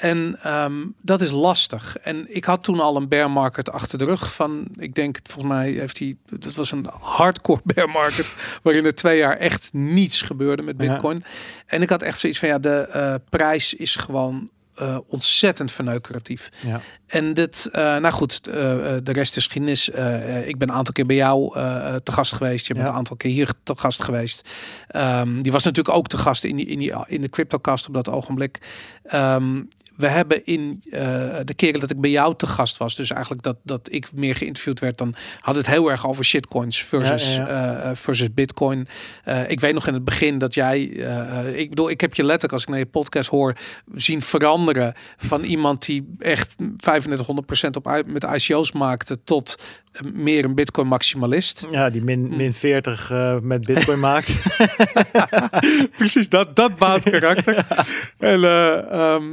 [0.00, 0.72] En ehm,
[1.02, 1.96] dat is lastig.
[1.96, 5.54] En ik had toen al een bear market achter de rug van, ik denk, volgens
[5.54, 10.22] mij heeft hij, dat was een hardcore bear market, waarin er twee jaar echt niets
[10.22, 10.86] gebeurde met Ja.
[10.88, 11.24] Bitcoin.
[11.66, 16.48] En ik had echt zoiets van, ja, de eh, prijs is gewoon eh, ontzettend verneukeratief.
[16.60, 16.80] Ja.
[17.06, 19.88] En dit, eh, nou goed, de rest is geschiedenis.
[20.46, 21.52] Ik ben een aantal keer bij jou
[22.02, 22.66] te gast geweest.
[22.66, 22.92] Je bent Ja.
[22.92, 24.48] een aantal keer hier te gast geweest.
[24.88, 27.94] Ehm, die was natuurlijk ook te gast in, die, in, die, in de CryptoCast op
[27.94, 28.58] dat ogenblik.
[29.02, 29.62] Ehm,
[30.00, 31.00] we hebben in eh,
[31.44, 34.36] de keren dat ik bij jou te gast was, dus eigenlijk dat, dat ik meer
[34.36, 38.88] geïnterviewd werd, dan had het heel erg over shitcoins versus, Ja, eh, versus bitcoin.
[39.24, 42.14] Eh, ik weet nog in het begin dat jij, eh, eh, ik bedoel, ik heb
[42.14, 43.56] je letterlijk als ik naar je podcast hoor,
[43.94, 49.56] zien veranderen van iemand die echt 3500% op met ICO's maakte tot
[49.92, 51.66] eh, meer een bitcoin maximalist.
[51.70, 54.36] Ja, die min, min 40 eh, met bitcoin maakt.
[55.98, 57.66] Precies, dat, dat baat karakter.
[58.18, 59.24] en eh, ehm,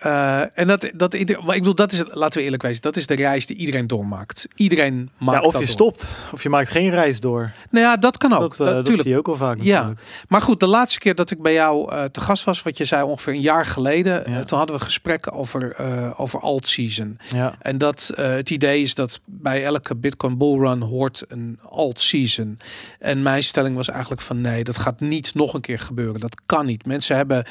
[0.00, 3.14] eh, en dat, dat, ik bedoel, dat is, laten we eerlijk wezen, dat is de
[3.14, 4.46] reis die iedereen doormaakt.
[4.54, 5.76] Iedereen maakt Ja, of dat je door.
[5.76, 6.08] stopt.
[6.32, 7.52] Of je maakt geen reis door.
[7.70, 8.56] Nou ja, dat kan ook.
[8.56, 9.74] dat, eh, dat zie je ook wel vaak Ja.
[9.78, 10.00] natuurlijk.
[10.28, 12.84] Maar goed, de laatste keer dat ik bij jou eh, te gast was, wat je
[12.84, 14.44] zei ongeveer een jaar geleden, Ja.
[14.44, 15.76] toen hadden we gesprekken over,
[16.16, 17.18] over alt-season.
[17.34, 17.54] Ja.
[17.60, 22.58] En dat het idee is dat bij elke Bitcoin bullrun hoort een alt-season.
[22.98, 26.20] En mijn stelling was eigenlijk van nee, dat gaat niet nog een keer gebeuren.
[26.20, 26.86] Dat kan niet.
[26.86, 27.44] Mensen hebben,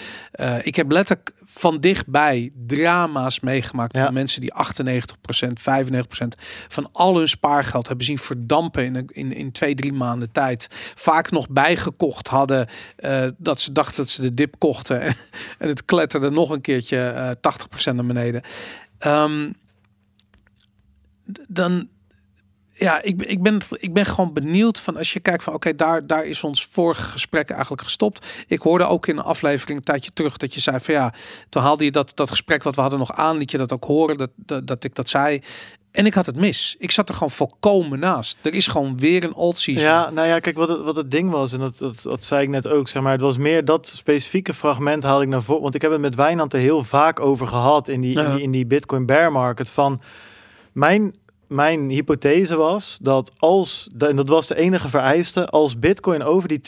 [0.64, 4.04] ik heb letterlijk van dichtbij drama's meegemaakt Ja.
[4.04, 9.52] van mensen die 98%, 95% van al hun spaargeld hebben zien verdampen in, in, in
[9.52, 10.68] twee, drie maanden tijd.
[10.96, 15.16] Vaak nog bijgekocht hadden eh, dat ze dachten dat ze de dip kochten en,
[15.70, 18.42] het kletterde nog een keertje eh 80% naar beneden.
[18.98, 19.52] Ehm,
[21.48, 21.88] dan
[22.80, 25.76] ja, ik, ben- ik, ben, ik ben gewoon benieuwd van als je kijkt van oké,
[25.76, 28.26] daar, daar is ons vorige gesprek eigenlijk gestopt.
[28.48, 31.14] Ik hoorde ook in een aflevering een tijdje terug dat je zei van ja,
[31.50, 33.84] toen haalde je dat, dat gesprek wat we hadden nog aan, liet je dat ook
[33.84, 35.42] horen, dat, dat, dat ik dat zei.
[35.92, 36.76] En ik had het mis.
[36.80, 38.38] Ik zat er gewoon volkomen naast.
[38.42, 39.84] Er is gewoon weer een old season.
[39.84, 42.44] Ja, nou ja, kijk wat het, wat het ding was, en dat, dat, dat zei
[42.44, 45.62] ik net ook, zeg maar, het was meer dat specifieke fragment haalde ik naar voren,
[45.62, 48.42] want ik heb het met Wijnand er heel vaak over gehad in die, in die,
[48.44, 50.02] in die Bitcoin bear market, van
[50.72, 51.16] mijn,
[51.50, 56.62] mijn hypothese was dat als, en dat was de enige vereiste, als Bitcoin over die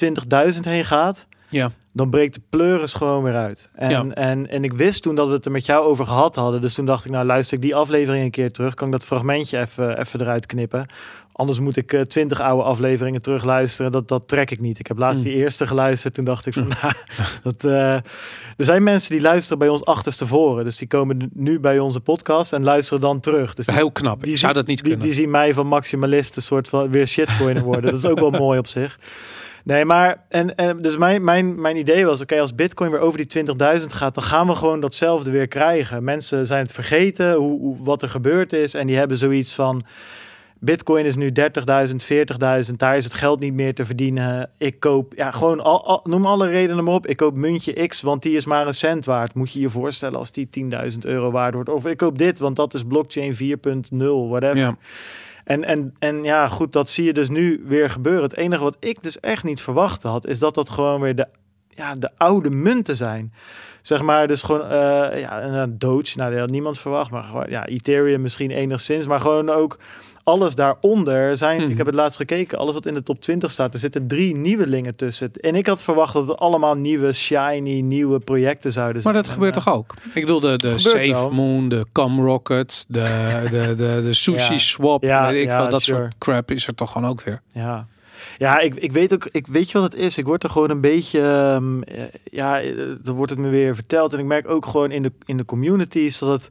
[0.54, 1.72] 20.000 heen gaat, Ja.
[1.94, 3.70] dan breekt de pleuris gewoon weer uit.
[3.74, 4.06] En, Ja.
[4.14, 6.62] en, en ik wist toen dat we het er met jou over gehad hadden.
[6.62, 8.74] Dus toen dacht ik, nou luister ik die aflevering een keer terug.
[8.74, 10.88] Kan ik dat fragmentje even, even eruit knippen.
[11.42, 13.92] Anders moet ik eh, twintig oude afleveringen terug luisteren.
[13.92, 14.80] Dat, dat trek ik niet.
[14.80, 15.30] Ik heb laatst Mm.
[15.30, 16.14] die eerste geluisterd.
[16.14, 16.94] Toen dacht ik van, nou,
[17.44, 18.04] dat, eh, er
[18.58, 20.64] zijn mensen die luisteren bij ons achterstevoren.
[20.64, 23.54] Dus die komen nu bij onze podcast en luisteren dan terug.
[23.54, 24.24] Dus die, Heel knap.
[24.24, 25.08] die ik zou zien- dat niet die, kunnen.
[25.08, 27.92] die zien mij van maximalist een soort van weer shitcoiner worden.
[27.92, 29.00] dat is ook wel mooi op zich.
[29.64, 33.28] Nee, maar en, en dus mijn, mijn, mijn idee was: oké, als Bitcoin weer over
[33.28, 33.46] die
[33.80, 36.04] 20.000 gaat, dan gaan we gewoon datzelfde weer krijgen.
[36.04, 38.74] Mensen zijn het vergeten hoe, hoe, wat er gebeurd is.
[38.74, 39.84] En die hebben zoiets van:
[40.64, 41.44] Bitcoin is nu 30.000,
[42.70, 42.74] 40.000.
[42.78, 44.50] Daar is het geld niet meer te verdienen.
[44.58, 47.08] Ik koop, ja, gewoon al, al- noem alle redenen maar op.
[47.08, 49.34] Ik koop muntje X, want die is maar een cent waard.
[49.34, 50.50] Moet je je voorstellen als die
[50.92, 51.70] 10.000 euro waard wordt.
[51.70, 53.98] Of ik koop dit, want dat is blockchain 4.0,
[54.30, 54.58] whatever.
[54.58, 54.78] ja.
[55.44, 58.24] En, en, en ja, goed, dat zie je dus nu weer gebeuren.
[58.24, 61.28] Het enige wat ik dus echt niet verwacht had, is dat dat gewoon weer de,
[61.70, 63.34] ja, de oude munten zijn.
[63.82, 67.46] Zeg maar, dus gewoon, eh ja, een Doge, nou, dat had niemand verwacht, maar gewoon,
[67.50, 69.80] ja, Ethereum misschien enigszins, maar gewoon ook
[70.24, 71.70] alles daaronder zijn, Mhm.
[71.72, 74.36] ik heb het laatst gekeken, alles wat in de top 20 staat, er zitten drie
[74.36, 75.32] nieuwelingen tussen.
[75.34, 79.24] En ik had verwacht dat het allemaal nieuwe, shiny, nieuwe projecten zouden Maar zijn.
[79.24, 79.94] dat gebeurt toch ook?
[80.14, 81.32] Ik bedoel, de, Safe wel.
[81.32, 83.04] Moon, de Cam Rocket, de,
[83.52, 84.58] de, de, de Sushi Ja.
[84.60, 86.00] Swap, Ja, weet ik ja, veel, dat sure.
[86.00, 87.42] soort crap is er toch gewoon ook weer.
[87.50, 87.88] Ja.
[88.38, 90.18] Ja, ik, ik weet ook, ik weet je wat het is.
[90.18, 92.72] Ik word er gewoon een beetje, ehm, eh, ja, eh,
[93.04, 94.14] dan wordt het me weer verteld.
[94.14, 96.50] En ik merk ook gewoon in de, in de communities dat het,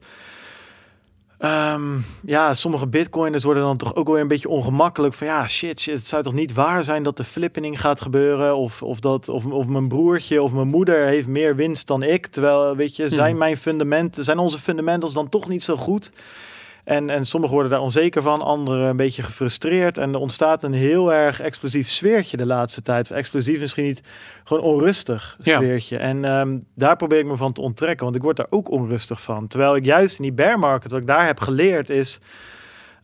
[1.41, 5.13] ehm, ja, sommige bitcoiners worden dan toch ook wel weer een beetje ongemakkelijk.
[5.13, 8.55] Van ja, shit, shit, het zou toch niet waar zijn dat de flippening gaat gebeuren?
[8.55, 12.27] Of, of, dat, of, of mijn broertje of mijn moeder heeft meer winst dan ik.
[12.27, 13.37] Terwijl, weet je, zijn Mhm.
[13.37, 16.11] mijn fundamenten, zijn onze fundamentals dan toch niet zo goed?
[16.83, 19.97] En, en sommigen worden daar onzeker van, anderen een beetje gefrustreerd.
[19.97, 23.11] En er ontstaat een heel erg explosief sfeertje de laatste tijd.
[23.11, 24.03] Of explosief misschien niet,
[24.43, 25.55] gewoon onrustig Ja.
[25.57, 25.97] sfeertje.
[25.97, 29.21] En ehm, daar probeer ik me van te onttrekken, want ik word daar ook onrustig
[29.21, 29.47] van.
[29.47, 32.19] Terwijl ik juist in die bear market, wat ik daar heb geleerd is...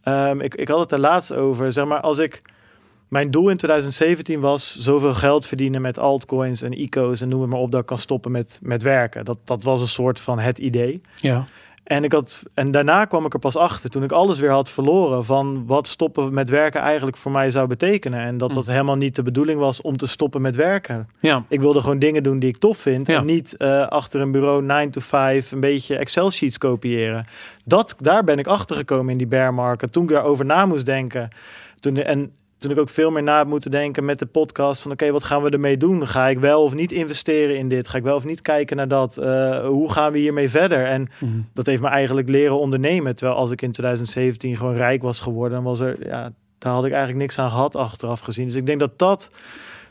[0.04, 2.42] ehm, ik, ik had het er laatst over, zeg maar, als ik...
[3.08, 7.50] Mijn doel in 2017 was zoveel geld verdienen met altcoins en ICO's en noem het
[7.50, 9.26] maar op dat ik kan stoppen met, met werken.
[9.26, 11.02] Dat, dat was een soort van het idee.
[11.16, 11.46] Ja.
[11.88, 14.70] En, ik had, en daarna kwam ik er pas achter, toen ik alles weer had
[14.70, 18.20] verloren, van wat stoppen met werken eigenlijk voor mij zou betekenen.
[18.20, 18.56] En dat Hm.
[18.56, 21.10] dat helemaal niet de bedoeling was om te stoppen met werken.
[21.20, 21.44] Ja.
[21.48, 23.08] Ik wilde gewoon dingen doen die ik tof vind.
[23.08, 23.18] Ja.
[23.18, 27.26] En niet eh, achter een bureau 9 to 5 een beetje Excel sheets kopiëren.
[27.66, 29.92] Dat, daar ben ik achter gekomen in die bear market.
[29.92, 31.30] Toen ik daarover na moest denken.
[31.80, 34.82] Toen, en toen ik ook veel meer na heb moeten denken met de podcast.
[34.82, 36.08] Van oké, wat gaan we ermee doen?
[36.08, 37.88] Ga ik wel of niet investeren in dit?
[37.88, 39.18] Ga ik wel of niet kijken naar dat?
[39.18, 40.86] Eh, hoe gaan we hiermee verder?
[40.86, 41.32] En Mhm.
[41.54, 43.16] dat heeft me eigenlijk leren ondernemen.
[43.16, 46.86] Terwijl als ik in 2017 gewoon rijk was geworden, dan was er, ja, daar had
[46.86, 48.46] ik eigenlijk niks aan gehad achteraf gezien.
[48.46, 49.32] Dus ik denk dat dat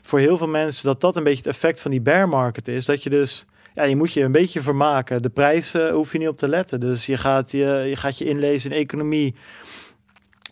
[0.01, 2.85] voor heel veel mensen, dat dat een beetje het effect van die bear market is.
[2.85, 3.45] Dat je dus,
[3.75, 5.21] ja, je moet je een beetje vermaken.
[5.21, 6.79] De prijs eh, hoef je niet op te letten.
[6.79, 9.35] Dus je gaat je, je, gaat je inlezen in economie.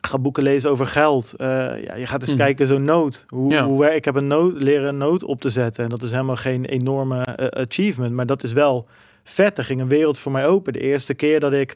[0.06, 1.34] Ga boeken lezen over geld.
[1.34, 1.48] Eh,
[1.84, 2.40] ja, je gaat eens Mhm.
[2.40, 3.26] kijken, zo'n nood.
[3.28, 3.66] Hoe, Ja.
[3.66, 5.84] hoe ik heb een nood, leren een nood op te zetten.
[5.84, 8.14] En dat is helemaal geen enorme eh, achievement.
[8.14, 8.88] Maar dat is wel
[9.24, 9.58] vet.
[9.58, 10.74] Er ging een wereld voor mij open.
[10.74, 11.76] De eerste keer dat ik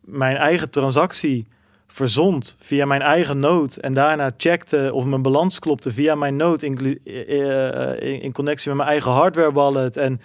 [0.00, 1.46] mijn eigen transactie
[1.86, 6.62] verzond via mijn eigen nood en daarna checkte of mijn balans klopte via mijn nood
[6.62, 10.20] in, in, in connectie met mijn eigen hardware wallet en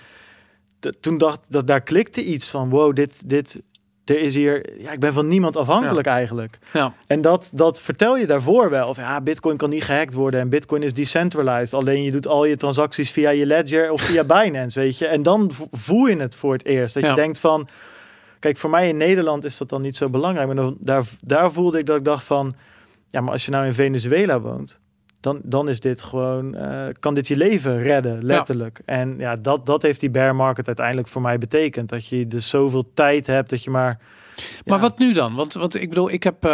[1.00, 3.62] toen dacht dat daar klikte iets van wow dit dit
[4.06, 6.93] er is hier ja ik ben van niemand afhankelijk eigenlijk Ja.
[7.08, 10.49] en dat dat vertel je daarvoor wel of ja bitcoin kan niet gehackt worden en
[10.49, 14.80] bitcoin is decentralized alleen je doet al je transacties via je ledger of via Binance
[14.80, 17.10] weet je en dan vo- voel je het voor het eerst dat Ja.
[17.10, 17.68] je denkt van
[18.39, 20.47] Kijk, voor mij in Nederland is dat dan niet zo belangrijk.
[20.47, 22.54] Maar dan, daar, daar voelde ik dat ik dacht van...
[23.10, 24.80] Ja, maar als je nou in Venezuela woont...
[25.22, 26.55] Dan, dan is dit gewoon...
[26.55, 28.82] eh, kan dit je leven redden, letterlijk.
[28.86, 31.89] En ja, dat, dat heeft die bear market uiteindelijk voor mij betekend.
[31.89, 33.99] Dat je dus zoveel tijd hebt dat je maar...
[34.65, 35.36] Maar ja, wat nu dan?
[35.36, 36.45] Want, want ik bedoel, ik heb,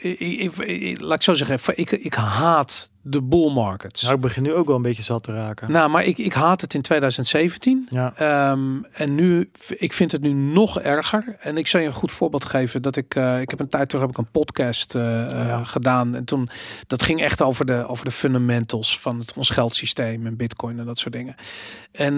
[0.00, 4.02] ik, ik- ik- laat ik zo zeggen, ik, ik haat de bull markets.
[4.02, 5.72] Nou, ik begin nu ook wel een beetje zat te raken.
[5.72, 7.86] Nou, maar ik, ik haat het in 2017.
[7.90, 11.36] Ja, Ehm, en nu, ik vind het nu nog erger.
[11.40, 12.82] En ik zal je een goed voorbeeld geven.
[12.82, 16.14] Dat ik, eh, ik heb een tijd terug heb ik een podcast eh, eh, gedaan.
[16.14, 16.48] En toen,
[16.86, 20.84] dat ging echt over de, over de fundamentals van het, ons geldsysteem en bitcoin en
[20.84, 21.34] dat soort dingen.
[21.92, 22.12] En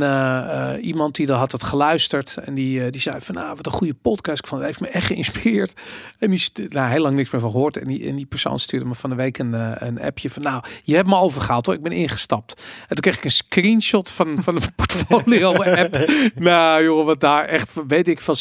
[0.80, 2.37] iemand die daar had het geluisterd.
[2.37, 4.39] En die, die zei van, nou, wat een goede podcast.
[4.39, 5.74] Ik vond het heeft me echt geïnspireerd.
[6.18, 7.76] En die, nou, heel lang niks meer van gehoord.
[7.76, 9.53] En die, en die persoon stuurde me van de week een,
[9.87, 11.74] een appje van, nou, je hebt me overgehaald hoor.
[11.74, 12.62] Ik ben ingestapt.
[12.80, 15.94] En toen kreeg ik een screenshot van, van de portfolio app.
[16.34, 18.34] Nou joh, wat daar echt, weet ik, van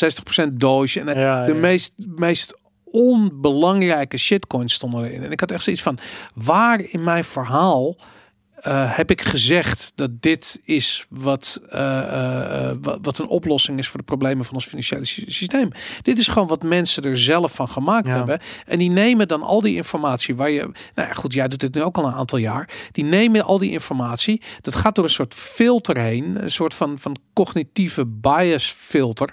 [0.50, 1.00] 60% Doge.
[1.00, 1.60] En eh, ja, de ja.
[1.60, 5.24] meest, meest onbelangrijke shitcoins stonden erin.
[5.24, 6.00] En ik had echt zoiets van,
[6.34, 7.98] waar in mijn verhaal
[8.56, 13.88] eh, heb ik gezegd dat dit is wat, eh, eh, wat, wat een oplossing is
[13.88, 15.70] voor de problemen van ons financiële sy- systeem.
[16.02, 18.16] Dit is gewoon wat mensen er zelf van gemaakt Ja.
[18.16, 18.40] hebben.
[18.66, 20.62] En die nemen dan al die informatie waar je,
[20.96, 22.70] nou ja, goed, jij doet dit nu ook al een aantal jaar.
[22.92, 27.00] Die nemen al die informatie, dat gaat door een soort filter heen, een soort van,
[27.00, 29.30] van cognitieve bias filter,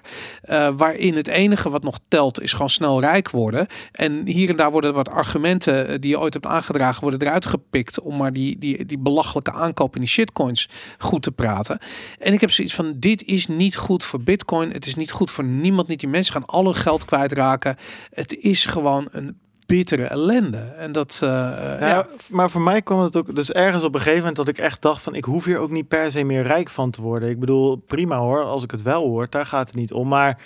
[0.76, 3.66] waarin het enige wat nog telt is gewoon snel rijk worden.
[3.92, 8.00] En hier en daar worden wat argumenten die je ooit hebt aangedragen, worden eruit gepikt
[8.00, 11.78] om maar die, die, die belachelijke aankoop in die shitcoins goed te praten.
[12.18, 14.70] En ik heb zoiets van, dit is niet goed voor bitcoin.
[14.70, 15.88] Het is niet goed voor niemand.
[15.88, 17.76] Niet die mensen gaan al hun geld kwijtraken.
[18.10, 19.36] Het is gewoon een
[19.66, 20.58] bittere ellende.
[20.58, 22.06] En dat, eh, eh, Ja, ja.
[22.30, 24.82] maar voor mij kwam het ook dus ergens op een gegeven moment dat ik echt
[24.82, 27.28] dacht van ik hoef hier ook niet per se meer rijk van te worden.
[27.28, 30.08] Ik bedoel, prima hoor, als ik het wel hoor, daar gaat het niet om.
[30.08, 30.38] Maar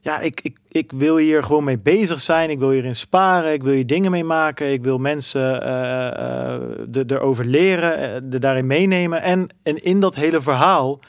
[0.00, 2.50] ja, ik, ik, ik wil hier gewoon mee bezig zijn.
[2.50, 3.52] Ik wil hierin sparen.
[3.52, 4.72] Ik wil hier dingen mee maken.
[4.72, 9.22] Ik wil mensen eh, eh, de, erover leren, eh, de daarin meenemen.
[9.22, 11.00] En, en in dat hele verhaal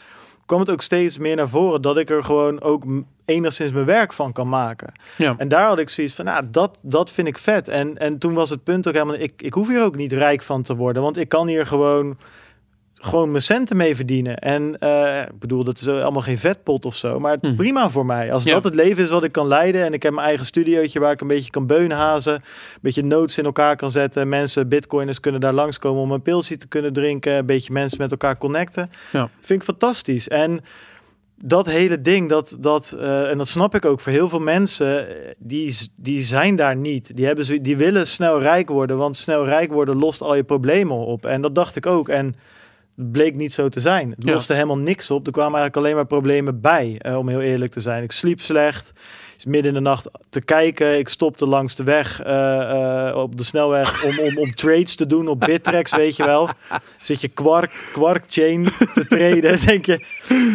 [0.46, 2.86] kwam het ook steeds meer naar voren dat ik er gewoon ook
[3.26, 4.92] enigszins mijn werk van kan maken.
[5.18, 5.36] Ja.
[5.38, 7.68] En daar had ik zoiets van, nou, dat, dat vind ik vet.
[7.68, 10.42] En, en toen was het punt ook helemaal, ik, ik hoef hier ook niet rijk
[10.42, 12.18] van te worden, want ik kan hier gewoon,
[13.02, 14.38] gewoon mijn centen mee verdienen.
[14.38, 17.56] En eh, ik bedoel, dat is allemaal geen vetpot of zo, maar Hm.
[17.56, 18.34] prima voor mij.
[18.34, 18.54] Als Ja.
[18.54, 21.12] dat het leven is wat ik kan leiden en ik heb mijn eigen studiootje waar
[21.12, 22.41] ik een beetje kan beunhazen, een
[22.82, 26.68] beetje notes in elkaar kan zetten, mensen, bitcoiners kunnen daar langskomen om een pilsje te
[26.68, 28.89] kunnen drinken, een beetje mensen met elkaar connecten.
[29.12, 29.30] Ja.
[29.39, 30.28] Vind ik fantastisch.
[30.28, 30.62] En
[31.43, 35.08] dat hele ding, dat, dat, eh, en dat snap ik ook voor heel veel mensen,
[35.38, 37.16] die, die zijn daar niet.
[37.16, 40.97] Die, hebben die willen snel rijk worden, want snel rijk worden lost al je problemen
[40.97, 41.26] op.
[41.26, 42.10] En dat dacht ik ook.
[42.10, 42.36] En
[43.12, 44.10] bleek niet zo te zijn.
[44.10, 44.32] Het Ja.
[44.34, 45.26] loste helemaal niks op.
[45.26, 48.04] Er kwamen eigenlijk alleen maar problemen bij, eh, om heel eerlijk te zijn.
[48.04, 48.91] Ik sliep slecht.
[49.40, 50.98] Is midden in de nacht te kijken.
[50.98, 55.08] Ik stopte langs de weg eh, eh, op de snelweg om, om, om trades te
[55.08, 56.50] doen op Bittrex, weet je wel.
[56.98, 58.64] Zit je kwark, kwark chain
[58.94, 60.06] te treden, denk je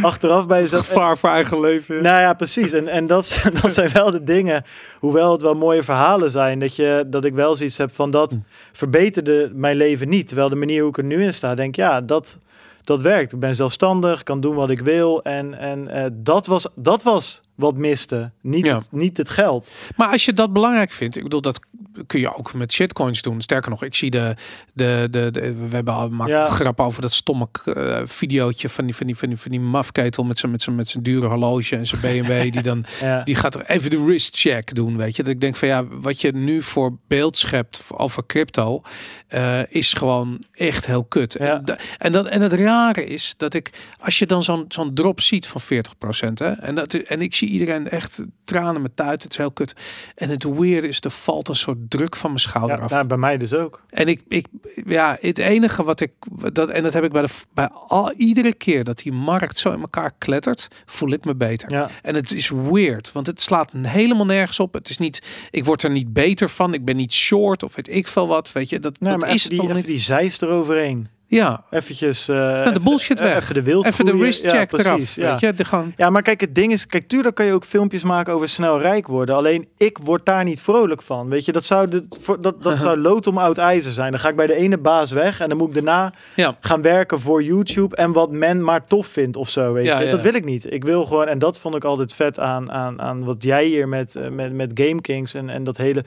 [0.02, 0.86] achteraf bij jezelf.
[0.86, 2.02] Gevaar voor eigen leven.
[2.02, 2.72] Nou ja, precies.
[2.72, 4.64] En, en dat, dat zijn wel de dingen,
[4.98, 8.38] hoewel het wel mooie verhalen zijn, dat, je, dat ik wel zoiets heb van dat
[8.72, 10.26] verbeterde mijn leven niet.
[10.26, 12.38] Terwijl de manier hoe ik er nu in sta, denk ja, dat,
[12.82, 13.32] dat werkt.
[13.32, 15.22] Ik ben zelfstandig, kan doen wat ik wil.
[15.22, 18.76] En, en eh, dat, was, dat was wat miste, niet, Ja.
[18.76, 19.70] het, niet het geld.
[19.96, 21.60] Maar als je dat belangrijk vindt, ik bedoel, dat
[22.06, 23.40] kun je ook met shitcoins doen.
[23.40, 24.34] Sterker nog, ik zie de,
[24.72, 26.48] de, de, de we hebben al Ja.
[26.48, 30.24] grap over dat stomme eh videootje van die, van die, van die, van die mafketel
[30.24, 33.22] met zijn, met zijn, met zijn dure horloge en zijn BMW, die dan, Ja.
[33.22, 35.22] die gaat er even de wrist check doen, weet je.
[35.22, 38.82] Dat ik denk van ja, wat je nu voor beeld schept over crypto,
[39.28, 41.36] eh, is gewoon echt heel kut.
[41.38, 41.56] Ja.
[41.56, 44.94] En, da- en, dat, en het rare is dat ik, als je dan zo'n zo'n
[44.94, 49.22] drop ziet van 40%, hè, en, dat, en ik zie iedereen echt tranen met tuit,
[49.22, 49.74] het is heel kut.
[50.14, 52.90] En het weird is, er valt een soort druk van mijn schouder Ja, af.
[52.90, 53.82] nou, bij mij dus ook.
[53.90, 54.46] En ik, ik,
[54.86, 56.12] ja, het enige wat ik,
[56.52, 59.72] dat, en dat heb ik bij, de, bij al, iedere keer dat die markt zo
[59.72, 61.70] in elkaar klettert, voel ik me beter.
[61.70, 61.90] Ja.
[62.02, 64.72] En het is weird, want het slaat helemaal nergens op.
[64.74, 67.88] Het is niet, ik word er niet beter van, ik ben niet short of weet
[67.88, 68.80] ik veel wat, weet je.
[68.80, 70.08] Dat, Nee, dat maar is even het die, niet.
[70.08, 71.08] die eroverheen.
[71.34, 72.28] Ja, Eventjes...
[72.28, 73.36] eh de even- bullshit weg.
[73.36, 75.30] Even de wild even de wrist Ja, check precies, eraf, ja.
[75.30, 75.54] weet je.
[75.54, 78.32] De gewoon, Ja, maar kijk, het ding is, kijk, tuurlijk kan je ook filmpjes maken
[78.34, 79.34] over snel rijk worden.
[79.34, 81.28] Alleen ik word daar niet vrolijk van.
[81.28, 82.06] Weet je, dat zou, de,
[82.40, 84.10] dat, dat zou lood om oud ijzer zijn.
[84.10, 86.82] Dan ga ik bij de ene baas weg en dan moet ik daarna ja, gaan
[86.82, 89.72] werken voor YouTube en wat men maar tof vindt of zo.
[89.72, 90.10] Weet Ja, je, ja.
[90.10, 90.72] dat wil ik niet.
[90.72, 93.88] Ik wil gewoon, en dat vond ik altijd vet aan, aan, aan wat jij hier
[93.88, 96.04] met, eh, met, met Game Kings en, en dat hele.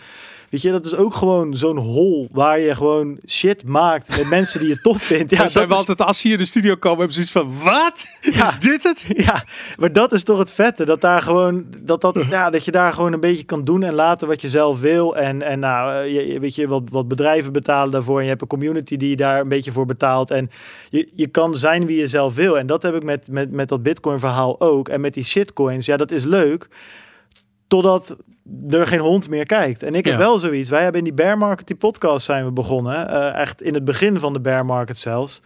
[0.49, 4.59] Weet je, dat is ook gewoon zo'n hol waar je gewoon shit maakt met mensen
[4.59, 5.31] die je tof vindt.
[5.31, 7.31] Ja, zijn we is- altijd, als ze hier in de studio komen, hebben ze iets
[7.31, 8.05] van, wat?
[8.21, 8.43] Ja.
[8.47, 9.05] Is dit het?
[9.25, 9.43] Ja,
[9.77, 10.85] maar dat is toch het vette.
[10.85, 13.93] Dat daar gewoon dat, dat, ja, dat je daar gewoon een beetje kan doen en
[13.93, 15.15] laten wat je zelf wil.
[15.17, 18.17] En, en nou, eh, je, je- weet je, wat, wat bedrijven betalen daarvoor.
[18.17, 20.31] En je hebt een community die daar een beetje voor betaalt.
[20.31, 20.49] En
[20.89, 22.57] je, je kan zijn wie je zelf wil.
[22.57, 24.89] En dat heb ik met, met, met dat Bitcoin verhaal ook.
[24.89, 25.85] En met die shitcoins.
[25.85, 26.67] Ja, dat is leuk.
[27.67, 28.15] Totdat
[28.69, 29.83] er geen hond meer kijkt.
[29.83, 30.19] En ik heb Ja.
[30.19, 30.69] wel zoiets.
[30.69, 33.09] Wij hebben in die bear market, die podcast zijn we begonnen.
[33.09, 35.41] eh, echt in het begin van de bear market zelfs.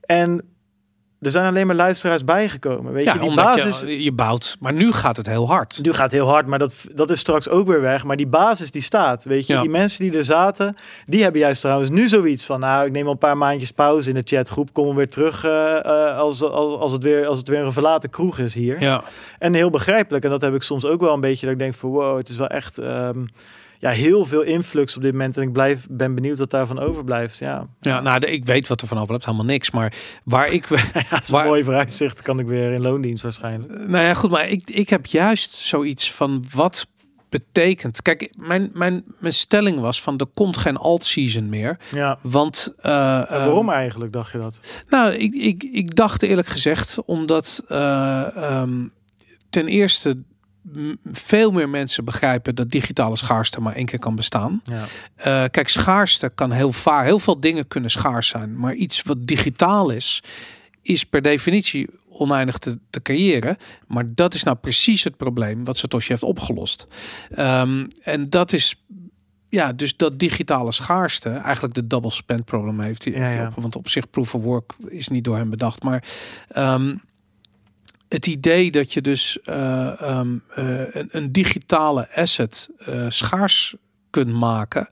[0.00, 0.42] En
[1.24, 2.92] er zijn alleen maar luisteraars bijgekomen.
[2.92, 3.80] Weet Ja, je, die basis.
[3.80, 4.56] je, je bouwt.
[4.60, 5.78] Maar nu gaat het heel hard.
[5.82, 8.04] Nu gaat het heel hard, maar dat, dat is straks ook weer weg.
[8.04, 9.52] Maar die basis die staat, weet je.
[9.52, 9.60] Ja.
[9.60, 12.60] Die mensen die er zaten, die hebben juist trouwens nu zoiets van...
[12.60, 14.72] nou, ik neem al een paar maandjes pauze in de chatgroep.
[14.72, 17.72] Kom we weer terug eh, eh, als, als, als, het weer, als het weer een
[17.72, 18.80] verlaten kroeg is hier.
[18.80, 19.02] Ja,
[19.38, 20.24] En heel begrijpelijk.
[20.24, 21.46] En dat heb ik soms ook wel een beetje.
[21.46, 22.78] Dat ik denk van wow, het is wel echt...
[22.78, 23.24] ehm,
[23.84, 25.36] ja, heel veel influx op dit moment.
[25.36, 27.38] En ik blijf, ben benieuwd wat daarvan overblijft.
[27.38, 29.24] Ja, ja nou, de- ik weet wat er van overblijft.
[29.26, 29.70] Helemaal niks.
[29.70, 30.66] Maar waar ik...
[31.10, 32.22] ja is Waar- een mooi vooruitzicht.
[32.22, 33.72] kan ik weer in loondienst waarschijnlijk.
[33.88, 34.30] Nou ja, goed.
[34.30, 36.86] Maar ik, ik heb juist zoiets van wat
[37.28, 38.02] betekent...
[38.02, 41.78] Kijk, mijn, mijn, mijn stelling was van er komt geen alt-season meer.
[41.90, 42.18] Ja.
[42.22, 42.74] Want...
[42.80, 44.60] eh, En waarom eigenlijk, dacht je dat?
[44.88, 48.86] Nou, ik, ik, ik dacht eerlijk gezegd, omdat eh, ehm,
[49.50, 50.22] ten eerste
[51.12, 54.62] veel meer mensen begrijpen dat digitale schaarste maar één keer kan bestaan.
[54.64, 54.84] Ja.
[55.14, 59.26] Eh, kijk, schaarste kan heel vaak, heel veel dingen kunnen schaars zijn, maar iets wat
[59.26, 60.22] digitaal is,
[60.82, 63.56] is per definitie oneindig te, te creëren.
[63.86, 66.86] Maar dat is nou precies het probleem wat Satoshi heeft opgelost.
[67.30, 68.84] Ehm, en dat is
[69.48, 73.04] ja, dus dat digitale schaarste eigenlijk de double spend probleem heeft.
[73.04, 75.82] hij- Ja, want op zich proof of work is niet door hem bedacht.
[75.82, 76.04] Maar
[76.48, 76.94] ehm,
[78.14, 83.74] het idee dat je dus eh, ehm, eh, een, digitale asset eh, schaars
[84.10, 84.88] kunt maken,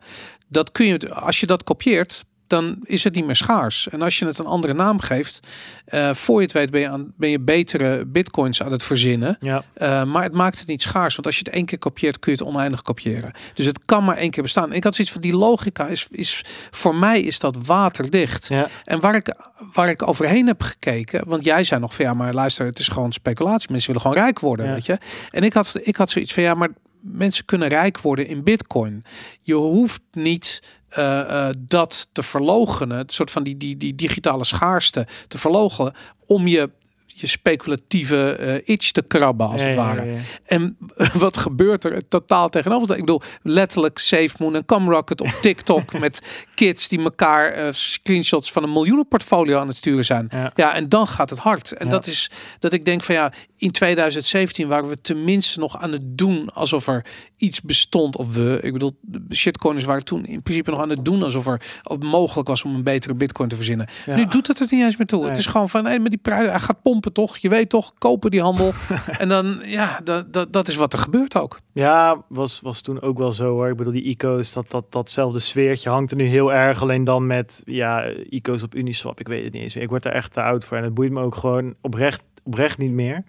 [0.48, 2.24] dat kun je als je dat kopieert.
[2.52, 3.88] Dan is het niet meer schaars.
[3.88, 5.40] En als je het een andere naam geeft,
[5.84, 9.36] eh, voor je het weet ben je, aan, ben je betere bitcoins aan het verzinnen.
[9.40, 9.64] Ja.
[9.76, 11.14] Uh, maar het maakt het niet schaars.
[11.14, 13.32] Want als je het één keer kopieert, kun je het oneindig kopiëren.
[13.54, 14.72] Dus het kan maar één keer bestaan.
[14.72, 18.48] Ik had zoiets van die logica is, is voor mij is dat waterdicht.
[18.48, 18.68] Ja.
[18.84, 19.34] En waar ik,
[19.72, 22.88] waar ik overheen heb gekeken, want jij zei nog van ja, maar luister, het is
[22.88, 23.70] gewoon speculatie.
[23.70, 24.72] Mensen willen gewoon rijk worden, Ja.
[24.72, 24.98] weet je.
[25.30, 26.68] En ik had, ik had zoiets van ja, maar
[27.00, 29.04] mensen kunnen rijk worden in bitcoin.
[29.42, 30.62] Je hoeft niet
[30.98, 35.94] uh, uh, dat te verlogenen, het soort van die, die, die digitale schaarste te verlogenen,
[36.26, 36.70] om je
[37.14, 40.04] je speculatieve uh, itch te krabben als Ja, het ware.
[40.04, 40.18] ja, ja.
[40.44, 40.76] En
[41.14, 42.94] wat gebeurt er totaal tegenover?
[42.94, 46.22] Ik bedoel, letterlijk SafeMoon en Camrocket op TikTok met
[46.54, 50.30] kids die elkaar eh, screenshots van een miljoenenportfolio aan het sturen zijn.
[50.54, 50.74] Ja.
[50.74, 51.72] En dan gaat het hard.
[51.72, 53.32] En dat is dat ik denk van ja,
[53.62, 57.04] in 2017 waren we tenminste nog aan het doen alsof er
[57.36, 58.16] iets bestond.
[58.16, 61.46] Of we, ik bedoel, de shitcoiners waren toen in principe nog aan het doen alsof
[61.46, 63.88] er of mogelijk was om een betere bitcoin te verzinnen.
[64.06, 64.16] Ja.
[64.16, 65.20] Nu doet het er niet eens meer toe.
[65.20, 65.28] Nee.
[65.28, 67.36] Het is gewoon van, nee, maar die prijs, hij gaat pompen toch?
[67.36, 68.72] Je weet toch, kopen die handel.
[69.18, 71.60] en dan, ja, dat, dat, dat is wat er gebeurt ook.
[71.72, 73.68] Ja, was, was toen ook wel zo hoor.
[73.68, 76.82] Ik bedoel, die ico's, dat, dat, datzelfde sfeertje hangt er nu heel erg.
[76.82, 79.20] Alleen dan met, ja, ico's op Uniswap.
[79.20, 79.84] Ik weet het niet eens meer.
[79.84, 80.76] Ik word er echt te oud voor.
[80.76, 83.24] En het boeit me ook gewoon oprecht, oprecht niet meer.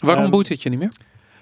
[0.00, 0.92] Waarom Ehm, boeit het je niet meer?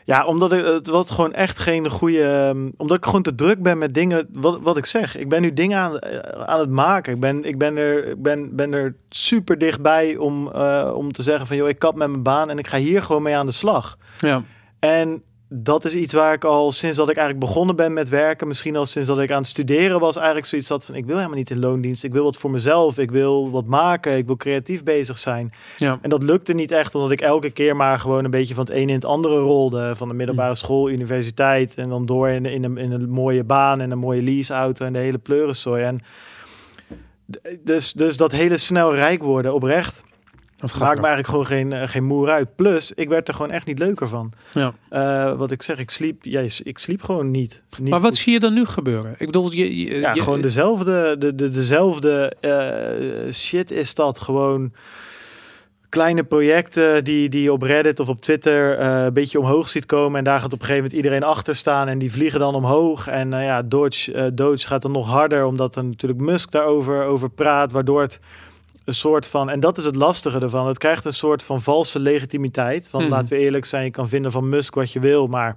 [0.04, 2.22] Ja, omdat ik, het was gewoon echt geen goede...
[2.24, 4.26] ehm, omdat ik gewoon te druk ben met dingen...
[4.32, 7.14] Wat, wat ik zeg, ik ben nu dingen aan, eh, aan het maken.
[7.14, 11.22] Ik ben, ik ben, er, ik ben, ben er super dichtbij om, eh, om te
[11.22, 11.56] zeggen van...
[11.56, 13.98] joh, ik kap met mijn baan en ik ga hier gewoon mee aan de slag.
[14.18, 14.42] Ja.
[14.78, 15.22] En
[15.54, 18.76] dat is iets waar ik al sinds dat ik eigenlijk begonnen ben met werken, misschien
[18.76, 21.36] al sinds dat ik aan het studeren was, eigenlijk zoiets had van ik wil helemaal
[21.36, 22.04] niet in loondienst.
[22.04, 22.98] Ik wil wat voor mezelf.
[22.98, 24.16] Ik wil wat maken.
[24.16, 25.52] Ik wil creatief bezig zijn.
[25.76, 25.98] Ja.
[26.02, 28.72] En dat lukte niet echt, omdat ik elke keer maar gewoon een beetje van het
[28.72, 29.96] ene in het andere rolde.
[29.96, 33.80] Van de middelbare school, universiteit en dan door in, in, een, in een mooie baan
[33.80, 35.82] en een mooie leaseauto en de hele pleurensooi.
[35.82, 36.00] En
[37.60, 40.04] dus, dus dat hele snel rijk worden, oprecht,
[40.70, 42.56] Dat maakt me eigenlijk gewoon geen, eh, geen moer uit.
[42.56, 44.32] Plus, ik werd er gewoon echt niet leuker van.
[44.52, 44.72] Ja.
[44.88, 47.62] Eh, wat ik zeg, ik sliep, ja, ik sliep gewoon niet.
[47.78, 48.18] niet Maar wat goed.
[48.18, 49.14] zie je dan nu gebeuren?
[49.18, 54.18] Ik bedoel, je, je, Ja, je- gewoon dezelfde, de, de, dezelfde eh, shit is dat.
[54.20, 54.72] Gewoon
[55.88, 60.18] kleine projecten die, die je op Reddit of op Twitter een beetje omhoog ziet komen.
[60.18, 61.88] En daar gaat op een gegeven moment iedereen achter staan.
[61.88, 63.06] En die vliegen dan omhoog.
[63.08, 67.04] En eh, ja, Doge, eh, Doge gaat dan nog harder, omdat er natuurlijk Musk daarover
[67.04, 67.72] over praat.
[67.72, 68.20] Waardoor het
[68.84, 71.98] een soort van, en dat is het lastige ervan, het krijgt een soort van valse
[71.98, 72.90] legitimiteit.
[72.90, 73.12] Want Mhm.
[73.12, 75.56] laten we eerlijk zijn, je kan vinden van Musk wat je wil, maar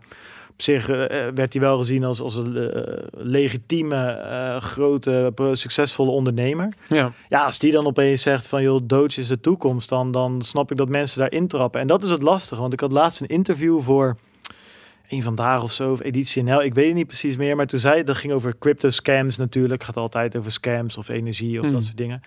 [0.52, 6.12] op zich eh, werd hij wel gezien als, als een eh, legitieme, eh, grote, succesvolle
[6.12, 6.74] ondernemer.
[6.88, 7.12] ja.
[7.30, 10.72] Ja, als die dan opeens zegt van, joh, Doge is de toekomst, dan, dan snap
[10.72, 11.82] ik dat mensen daar intrappen.
[11.82, 14.18] En dat is het lastige, want ik had laatst een interview voor
[15.10, 17.80] een vandaag of zo, of editie NL, ik weet het niet precies meer, maar toen
[17.80, 21.74] zei dat ging over crypto scams natuurlijk, gaat altijd over scams of energie of Mhm.
[21.74, 22.22] dat soort dingen.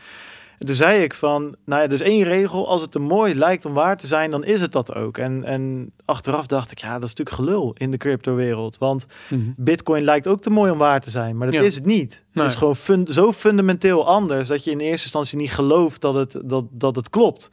[0.59, 3.65] En toen zei ik van, nou ja, dus één regel, als het te mooi lijkt
[3.65, 5.19] om waar te zijn, dan is het dat ook.
[5.19, 8.79] En, en achteraf dacht ik, ja, dat is natuurlijk gelul in de crypto-wereld.
[8.79, 9.41] Want Mhm.
[9.57, 11.63] Bitcoin lijkt ook te mooi om waar te zijn, maar dat Ja.
[11.63, 12.25] is het niet.
[12.33, 12.45] Nee.
[12.45, 16.15] Het is gewoon fun- zo fundamenteel anders dat je in eerste instantie niet gelooft dat
[16.15, 17.49] het, dat, dat het klopt.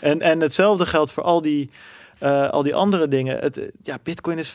[0.00, 1.70] En, en hetzelfde geldt voor al die,
[2.18, 3.38] eh, al die andere dingen.
[3.38, 4.52] Het, ja, Bitcoin is 500%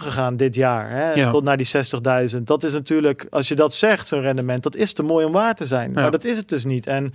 [0.00, 1.30] gegaan dit jaar, hè, Ja.
[1.30, 2.46] tot naar die 60.000.
[2.46, 5.54] Dat is natuurlijk, als je dat zegt, zo'n rendement, dat is te mooi om waar
[5.54, 5.92] te zijn.
[5.92, 6.00] Ja.
[6.00, 6.86] Maar dat is het dus niet.
[6.86, 7.14] En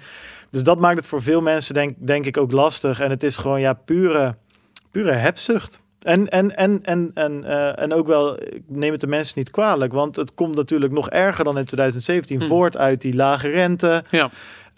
[0.49, 2.99] dus dat maakt het voor veel mensen, denk, denk ik, ook lastig.
[2.99, 4.35] En het is gewoon, ja, pure,
[4.91, 5.79] pure hebzucht.
[5.99, 9.51] En, en, en, en, en, eh, en ook wel, ik neem het de mensen niet
[9.51, 12.47] kwalijk, want het komt natuurlijk nog erger dan in 2017 Hm.
[12.47, 14.03] voort uit die lage rente.
[14.09, 14.29] Ja.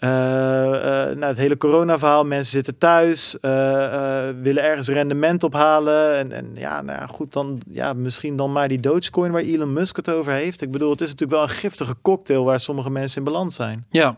[0.02, 6.16] Eh, eh, nou, het hele corona-verhaal, mensen zitten thuis, eh, willen ergens rendement ophalen.
[6.16, 9.72] En, en ja, nou ja, goed, dan ja, misschien dan maar die Dogecoin waar Elon
[9.72, 10.62] Musk het over heeft.
[10.62, 13.86] Ik bedoel, het is natuurlijk wel een giftige cocktail waar sommige mensen in balans zijn.
[13.90, 14.16] Ja,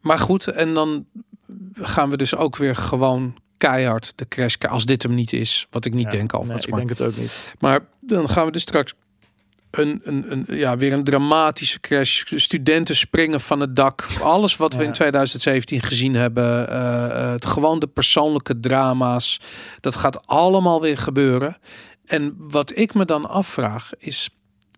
[0.00, 1.06] maar goed, en dan
[1.74, 5.84] gaan we dus ook weer gewoon keihard de crash, als dit hem niet is, wat
[5.84, 6.66] ik niet Ja, denk nee, overigens.
[6.66, 7.54] ik denk het ook niet.
[7.60, 8.94] maar dan gaan we dus straks
[9.78, 12.22] een, een, een, ja, weer een dramatische crash.
[12.24, 14.06] Studenten springen van het dak.
[14.22, 14.86] Alles wat we Ja.
[14.86, 16.68] in 2017 gezien hebben.
[16.68, 19.40] eh, eh, het, gewoon de persoonlijke drama's.
[19.80, 21.56] Dat gaat allemaal weer gebeuren.
[22.04, 24.28] En wat ik me dan afvraag is,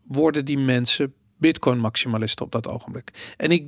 [0.04, 3.34] worden die mensen bitcoin maximalisten op dat ogenblik?
[3.36, 3.64] En ik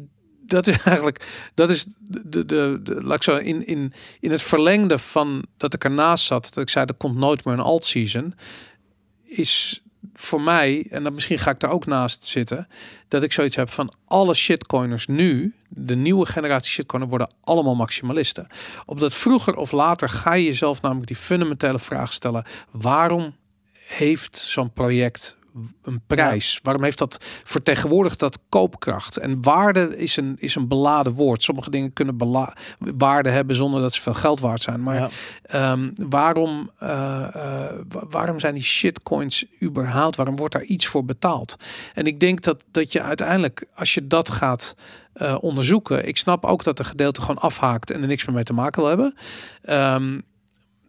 [0.47, 4.31] dat is eigenlijk, dat is de, de, de, de laat ik zo in, in, in
[4.31, 7.61] het verlengde van dat ik ernaast zat, dat ik zei, er komt nooit meer een
[7.61, 8.35] alt season,
[9.25, 9.83] is
[10.15, 12.69] voor mij, en dan misschien ga ik daar ook naast zitten,
[13.09, 18.47] dat ik zoiets heb van alle shitcoiners nu, de nieuwe generatie shitcoiner, worden allemaal maximalisten.
[18.87, 23.35] Omdat vroeger of later ga je jezelf namelijk die fundamentele vraag stellen, waarom
[23.73, 25.37] heeft zo'n project
[25.83, 26.61] een prijs?
[26.63, 29.17] Waarom heeft dat vertegenwoordigt dat koopkracht?
[29.17, 31.43] En waarde is een, is een beladen woord.
[31.43, 34.83] Sommige dingen kunnen bela waarde hebben zonder dat ze veel geld waard zijn.
[34.83, 35.09] Maar Ja.
[35.43, 36.89] ehm, waarom, eh,
[37.35, 40.17] eh, wa- waarom zijn die shitcoins überhaupt?
[40.17, 41.57] Waarom wordt daar iets voor betaald?
[41.95, 44.75] En ik denk dat, dat je uiteindelijk, als je dat gaat
[45.13, 46.09] eh, onderzoeken.
[46.09, 48.81] Ik snap ook dat er gedeelte gewoon afhaakt en er niks meer mee te maken
[48.81, 49.15] wil hebben.
[49.63, 50.21] Ehm,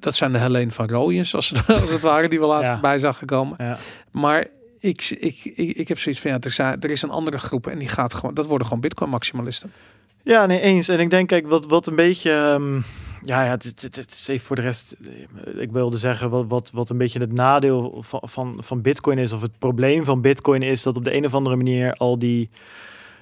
[0.02, 2.72] dat zijn de Helene van Rooyens, als het, als het ware, die we laatst Ja.
[2.74, 3.56] voorbij zag komen.
[3.58, 3.78] Ja.
[4.12, 4.48] Maar
[4.80, 7.78] ik, ik, ik, ik heb zoiets van, ja, er, zijn, is een andere groep en
[7.80, 9.72] die gaat gewoon, dat worden gewoon bitcoin maximalisten.
[10.24, 10.88] Ja, nee, eens.
[10.88, 12.32] En ik denk, kijk, wat, wat een beetje...
[12.32, 12.76] ehm,
[13.24, 14.96] ja, ja het, is- het, het is even voor de rest...
[15.46, 19.18] eh, Ik wilde zeggen, wat, wat, wat een beetje het nadeel van, van, van bitcoin
[19.18, 19.32] is...
[19.34, 20.84] of het probleem van bitcoin is...
[20.84, 22.50] dat op de een of andere manier al die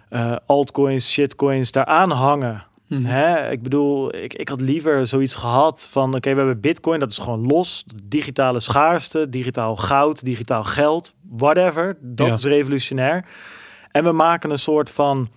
[0.10, 2.64] eh, altcoins, shitcoins daaraan hangen.
[2.90, 3.04] Mhm.
[3.06, 3.52] Hè?
[3.52, 6.16] Ik bedoel, ik, ik had liever zoiets gehad van...
[6.16, 7.84] oké, we hebben bitcoin, dat is gewoon los.
[8.04, 11.98] Digitale schaarste, digitaal goud, digitaal geld, whatever.
[12.02, 12.34] Dat Ja.
[12.34, 13.26] is revolutionair.
[13.92, 15.30] En we maken een soort van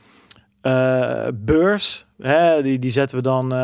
[0.61, 2.07] eh, beurs.
[2.23, 2.63] Hè?
[2.63, 3.59] Die, die zetten we dan eh,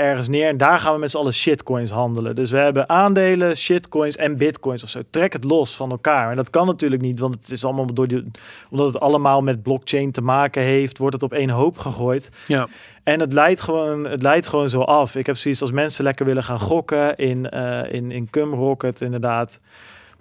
[0.00, 0.48] ergens neer.
[0.48, 2.36] En daar gaan we met z'n allen shitcoins handelen.
[2.36, 5.00] Dus we hebben aandelen, shitcoins en bitcoins of zo.
[5.10, 6.30] Trek het los van elkaar.
[6.30, 8.30] En dat kan natuurlijk niet, want het is allemaal door die,
[8.70, 12.30] omdat het allemaal met blockchain te maken heeft, wordt het op één hoop gegooid.
[12.46, 12.68] Ja,
[13.02, 15.16] En het leidt gewoon, het leidt gewoon zo af.
[15.16, 19.00] Ik heb zoiets als mensen lekker willen gaan gokken in, eh in, in Cum Rocket,
[19.00, 19.60] inderdaad.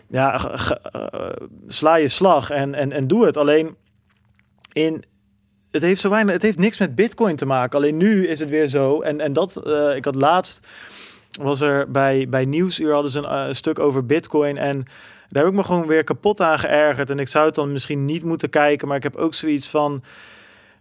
[0.08, 3.38] Ja, ge- ge- eh, sla je slag en, en, en doe het.
[3.38, 3.76] Alleen
[4.74, 5.04] in.
[5.72, 6.34] Het heeft zo weinig.
[6.34, 7.78] Het heeft niks met Bitcoin te maken.
[7.78, 9.02] Alleen nu is het weer zo.
[9.02, 9.56] En, en dat.
[9.56, 10.68] eh, ik had laatst.
[11.42, 14.58] Was er bij, bij Nieuwsuur hadden ze een, eh, een stuk over Bitcoin.
[14.58, 14.86] En
[15.30, 17.10] daar heb ik me gewoon weer kapot aan geërgerd.
[17.10, 18.88] En ik zou het dan misschien niet moeten kijken.
[18.88, 20.04] Maar ik heb ook zoiets van.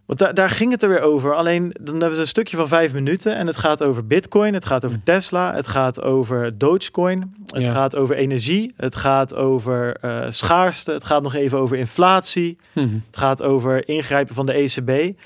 [0.09, 1.35] Want daar, daar ging het er weer over.
[1.35, 3.35] Alleen dan hebben ze een stukje van vijf minuten.
[3.35, 4.53] En het gaat over Bitcoin.
[4.53, 5.53] Het gaat over Tesla.
[5.55, 7.33] Het gaat over Dogecoin.
[7.45, 7.71] Het Ja.
[7.71, 8.73] gaat over energie.
[8.77, 10.91] Het gaat over eh, schaarste.
[10.91, 12.57] Het gaat nog even over inflatie.
[12.73, 12.87] Mhm.
[13.07, 15.17] Het gaat over ingrijpen van de ECB.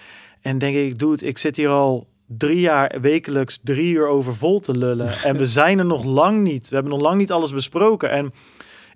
[0.41, 4.59] En denk ik, dude, ik zit hier al drie jaar wekelijks drie uur over vol
[4.59, 5.13] te lullen.
[5.23, 6.69] En we zijn er nog lang niet.
[6.69, 8.09] We hebben nog lang niet alles besproken.
[8.11, 8.33] En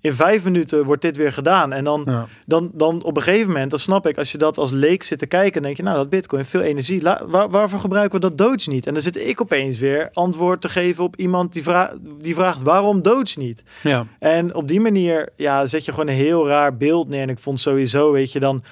[0.01, 1.73] in vijf minuten wordt dit weer gedaan.
[1.73, 2.27] En dan, ja.
[2.45, 5.19] dan, dan op een gegeven moment, dan snap ik, als je dat als leek zit
[5.19, 7.01] te kijken, denk je, nou, dat bitcoin veel energie.
[7.01, 8.87] La, waar, waarvoor gebruiken we dat Doge niet?
[8.87, 12.61] En dan zit ik opeens weer antwoord te geven op iemand die, vra die vraagt,
[12.61, 13.63] waarom Doge niet?
[13.81, 14.05] ja.
[14.19, 17.21] En op die manier ja, zet je gewoon een heel raar beeld neer.
[17.21, 18.63] En ik vond sowieso, weet je, dan,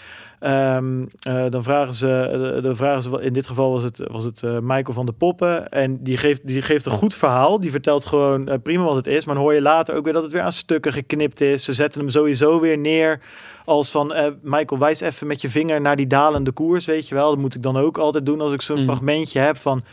[0.45, 2.09] ehm, eh, dan vragen ze,
[2.55, 5.11] eh, dan vragen ze, in dit geval was het, was het eh, Michael van de
[5.11, 5.69] Poppen.
[5.69, 7.59] En die geeft, die geeft een goed verhaal.
[7.59, 9.25] Die vertelt gewoon prima wat het is.
[9.25, 11.63] Maar dan hoor je later ook weer dat het weer aan stukken geknipt is.
[11.63, 13.19] Ze zetten hem sowieso weer neer
[13.65, 17.29] als van, Michael, wijs even met je vinger naar die dalende koers, weet je wel.
[17.29, 18.85] Dat moet ik dan ook altijd doen als ik zo'n Mhm.
[18.85, 19.83] fragmentje heb van,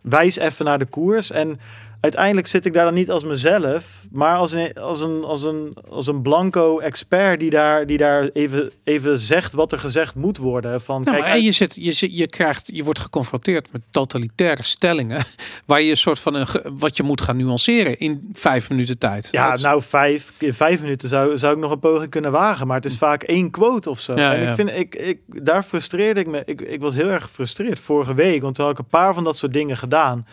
[0.00, 1.30] wijs even naar de koers.
[1.30, 1.60] En
[2.02, 5.74] uiteindelijk zit ik daar dan niet als mezelf, maar als een, als een, als een,
[5.88, 10.36] als een blanco expert die daar, die daar even, even zegt wat er gezegd moet
[10.38, 10.80] worden.
[10.80, 14.62] Van, Nou, kijk, en je, zit, je, zit, je, krijgt, je wordt geconfronteerd met totalitaire
[14.62, 15.24] stellingen.
[15.66, 16.46] Waar je een soort van een,
[16.78, 19.28] wat je moet gaan nuanceren in vijf minuten tijd.
[19.30, 22.66] ja, is- nou vijf, in vijf minuten zou, zou ik nog een poging kunnen wagen,
[22.66, 24.12] maar het is vaak één quote of zo.
[24.12, 24.18] Hm.
[24.18, 24.48] Ja, en ja.
[24.48, 26.42] ik vind, ik, ik, daar frustreerde ik me.
[26.46, 29.24] Ik, ik was heel erg gefrustreerd vorige week, want toen had ik een paar van
[29.24, 30.26] dat soort dingen gedaan.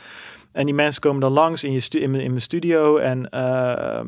[0.51, 3.27] En die mensen komen dan langs in, je stu in, mijn- in mijn studio en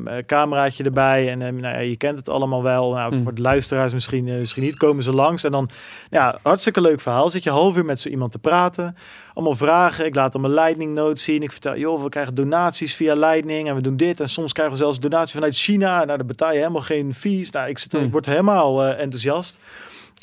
[0.04, 1.30] een cameraatje erbij.
[1.30, 2.92] En eh, nou ja, je kent het allemaal wel.
[2.92, 3.22] Nou, Mm.
[3.22, 5.44] Voor de luisteraars misschien, eh, misschien niet, komen ze langs.
[5.44, 5.68] En dan,
[6.10, 7.30] ja, hartstikke leuk verhaal.
[7.30, 8.96] Zit je half uur met zo iemand te praten.
[9.34, 10.04] Allemaal vragen.
[10.06, 11.42] Ik laat dan mijn Lightning note zien.
[11.42, 14.20] Ik vertel, joh, we krijgen donaties via Lightning en we doen dit.
[14.20, 15.94] En soms krijgen we zelfs donaties vanuit China.
[16.04, 17.50] Nou, daar betaal je helemaal geen fees.
[17.50, 18.04] Nou, ik, zit, Mm.
[18.04, 19.58] ik word helemaal eh, enthousiast.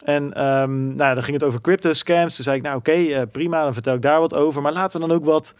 [0.03, 2.35] En ehm, nou, ja, dan ging het over crypto scams.
[2.35, 4.61] Toen zei ik, nou oké, eh, prima, dan vertel ik daar wat over.
[4.61, 5.53] Maar laten we dan ook wat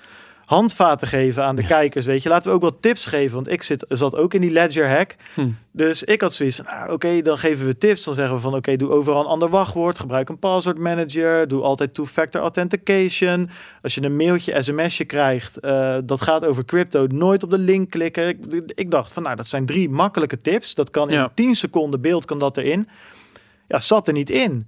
[0.50, 2.30] handvaten geven aan de kijkers, weet je.
[2.30, 5.16] Laten we ook wat tips geven, want ik zit, zat ook in die ledger hack.
[5.34, 5.50] Hm.
[5.72, 8.04] Dus ik had zoiets van, nou, oké, dan geven we tips.
[8.04, 10.00] Dan zeggen we van, oké, doe overal een ander wachtwoord.
[10.00, 11.47] Gebruik een password manager.
[11.47, 13.50] Doe altijd two-factor authentication.
[13.82, 17.89] Als je een mailtje, sms'je krijgt, eh, dat gaat over crypto, nooit op de link
[17.89, 18.28] klikken.
[18.30, 20.76] Ik, ik dacht van, nou, dat zijn drie makkelijke tips.
[20.76, 21.32] Dat kan in Ja.
[21.34, 22.88] 10 seconden beeld, kan dat erin.
[23.68, 24.68] Ja, zat er niet in.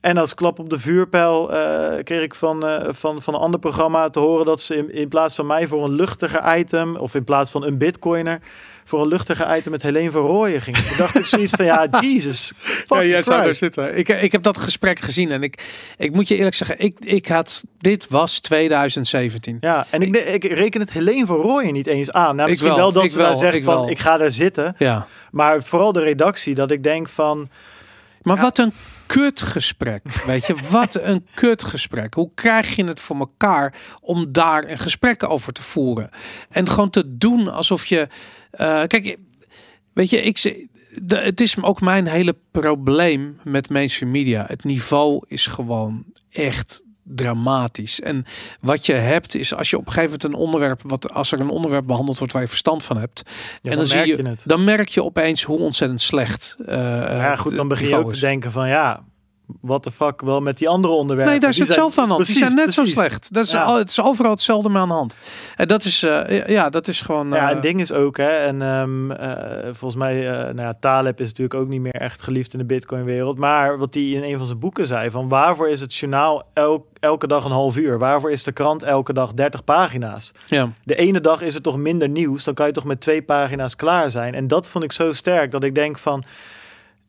[0.00, 3.60] En als klap op de vuurpijl eh, kreeg ik van, eh, van, van een ander
[3.60, 7.14] programma te horen dat ze in, in plaats van mij voor een luchtiger item, of
[7.14, 8.40] in plaats van een bitcoiner,
[8.84, 10.84] voor een luchtiger item met Helene van Rooyen gingen.
[10.84, 12.52] Toen dacht ik zoiets van, ja, Jesus.
[12.86, 13.96] Ja, jij zou daar zitten.
[13.96, 15.64] Ik, ik heb dat gesprek gezien en ik,
[15.96, 19.56] ik moet je eerlijk zeggen, ik, ik had, dit was 2017.
[19.60, 22.36] Ja, en ik, ik reken het Helene van Rooyen niet eens aan.
[22.36, 23.90] Nou, Ik misschien wel, wel, dat ik ze daar wel, zegt ik van, wel.
[23.90, 24.74] ik ga daar zitten.
[24.78, 25.06] Ja.
[25.30, 27.48] Maar vooral de redactie, dat ik denk van,
[28.22, 28.72] Maar wat een
[29.12, 30.54] kutgesprek, weet je?
[30.70, 32.14] Wat een kutgesprek.
[32.14, 36.10] Hoe krijg je het voor elkaar om daar een gesprek over te voeren?
[36.48, 38.08] En gewoon te doen alsof je...
[38.50, 39.16] eh, kijk,
[39.92, 40.66] weet je, ik,
[41.02, 44.44] de, het is ook mijn hele probleem met mainstream media.
[44.46, 46.82] Het niveau is gewoon echt
[47.14, 48.00] dramatisch.
[48.00, 48.24] En
[48.60, 51.40] wat je hebt is als je op een gegeven moment een onderwerp, wat als er
[51.40, 53.22] een onderwerp behandeld wordt waar je verstand van hebt,
[53.62, 54.42] Ja, en dan, zie merk je, het.
[54.46, 56.56] dan merk je opeens hoe ontzettend slecht.
[56.66, 58.14] eh, ja, goed, dan begin je ook is.
[58.18, 59.04] te denken van ja,
[59.60, 61.32] wat de fuck wel met die andere onderwerpen.
[61.32, 62.26] Nee, daar zijn- hetzelfde aan de hand.
[62.26, 62.92] Die zijn net precies.
[62.94, 63.34] zo slecht.
[63.34, 63.62] Dat is, Ja.
[63.62, 65.14] al, het is overal hetzelfde mee aan de hand.
[65.56, 67.28] En dat is, eh, ja, dat is gewoon.
[67.28, 70.74] Ja, eh, het ding is ook, hè, en ehm, eh, volgens mij, eh nou ja,
[70.80, 73.38] Taleb is natuurlijk ook niet meer echt geliefd in de Bitcoin-wereld.
[73.38, 76.86] Maar wat hij in een van zijn boeken zei: van waarvoor is het journaal elk,
[77.00, 77.98] elke dag een half uur?
[77.98, 80.32] Waarvoor is de krant elke dag 30 pagina's?
[80.46, 80.68] ja.
[80.84, 83.76] De ene dag is het toch minder nieuws, dan kan je toch met twee pagina's
[83.76, 84.34] klaar zijn.
[84.34, 86.24] En dat vond ik zo sterk dat ik denk van.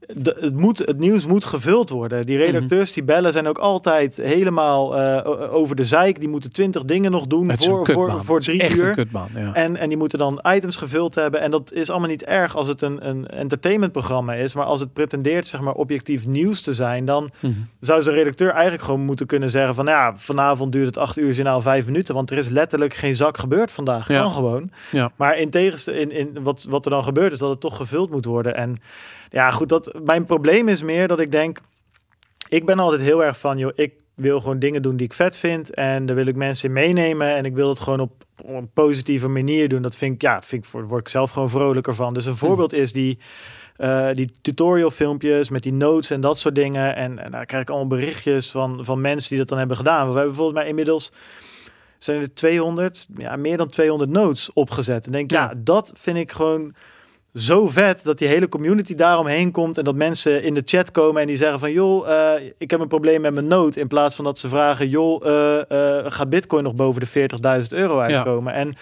[0.08, 2.26] De- het, moet, het nieuws moet gevuld worden.
[2.26, 6.20] Die redacteurs die bellen zijn ook altijd helemaal eh, o- over de zeik.
[6.20, 8.90] Die moeten twintig dingen nog doen voor, voor, voor drie echt uur.
[8.90, 9.30] een kutbaan.
[9.36, 9.54] Ja.
[9.54, 11.42] En, en die moeten dan items gevuld hebben.
[11.42, 14.54] En dat is allemaal niet erg als het een, een entertainmentprogramma is.
[14.56, 17.06] Maar als het pretendeert zeg maar, objectief nieuws te zijn...
[17.06, 17.54] dan Mhm.
[17.80, 19.76] zou zijn redacteur eigenlijk gewoon moeten kunnen zeggen...
[19.76, 22.14] van nou ja, vanavond duurt het acht uur journaal vijf minuten...
[22.16, 24.08] want er is letterlijk geen zak gebeurd vandaag.
[24.08, 24.22] Ja.
[24.22, 24.72] Kan gewoon.
[24.92, 25.12] Ja.
[25.16, 27.32] Maar in tegenstelling in, in wat, wat er dan gebeurt...
[27.32, 28.56] is dat het toch gevuld moet worden.
[28.56, 28.78] En
[29.32, 31.60] ja, goed, dat, mijn probleem is meer dat ik denk...
[32.50, 33.58] ik ben altijd heel erg van...
[33.58, 35.74] joh, ik wil gewoon dingen doen die ik vet vind...
[35.74, 37.36] en daar wil ik mensen in meenemen...
[37.36, 38.12] en ik wil het gewoon op,
[38.44, 39.82] op een positieve manier doen.
[39.82, 42.14] Dat vind ik, ja, vind ik, voor- word ik zelf gewoon vrolijker van.
[42.14, 43.20] Dus een voorbeeld is die...
[43.78, 46.96] eh, die tutorial filmpjes met die notes en dat soort dingen.
[46.96, 50.12] En, en daar krijg ik allemaal berichtjes van, van mensen die dat dan hebben gedaan.
[50.12, 51.12] We hebben volgens mij inmiddels
[51.98, 55.06] zijn er 200, ja, meer dan 200 notes opgezet.
[55.06, 55.54] En denk, ja, Ja.
[55.58, 56.74] dat vind ik gewoon
[57.34, 61.22] zo vet dat die hele community daaromheen komt en dat mensen in de chat komen
[61.22, 64.16] en die zeggen van joh, eh, ik heb een probleem met mijn note in plaats
[64.16, 68.54] van dat ze vragen joh, eh, eh, gaat Bitcoin nog boven de 40.000 euro uitkomen?
[68.54, 68.76] En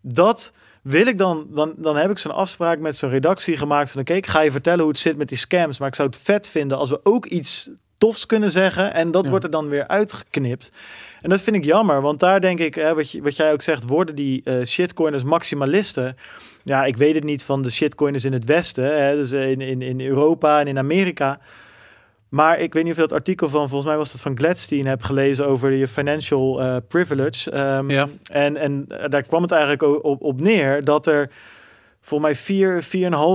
[0.00, 0.52] dat
[0.82, 4.14] wil ik dan, dan, dan heb ik zo'n afspraak met zo'n redactie gemaakt van oké,
[4.14, 6.48] ik ga je vertellen hoe het zit met die scams, maar ik zou het vet
[6.48, 7.68] vinden als we ook iets
[7.98, 9.30] tofs kunnen zeggen en dat Ja.
[9.30, 10.72] wordt er dan weer uitgeknipt.
[11.22, 13.62] En dat vind ik jammer, want daar denk ik, hè, wat, je, wat jij ook
[13.62, 16.16] zegt, worden die shitcoiners maximalisten.
[16.66, 19.82] Ja, ik weet het niet van de shitcoiners in het Westen, hè, dus in, in,
[19.82, 21.38] in Europa en in Amerika.
[22.28, 24.86] Maar ik weet niet of je dat artikel van, volgens mij was dat van Gladstein,
[24.86, 27.50] heb gelezen over je financial eh, privilege.
[27.50, 28.08] Ehm, Ja.
[28.32, 31.30] en, en eh, daar kwam het eigenlijk op, op neer dat er
[32.00, 32.38] volgens mij
[32.80, 32.82] 4,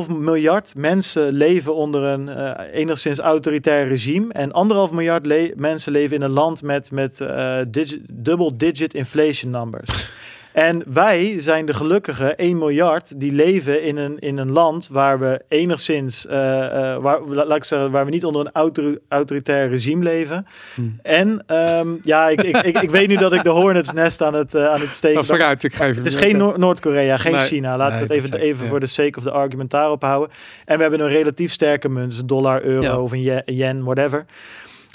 [0.07, 4.33] 4,5 miljard mensen leven onder een eh, enigszins autoritair regime.
[4.33, 8.93] En anderhalf miljard le- mensen leven in een land met, met eh, digi- double digit
[8.93, 9.89] inflation numbers.
[10.53, 15.19] En wij zijn de gelukkige 1 miljard die leven in een, in een land waar
[15.19, 18.97] we enigszins, eh, eh, waar, la- laat ik zeggen, waar we niet onder een autor-
[19.07, 20.45] autoritair regime leven.
[20.75, 20.99] Hmm.
[21.01, 24.33] En ehm, ja, ik, ik, ik, ik weet nu dat ik de Hornets Nest aan
[24.33, 25.15] het, eh, aan het steken.
[25.15, 27.77] Nou, vooruit, ik geef Het is geen Noor- Noord-Korea, geen Nee, China.
[27.77, 30.29] Laten nee, we het even, even voor de sake of the argument daarop houden.
[30.65, 32.99] En we hebben een relatief sterke munt, dus een dollar, euro Ja.
[32.99, 34.25] of een ye- yen, whatever.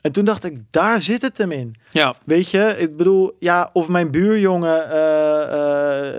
[0.06, 1.74] En toen dacht ik, daar zit het hem in.
[1.90, 5.42] Ja, Weet je, ik bedoel, ja, of mijn buurjongen eh,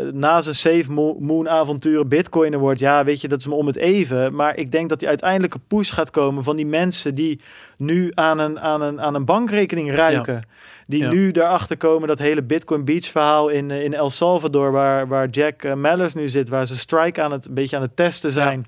[0.08, 3.54] eh, na zijn safe mo- moon avonturen bitcoiner wordt, ja, weet je, dat is me
[3.54, 4.36] om het even.
[4.36, 7.40] Maar ik denk dat die uiteindelijke push gaat komen van die mensen die
[7.78, 10.44] nu aan een, aan een, aan een bankrekening ruiken.
[10.88, 11.10] Die Ja.
[11.10, 15.28] nu daarachter komen, dat hele Bitcoin Beach verhaal in, eh, in El Salvador, waar, waar
[15.30, 18.68] Jack Mallers nu zit, waar ze strike aan het, een beetje aan het testen zijn.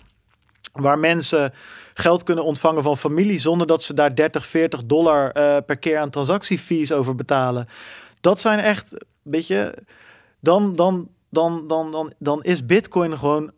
[0.73, 1.53] Waar mensen
[1.99, 5.97] geld kunnen ontvangen van familie zonder dat ze daar 30, 40 dollar eh, per keer
[5.97, 7.67] aan transactiefees over betalen.
[8.21, 9.73] Dat zijn echt, weet je,
[10.39, 13.51] dan, dan, dan, dan, dan, dan is Bitcoin gewoon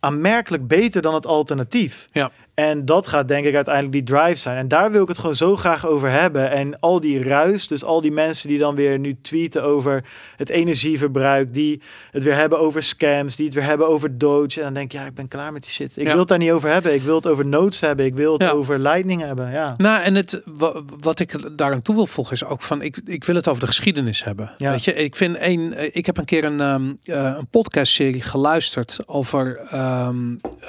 [0.00, 2.08] aanmerkelijk beter dan het alternatief.
[2.12, 2.30] Ja.
[2.60, 4.56] En dat gaat denk ik uiteindelijk die drive zijn.
[4.56, 6.50] En daar wil ik het gewoon zo graag over hebben.
[6.50, 10.04] En al die ruis, dus al die mensen die dan weer nu tweeten over
[10.36, 14.58] het energieverbruik, die het weer hebben over scams, die het weer hebben over Doge.
[14.58, 15.96] En dan denk ik, ja, ik ben klaar met die shit.
[15.96, 16.10] Ik Ja.
[16.10, 16.94] wil het daar niet over hebben.
[16.94, 18.06] Ik wil het over nodes hebben.
[18.06, 18.50] Ik wil het Ja.
[18.50, 19.50] over Lightning hebben.
[19.50, 19.74] Ja.
[19.76, 23.24] Nou, en het, wa- wat ik daaraan toe wil voegen is ook van, ik, ik
[23.24, 24.50] wil het over de geschiedenis hebben.
[24.56, 24.70] Ja.
[24.70, 28.22] Weet je, ik vind een, eh, ik heb een keer een, ehm, eh, een podcastserie
[28.22, 30.68] geluisterd over ehm, eh,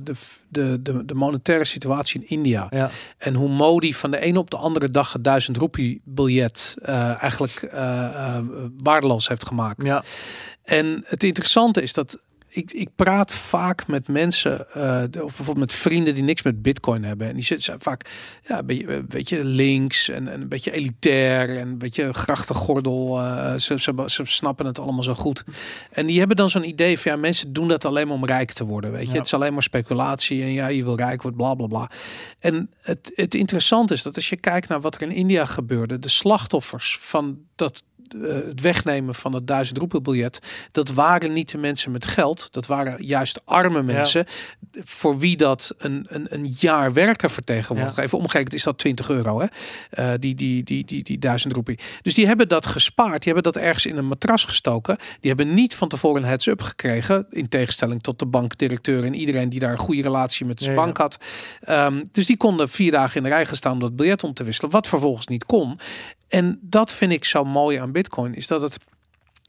[0.00, 0.12] de,
[0.48, 2.66] de, de, de monetaire situatie in India.
[2.70, 2.90] Ja.
[3.18, 7.22] En hoe Modi van de ene op de andere dag het duizend roepie biljet eh,
[7.22, 8.44] eigenlijk eh, eh,
[8.76, 9.86] waardeloos heeft gemaakt.
[9.86, 10.04] Ja.
[10.62, 12.18] En het interessante is dat
[12.48, 17.04] ik, ik praat vaak met mensen, eh, of bijvoorbeeld met vrienden die niks met bitcoin
[17.04, 17.28] hebben.
[17.28, 18.10] En die zitten zijn vaak
[18.48, 23.18] ja, een beetje, een beetje links en, en een beetje elitair en een beetje grachtengordel.
[23.20, 25.44] eh ze, ze, ze snappen het allemaal zo goed.
[25.90, 28.52] En die hebben dan zo'n idee van ja, mensen doen dat alleen maar om rijk
[28.52, 28.92] te worden.
[28.92, 29.16] Weet je, Ja.
[29.16, 31.90] het is alleen maar speculatie en ja, je wil rijk worden, bla bla bla.
[32.38, 35.98] En het, het interessante is dat als je kijkt naar wat er in India gebeurde,
[35.98, 37.82] de slachtoffers van dat
[38.18, 40.40] het wegnemen van het 1000 roepel biljet,
[40.72, 44.26] dat waren niet de mensen met geld, dat waren juist arme mensen
[44.72, 47.96] voor wie dat een, een, een jaar werken vertegenwoordigt.
[47.96, 48.02] Ja.
[48.02, 49.46] Even omgerekend is dat 20 euro, hè?
[49.90, 51.78] Eh, die, die, die, die, die 1000 roepie.
[52.02, 54.96] Dus die hebben dat gespaard, die hebben dat ergens in een matras gestoken.
[55.20, 59.48] Die hebben niet van tevoren een heads-up gekregen, in tegenstelling tot de bankdirecteur en iedereen
[59.48, 60.84] die daar een goede relatie met zijn Ja, ja.
[60.84, 61.18] bank had.
[61.60, 64.34] Ehm, dus die konden vier dagen in de rij gaan staan om dat biljet om
[64.34, 65.78] te wisselen, wat vervolgens niet kon.
[66.28, 68.78] En dat vind ik zo mooi aan Bitcoin, is dat het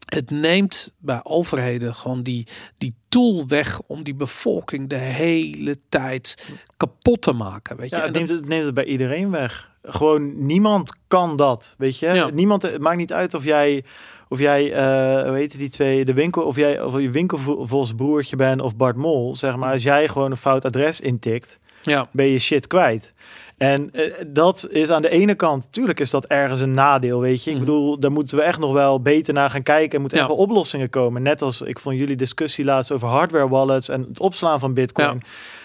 [0.10, 2.48] het neemt bij overheden gewoon die,
[2.78, 7.78] die tool weg om die bevolking de hele tijd kapot te maken.
[7.78, 7.96] Weet je?
[7.96, 9.72] Ja, het neemt, het neemt het bij iedereen weg.
[9.84, 12.08] Gewoon niemand kan dat, weet je.
[12.08, 12.30] Ja.
[12.30, 13.84] Niemand, het maakt niet uit of jij,
[14.30, 18.62] of jij, eh hoe heet die twee, de winkel, of jij, of je winkelvolsbroertje bent
[18.62, 19.74] of Bart Mol, zeg maar.
[19.74, 23.14] Als jij gewoon een fout adres intikt, ja, ben je shit kwijt.
[23.60, 27.44] En eh, dat is aan de ene kant, natuurlijk is dat ergens een nadeel, weet
[27.44, 27.49] je.
[27.49, 27.65] Ik Mhm.
[27.65, 29.94] bedoel, daar moeten we echt nog wel beter naar gaan kijken.
[29.94, 30.23] Er moeten Ja.
[30.23, 31.22] echt wel oplossingen komen.
[31.22, 35.22] Net als ik vond jullie discussie laatst over hardware wallets en het opslaan van bitcoin.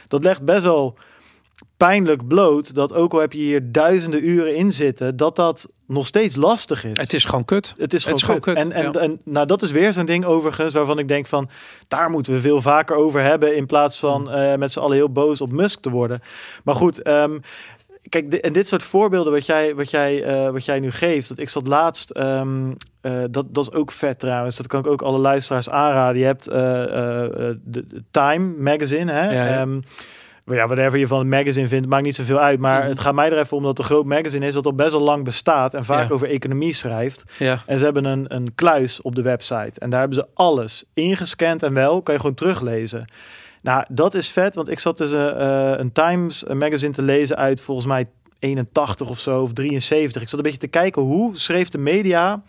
[0.08, 0.94] Dat legt best wel
[1.76, 6.06] pijnlijk bloot dat ook al heb je hier duizenden uren in zitten, dat dat nog
[6.06, 6.90] steeds lastig is.
[7.00, 7.74] het is gewoon kut.
[7.76, 8.56] Het is Het gewoon, kut.
[8.56, 9.00] En, en, ja.
[9.00, 11.48] en nou, dat is weer zo'n ding overigens waarvan ik denk van...
[11.88, 13.56] daar moeten we veel vaker over hebben...
[13.56, 14.28] in plaats van Mm.
[14.28, 16.20] eh, met z'n allen heel boos op Musk te worden.
[16.64, 17.38] Maar goed, ehm,
[18.08, 21.28] kijk, di- en dit soort voorbeelden wat jij, wat jij, eh, wat jij nu geeft...
[21.28, 22.10] Dat ik zat laatst...
[22.10, 24.56] ehm, eh, dat, dat is ook vet trouwens.
[24.56, 26.18] Dat kan ik ook alle luisteraars aanraden.
[26.18, 29.24] Je hebt eh, de, de Time magazine, hè?
[29.32, 29.60] Ja, ja.
[29.60, 29.80] Ehm,
[30.46, 32.58] ja, whatever je van het magazine vindt, maakt niet zoveel uit.
[32.60, 32.88] Maar Mhm.
[32.88, 34.54] het gaat mij er even om dat het een groot magazine is...
[34.54, 36.14] dat al best wel lang bestaat en vaak Ja.
[36.14, 37.24] over economie schrijft.
[37.38, 39.80] Ja, En ze hebben een, een kluis op de website.
[39.80, 42.02] En daar hebben ze alles ingescand en wel.
[42.02, 43.04] Kan je gewoon teruglezen.
[43.64, 44.54] Nou, dat is vet.
[44.54, 48.06] Want ik zat dus een, eh, een Times magazine te lezen uit volgens mij
[48.38, 49.42] 81 of zo.
[49.42, 50.22] Of 73.
[50.22, 52.42] Ik zat een beetje te kijken hoe schreef de media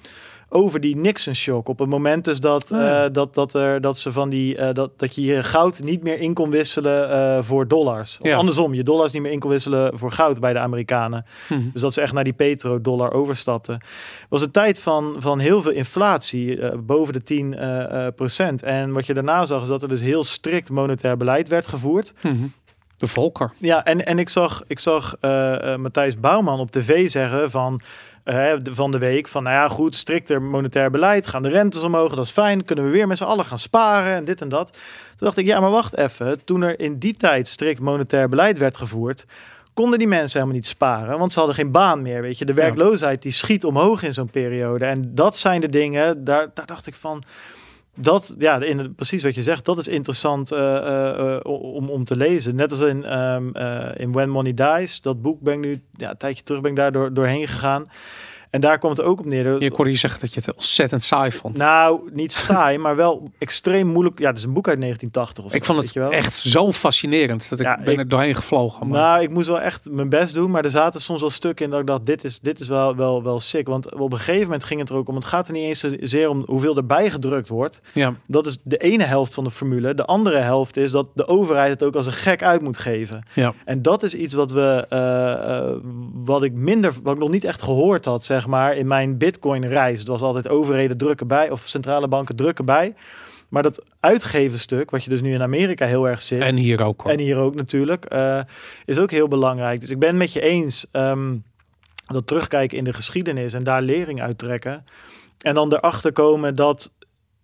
[0.50, 1.68] over die Nixon-shock.
[1.68, 3.06] Op het moment dus dat, Oh ja.
[3.06, 6.04] eh, dat, dat, er, dat ze van die eh, dat, dat je je goud niet
[6.04, 8.18] meer in kon wisselen eh, voor dollars.
[8.22, 8.36] Of Ja.
[8.36, 11.26] andersom, je dollars niet meer in kon wisselen voor goud bij de Amerikanen.
[11.50, 11.62] Mhm.
[11.74, 13.82] Dus dat ze echt naar die petrodollar overstapten.
[14.30, 18.64] was een tijd van, van heel veel inflatie, boven de 10 eh, eh, procent.
[18.64, 22.14] En wat je daarna zag, is dat er dus heel strikt monetair beleid werd gevoerd.
[22.22, 22.36] Mhm.
[22.98, 23.52] de Volker.
[23.58, 25.16] Ja, en, en ik zag, ik zag
[25.78, 27.82] Matthijs Bouwman op tv zeggen van,
[28.64, 32.26] van de week van, nou ja, goed, strikter monetair beleid, gaan de rentes omhoog, dat
[32.26, 34.70] is fijn, kunnen we weer met z'n allen gaan sparen en dit en dat.
[34.70, 38.58] Toen dacht ik, ja, maar wacht even, toen er in die tijd strikt monetair beleid
[38.58, 39.26] werd gevoerd,
[39.74, 42.46] konden die mensen helemaal niet sparen, want ze hadden geen baan meer, weet je.
[42.46, 44.86] De werkloosheid die schiet omhoog in zo'n periode.
[44.86, 47.24] En dat zijn de dingen, daar, daar dacht ik van,
[47.96, 51.40] dat, ja, in, precies wat je zegt, dat is interessant eh, eh, eh,
[51.90, 52.56] om, te lezen.
[52.56, 56.10] Net als in, ehm, eh, in When Money Dies, dat boek ben ik nu, ja,
[56.10, 57.90] een tijdje terug ben ik daar door, doorheen gegaan.
[58.56, 59.62] En daar komt het ook op neer.
[59.64, 61.58] Je kon je zeggen dat je het ontzettend saai vond.
[61.58, 64.20] Nou, niet saai, maar wel extreem moeilijk.
[64.20, 66.12] Ja, het is een boek uit 1980 of zo, ik vond het wel.
[66.12, 68.88] echt zo fascinerend dat ik Ja, ben ik- er doorheen gevlogen.
[68.88, 69.00] Maar...
[69.02, 71.72] Nou, ik moest wel echt mijn best doen, maar er zaten soms wel stukken in
[71.72, 73.68] dat ik dacht, dit is, dit is wel, wel, wel sick.
[73.68, 75.80] Want op een gegeven moment ging het er ook om, het gaat er niet eens
[75.80, 77.82] zozeer om hoeveel erbij gedrukt wordt.
[77.94, 79.94] ja, Dat is de ene helft van de formule.
[79.94, 83.24] De andere helft is dat de overheid het ook als een gek uit moet geven.
[83.34, 83.54] ja.
[83.66, 85.76] En dat is iets wat we, eh, eh,
[86.14, 90.00] wat ik minder, wat ik nog niet echt gehoord had, zeg maar, in mijn Bitcoin-reis.
[90.00, 92.96] Het was altijd overheden drukken bij, of centrale banken drukken bij.
[93.50, 97.02] Maar dat uitgevenstuk, wat je dus nu in Amerika heel erg zit, En hier ook.
[97.02, 97.12] hoor.
[97.12, 98.40] en hier ook natuurlijk, eh,
[98.86, 99.80] is ook heel belangrijk.
[99.80, 101.36] Dus ik ben met je eens ehm,
[102.08, 104.86] dat terugkijken in de geschiedenis en daar lering uittrekken.
[105.40, 106.92] En dan erachter komen dat,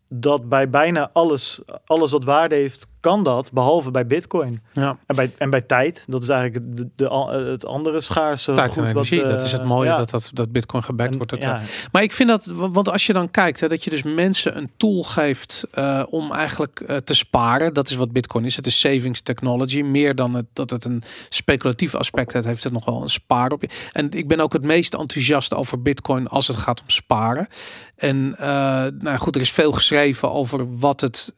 [0.08, 4.62] dat bij bijna alles, alles wat waarde heeft, kan dat, behalve bij Bitcoin.
[4.72, 4.98] ja.
[5.06, 8.68] En bij, en bij tijd, dat is eigenlijk de, de, eh, het andere schaarse Tijd
[8.72, 8.78] goed.
[8.78, 9.98] en wat, energie, dat is het eh, mooie ja.
[9.98, 11.32] dat, dat, dat Bitcoin gebackt En- wordt.
[11.32, 11.62] Dat, ja,
[11.92, 14.58] Maar ik vind dat, wa- want als je dan kijkt, hè, dat je dus mensen
[14.58, 17.74] een tool geeft eh, om eigenlijk te sparen.
[17.74, 18.56] Dat is wat Bitcoin is.
[18.56, 19.82] Het is savings technology.
[19.82, 23.52] Meer dan het, dat het een speculatief aspect heeft, heeft het nog wel een spaar
[23.52, 23.70] op je.
[23.92, 27.48] En ik ben ook het meest enthousiast over Bitcoin als het gaat om sparen.
[27.96, 28.30] En
[29.00, 31.34] nou goed, er is veel geschreven over wat het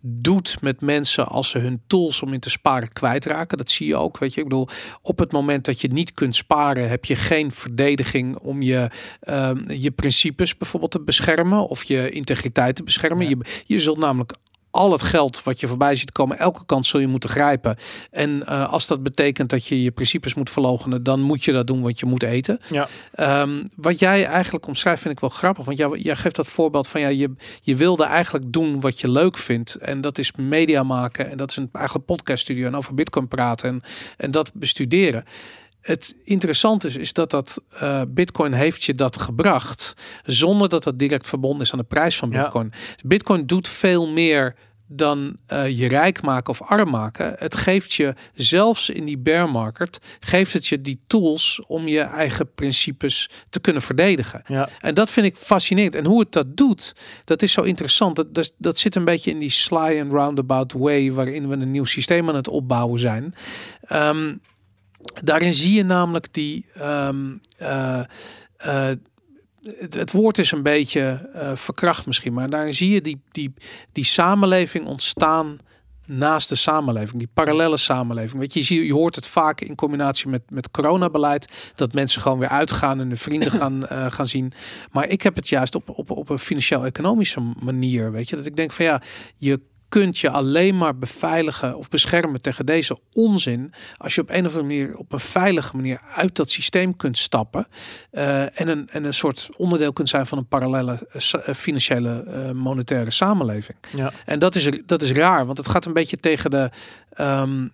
[0.00, 3.58] doet met mensen als ze hun tools om in te sparen kwijtraken.
[3.58, 4.40] Dat zie je ook, weet je.
[4.40, 4.68] Ik bedoel,
[5.02, 8.90] op het moment dat je niet kunt sparen, heb je geen verdediging om je,
[9.20, 13.28] ehm, je principes bijvoorbeeld te beschermen of je integriteit te beschermen.
[13.28, 13.28] Ja.
[13.28, 14.32] Je, je zult namelijk
[14.72, 17.76] al het geld wat je voorbij ziet komen, elke kant zul je moeten grijpen.
[18.10, 21.66] En eh, als dat betekent dat je je principes moet verlogenen, dan moet je dat
[21.66, 22.60] doen, want je moet eten.
[22.70, 22.88] Ja.
[23.14, 26.88] Ehm, wat jij eigenlijk omschrijft vind ik wel grappig, want jij, jij geeft dat voorbeeld
[26.88, 30.82] van ja, je, je wilde eigenlijk doen wat je leuk vindt en dat is media
[30.82, 33.82] maken en dat is een eigenlijk podcaststudio en over Bitcoin praten en,
[34.16, 35.24] en dat bestuderen.
[35.82, 39.94] Het interessante is, is dat dat uh, Bitcoin heeft je dat gebracht
[40.24, 42.72] zonder dat dat direct verbonden is aan de prijs van Bitcoin.
[43.04, 44.54] Bitcoin doet veel meer
[44.86, 47.34] dan uh, je rijk maken of arm maken.
[47.38, 52.00] Het geeft je zelfs in die bear market, geeft het je die tools om je
[52.00, 54.42] eigen principes te kunnen verdedigen.
[54.46, 54.68] Ja.
[54.78, 55.94] En dat vind ik fascinerend.
[55.94, 56.94] En hoe het dat doet,
[57.24, 58.16] dat is zo interessant.
[58.16, 61.70] Dat, dat, dat zit een beetje in die sly and roundabout way waarin we een
[61.70, 63.34] nieuw systeem aan het opbouwen zijn.
[63.92, 64.40] Um,
[65.22, 66.66] daarin zie je namelijk die.
[66.80, 68.00] Um, uh,
[68.66, 68.90] uh,
[69.78, 73.54] het, het, woord is een beetje uh, verkracht misschien, maar daar zie je die, die,
[73.92, 75.58] die samenleving ontstaan
[76.06, 78.40] naast de samenleving, die parallele samenleving.
[78.40, 82.22] Weet je, je, ziet, je hoort het vaak in combinatie met, met coronabeleid, dat mensen
[82.22, 84.52] gewoon weer uitgaan en hun vrienden gaan, uh, gaan zien.
[84.90, 88.56] Maar ik heb het juist op, op, op een financieel-economische manier, weet je, dat ik
[88.56, 89.02] denk van ja,
[89.36, 89.60] je
[89.92, 94.54] kunt je alleen maar beveiligen of beschermen tegen deze onzin als je op een of
[94.54, 97.66] andere manier op een veilige manier uit dat systeem kunt stappen
[98.12, 102.50] uh, en, een, en een soort onderdeel kunt zijn van een parallele uh, financiële uh,
[102.50, 103.78] monetaire samenleving.
[103.96, 104.12] Ja.
[104.24, 106.70] En dat is, dat is raar, want het gaat een beetje tegen de
[107.20, 107.72] um,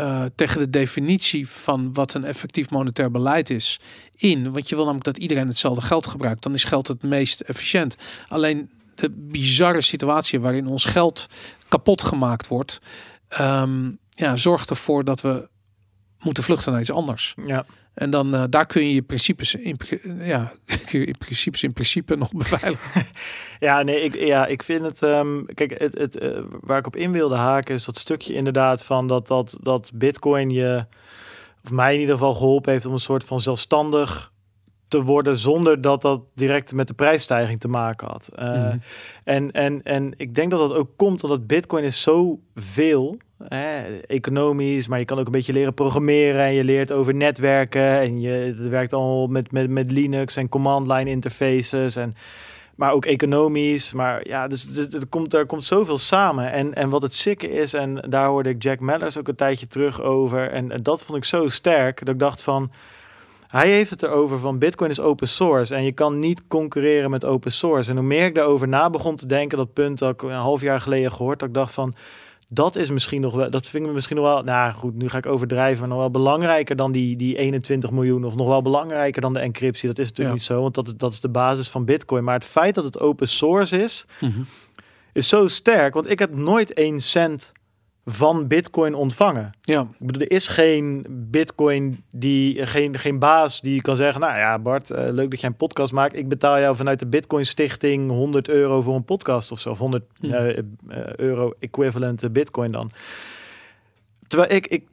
[0.00, 3.80] uh, tegen de definitie van wat een effectief monetair beleid is
[4.16, 4.52] in.
[4.52, 6.42] Want je wil namelijk dat iedereen hetzelfde geld gebruikt.
[6.42, 7.96] Dan is geld het meest efficiënt.
[8.28, 11.26] Alleen de bizarre situatie waarin ons geld
[11.68, 12.80] kapot gemaakt wordt,
[13.40, 15.48] um, ja, zorgt ervoor dat we
[16.18, 17.34] moeten vluchten naar iets anders.
[17.44, 17.64] Ja.
[17.94, 19.78] En dan uh, daar kun je je principes in,
[20.18, 20.52] ja,
[20.90, 23.06] in principes in principe nog beveiligen.
[23.68, 25.02] ja, nee, ik, ja, ik vind het.
[25.02, 28.84] Um, kijk, het, het, uh, waar ik op in wilde haken is dat stukje inderdaad
[28.84, 30.86] van dat, dat, dat Bitcoin je,
[31.64, 34.32] of mij in ieder geval geholpen heeft om een soort van zelfstandig
[34.88, 38.28] te worden zonder dat dat direct met de prijsstijging te maken had.
[38.38, 38.82] Uh, mm.
[39.24, 43.98] en, en, en ik denk dat dat ook komt omdat Bitcoin is zo veel, hè,
[43.98, 48.20] economisch, maar je kan ook een beetje leren programmeren en je leert over netwerken en
[48.20, 52.14] je werkt al met, met, met Linux en command line interfaces en
[52.78, 53.92] maar ook economisch.
[53.92, 56.52] Maar ja, dus, dus er, komt, er komt zoveel samen.
[56.52, 59.66] En, en wat het sikke is, en daar hoorde ik Jack Mellers ook een tijdje
[59.66, 60.50] terug over.
[60.50, 62.70] En, en dat vond ik zo sterk, dat ik dacht van
[63.48, 67.24] hij heeft het erover van Bitcoin is open source en je kan niet concurreren met
[67.24, 67.90] open source.
[67.90, 70.60] En hoe meer ik daarover na begon te denken, dat punt dat ik een half
[70.60, 71.94] jaar geleden gehoord, dat ik dacht van
[72.48, 75.18] dat is misschien nog wel, dat vind ik misschien nog wel, nou goed, nu ga
[75.18, 79.20] ik overdrijven, maar nog wel belangrijker dan die, die 21 miljoen of nog wel belangrijker
[79.20, 79.88] dan de encryptie.
[79.88, 80.34] Dat is natuurlijk ja.
[80.34, 82.24] niet zo, want dat is, dat is de basis van Bitcoin.
[82.24, 84.46] Maar het feit dat het open source is, mm -hmm.
[85.12, 87.52] is zo sterk, want ik heb nooit één cent
[88.10, 89.52] van Bitcoin ontvangen.
[89.60, 89.80] Ja.
[89.80, 94.58] Ik bedoel, er is geen Bitcoin die geen, geen baas die kan zeggen: Nou ja,
[94.58, 96.16] Bart, uh, leuk dat jij een podcast maakt.
[96.16, 99.78] Ik betaal jou vanuit de Bitcoin Stichting 100 euro voor een podcast of zo, of
[99.78, 100.26] 100 Hm.
[100.26, 100.62] uh, uh,
[101.16, 102.90] euro equivalent Bitcoin dan.
[104.26, 104.84] Terwijl ik, ik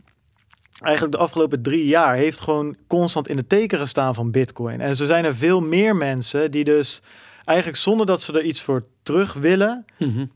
[0.80, 4.82] eigenlijk de afgelopen drie jaar heeft gewoon constant in het teken gestaan van Bitcoin.
[4.82, 7.02] En zo zijn er veel meer mensen die dus
[7.46, 9.86] eigenlijk zonder dat ze er iets voor terug willen.
[9.98, 10.32] Mm -hmm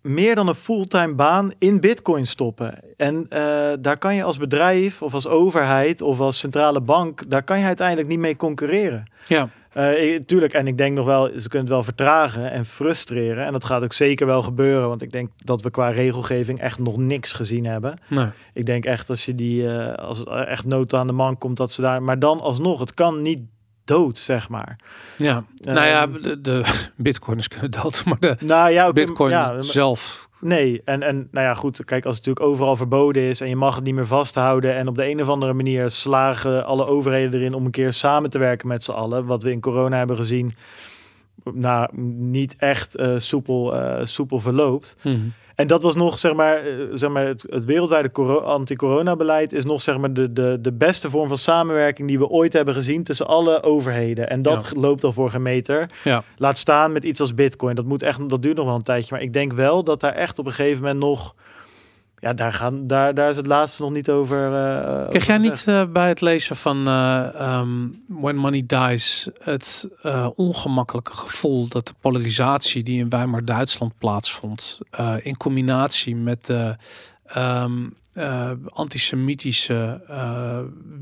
[0.00, 2.78] meer dan een fulltime baan in bitcoin stoppen.
[2.96, 3.38] En uh,
[3.80, 7.64] daar kan je als bedrijf of als overheid of als centrale bank, daar kan je
[7.64, 9.04] uiteindelijk niet mee concurreren.
[9.26, 9.48] Ja.
[9.76, 13.46] Uh, tuurlijk, en ik denk nog wel, ze kunnen het wel vertragen en frustreren.
[13.46, 16.78] En dat gaat ook zeker wel gebeuren, want ik denk dat we qua regelgeving echt
[16.78, 17.98] nog niks gezien hebben.
[18.08, 18.26] Nee.
[18.52, 21.56] Ik denk echt als je die, uh, als het echt nood aan de man komt,
[21.56, 22.02] dat ze daar.
[22.02, 23.40] Maar dan alsnog, het kan niet
[23.88, 24.76] dood, zeg maar.
[25.16, 26.64] Ja, uh, nou ja, de, de
[26.96, 30.28] bitcoiners kunnen dood, maar de nou ja, bitcoin ja, zelf.
[30.40, 33.56] Nee, en, en nou ja, goed, kijk, als het natuurlijk overal verboden is en je
[33.56, 37.40] mag het niet meer vasthouden en op de een of andere manier slagen alle overheden
[37.40, 40.16] erin om een keer samen te werken met z'n allen, wat we in corona hebben
[40.16, 40.54] gezien,
[41.54, 44.96] nou, niet echt uh, soepel, uh, soepel verloopt.
[45.02, 45.32] Mm -hmm.
[45.58, 46.62] En dat was nog, zeg maar,
[46.92, 48.10] zeg maar het, het wereldwijde
[48.40, 52.52] anti-corona-beleid is nog, zeg maar, de, de, de beste vorm van samenwerking die we ooit
[52.52, 54.30] hebben gezien tussen alle overheden.
[54.30, 54.80] En dat ja.
[54.80, 55.90] loopt al voor geen meter.
[56.04, 56.22] Ja.
[56.36, 57.74] Laat staan met iets als Bitcoin.
[57.74, 59.14] Dat moet echt, dat duurt nog wel een tijdje.
[59.14, 61.34] Maar ik denk wel dat daar echt op een gegeven moment nog.
[62.20, 64.38] Ja, daar, gaan, daar, daar is het laatste nog niet over.
[64.38, 69.88] Uh, Krijg jij niet uh, bij het lezen van uh, um, When Money Dies het
[70.34, 74.80] ongemakkelijke gevoel dat de polarisatie die in Weimar Duitsland plaatsvond,
[75.22, 76.76] in combinatie met de
[77.36, 80.00] um, uh, antisemitische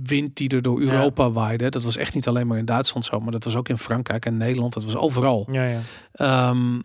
[0.02, 1.30] wind die er door Europa ja.
[1.30, 1.68] waaide.
[1.68, 4.26] Dat was echt niet alleen maar in Duitsland zo, maar dat was ook in Frankrijk
[4.26, 4.72] en Nederland.
[4.72, 5.48] Dat was overal.
[5.50, 6.48] Ja, ja.
[6.48, 6.82] Um,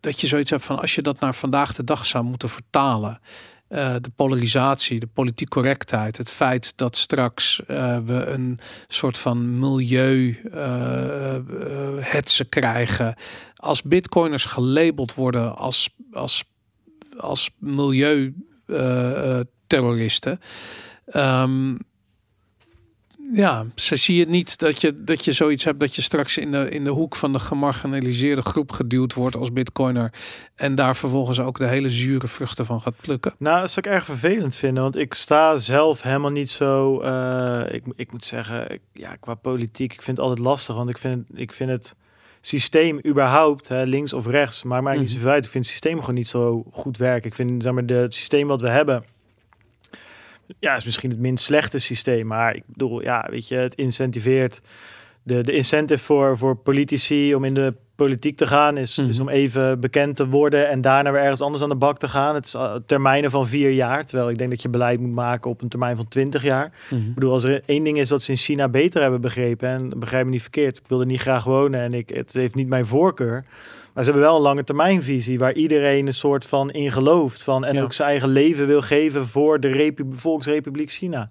[0.00, 3.20] dat je zoiets hebt van als je dat naar vandaag de dag zou moeten vertalen.
[3.68, 8.58] Uh, de polarisatie, de politiek correctheid, het feit dat straks uh, we een
[8.88, 11.36] soort van milieu uh,
[12.00, 13.14] hetze krijgen.
[13.56, 16.44] Als bitcoiners gelabeld worden als, als,
[17.18, 18.34] als milieu
[19.66, 20.40] terroristen.
[21.14, 21.78] Um,
[23.32, 26.50] ja, ze zie je niet dat je, dat je zoiets hebt dat je straks in
[26.52, 30.12] de, in de hoek van de gemarginaliseerde groep geduwd wordt als bitcoiner.
[30.54, 33.34] En daar vervolgens ook de hele zure vruchten van gaat plukken.
[33.38, 37.00] Nou, dat zou ik erg vervelend vinden, want ik sta zelf helemaal niet zo.
[37.00, 40.88] eh, ik, ik moet zeggen, ik- ja, qua politiek, ik vind het altijd lastig, want
[40.90, 41.94] ik vind, ik vind het
[42.40, 45.16] systeem überhaupt, hè, links of rechts, maar maakt niet Mhm.
[45.16, 45.44] zoveel uit.
[45.44, 47.28] Ik vind het systeem gewoon niet zo goed werken.
[47.28, 49.04] Ik vind, zeg maar, de, het systeem wat we hebben,
[50.58, 54.60] ja, is misschien het minst slechte systeem, maar ik bedoel, ja, weet je, het incentiveert
[55.22, 59.08] de, de incentive voor, voor politici om in de politiek te gaan is, Mhm.
[59.08, 62.08] is om even bekend te worden en daarna weer ergens anders aan de bak te
[62.08, 62.34] gaan.
[62.34, 65.50] Het is uh, termijnen van vier jaar, terwijl ik denk dat je beleid moet maken
[65.50, 66.72] op een termijn van twintig jaar.
[66.90, 69.98] Ik bedoel, als er één ding is wat ze in China beter hebben begrepen, en
[69.98, 72.68] begrijp me niet verkeerd, ik wil er niet graag wonen en ik, het heeft niet
[72.68, 73.44] mijn voorkeur.
[73.98, 77.42] Maar ze hebben wel een lange termijnvisie waar iedereen een soort van in gelooft.
[77.42, 77.82] Van, en Ja.
[77.82, 81.28] ook zijn eigen leven wil geven voor de Repu- Volksrepubliek China.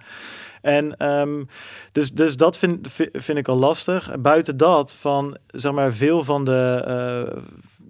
[0.61, 1.44] En ehm,
[1.91, 4.11] dus, dus dat vind, vi- vind ik al lastig.
[4.19, 6.84] Buiten dat, van zeg maar, veel van de.
[6.85, 7.38] eh,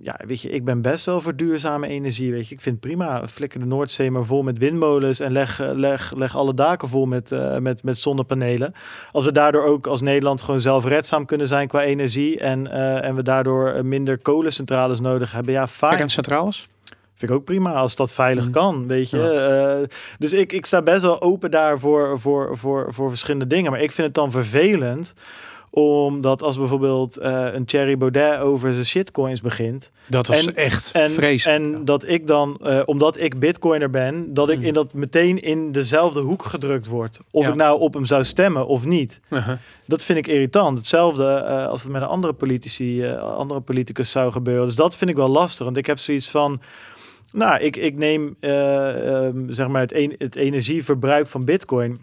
[0.02, 2.32] ja, weet je, ik ben best wel voor duurzame energie.
[2.32, 3.28] Weet je, ik vind het prima.
[3.28, 7.06] Flikker de Noordzee maar vol met windmolens en leg, eh, leg, leg alle daken vol
[7.06, 8.74] met, eh, met, met zonnepanelen.
[9.11, 13.15] Als we daardoor ook als Nederland gewoon zelfredzaam kunnen zijn qua energie en, eh, en
[13.15, 15.98] we daardoor minder kolencentrales nodig hebben, ja, fijn.
[15.98, 16.68] Kerncentrales?
[17.15, 18.52] Vind ik ook prima als dat veilig Mm.
[18.52, 19.88] kan, weet je.
[20.18, 23.72] Dus ik, ik sta best wel open daar voor, voor, voor, voor verschillende dingen.
[23.72, 25.14] Maar ik vind het dan vervelend
[25.69, 29.91] omdat als bijvoorbeeld eh, een Thierry Baudet over zijn shitcoins begint.
[30.07, 31.60] Dat was En- echt En, vreselijk.
[31.76, 34.64] en dat ik dan, eh, omdat ik bitcoiner ben, dat ik Mm.
[34.65, 37.19] in dat meteen in dezelfde hoek gedrukt word.
[37.31, 37.49] Of Ja.
[37.49, 39.19] ik nou op hem zou stemmen of niet.
[39.30, 39.56] Uh-huh.
[39.85, 40.77] Dat vind ik irritant.
[40.77, 44.65] Hetzelfde eh, als het met een andere politici, andere politicus zou gebeuren.
[44.65, 45.65] Dus dat vind ik wel lastig.
[45.65, 46.61] Want ik heb zoiets van.
[47.31, 51.99] Nou, ik, ik neem eh, ehm, zeg maar het, het energieverbruik van Bitcoin.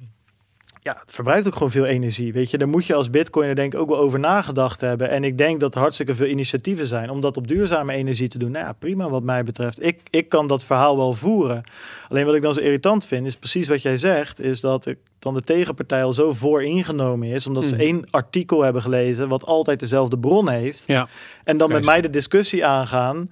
[0.85, 2.33] Ja, het verbruikt ook gewoon veel energie.
[2.33, 5.11] Weet je, daar moet je als Bitcoiner denk ik ook wel over nagedacht hebben.
[5.11, 8.39] En ik denk dat er hartstikke veel initiatieven zijn om dat op duurzame energie te
[8.39, 8.51] doen.
[8.51, 9.83] Nou ja, prima wat mij betreft.
[9.85, 11.63] Ik, ik kan dat verhaal wel voeren.
[12.09, 14.99] Alleen wat ik dan zo irritant vind, is precies wat jij zegt, is dat ik
[15.19, 17.83] dan de tegenpartij al zo vooringenomen is, omdat ze Mhm.
[17.83, 20.85] één artikel hebben gelezen wat altijd dezelfde bron heeft.
[20.87, 21.09] Ja.
[21.45, 23.31] En dan met mij de discussie aangaan.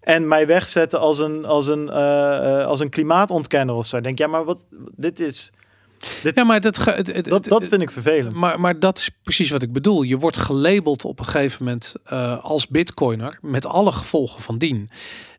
[0.00, 3.96] En mij wegzetten als een, als een, eh, eh, als een klimaatontkenner of zo.
[3.96, 4.58] Ik denk, ja, maar wat,
[4.96, 5.52] dit is.
[6.34, 8.34] Ja, maar dat, ge- het, het, Dat, dat vind ik vervelend.
[8.36, 10.02] Maar, maar dat is precies wat ik bedoel.
[10.02, 14.90] Je wordt gelabeld op een gegeven moment eh, als bitcoiner met alle gevolgen van dien.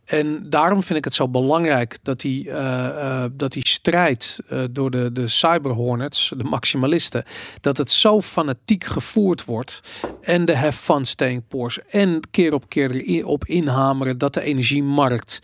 [0.10, 4.64] En daarom vind ik het zo belangrijk dat die, eh, eh, dat die strijd eh,
[4.72, 7.24] door de, de cyberhornets, de maximalisten,
[7.62, 9.82] dat het zo fanatiek gevoerd wordt.
[10.22, 11.44] En de have fun staying.
[11.90, 15.40] En keer op keer erop inhameren dat de energiemarkt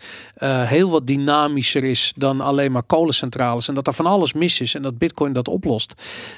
[0.64, 3.68] heel wat dynamischer is dan alleen maar kolencentrales.
[3.68, 5.94] En dat er van alles mis is en dat bitcoin dat oplost.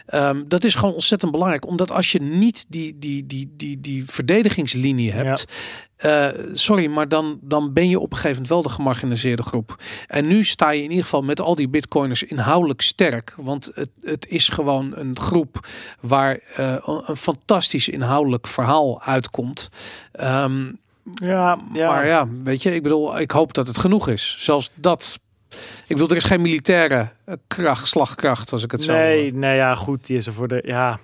[0.06, 1.66] Ehm, dat is gewoon ontzettend belangrijk.
[1.66, 5.46] Omdat als je niet die, die, die, die, die verdedigingslinie hebt.
[5.98, 9.76] Eh, sorry, maar dan, dan ben je op een gegeven moment wel de gemarginaliseerde groep.
[10.06, 13.34] En nu sta je in ieder geval met al die bitcoiners inhoudelijk sterk.
[13.36, 15.66] Want het, het is gewoon een groep
[16.00, 19.68] waar eh, een- fantastisch inhoudelijk verhaal uitkomt.
[20.12, 20.64] Ehm,
[21.14, 21.88] ja, ja.
[21.90, 24.36] Maar ja, weet je, ik bedoel, ik hoop dat het genoeg is.
[24.38, 25.18] Zelfs dat.
[25.86, 28.92] Ik bedoel, er is geen militaire eh, kracht, slagkracht, als ik het zo.
[28.92, 30.06] Nee, nee, ja, goed.
[30.06, 30.62] Die is er voor de.
[30.66, 30.98] Ja.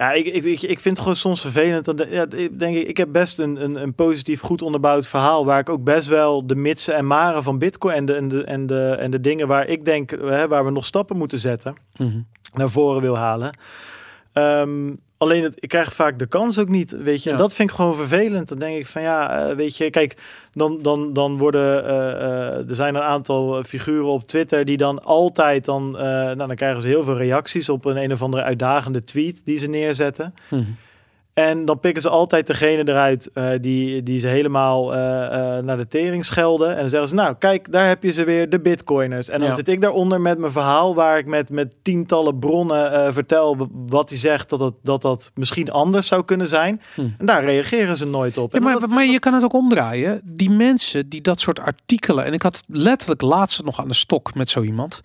[0.00, 1.84] Ja, ik, ik, ik, ik vind het gewoon soms vervelend.
[1.84, 5.06] Dan de- ja, ik denk ik, ik heb best een, een, een positief, goed onderbouwd
[5.06, 5.44] verhaal.
[5.44, 8.44] Waar ik ook best wel de mitsen en maren van Bitcoin en de, en de,
[8.44, 11.74] en de, en de dingen waar ik denk, hè, waar we nog stappen moeten zetten.
[11.96, 12.20] Mhm.
[12.54, 13.58] naar voren wil halen.
[14.32, 17.30] Ehm, alleen het, ik krijg vaak de kans ook niet, weet je.
[17.30, 18.48] En dat vind ik gewoon vervelend.
[18.48, 20.16] Dan denk ik van ja, eh, weet je, kijk,
[20.52, 25.04] dan, dan, dan worden eh, eh, er zijn een aantal figuren op Twitter die dan
[25.04, 29.04] altijd dan, nou dan krijgen ze heel veel reacties op een een of andere uitdagende
[29.04, 30.34] tweet die ze neerzetten.
[30.48, 30.62] Mhm.
[31.48, 35.24] En dan pikken ze altijd degene eruit eh, die, die ze helemaal eh,
[35.56, 36.70] eh, naar de tering schelden.
[36.74, 39.28] En dan zeggen ze, nou kijk, daar heb je ze weer, de bitcoiners.
[39.28, 39.54] En dan Ja.
[39.54, 44.18] zit ik daaronder met mijn verhaal waar ik met, met tientallen bronnen vertel wat hij
[44.18, 46.80] zegt dat, het, dat dat misschien anders zou kunnen zijn.
[46.94, 47.00] Hm.
[47.18, 48.52] En daar reageren ze nooit op.
[48.52, 50.20] Ja, maar, dat- maar je kan het ook omdraaien.
[50.24, 52.24] Die mensen die dat soort artikelen.
[52.24, 55.00] En ik had letterlijk laatst nog aan de stok met zo iemand.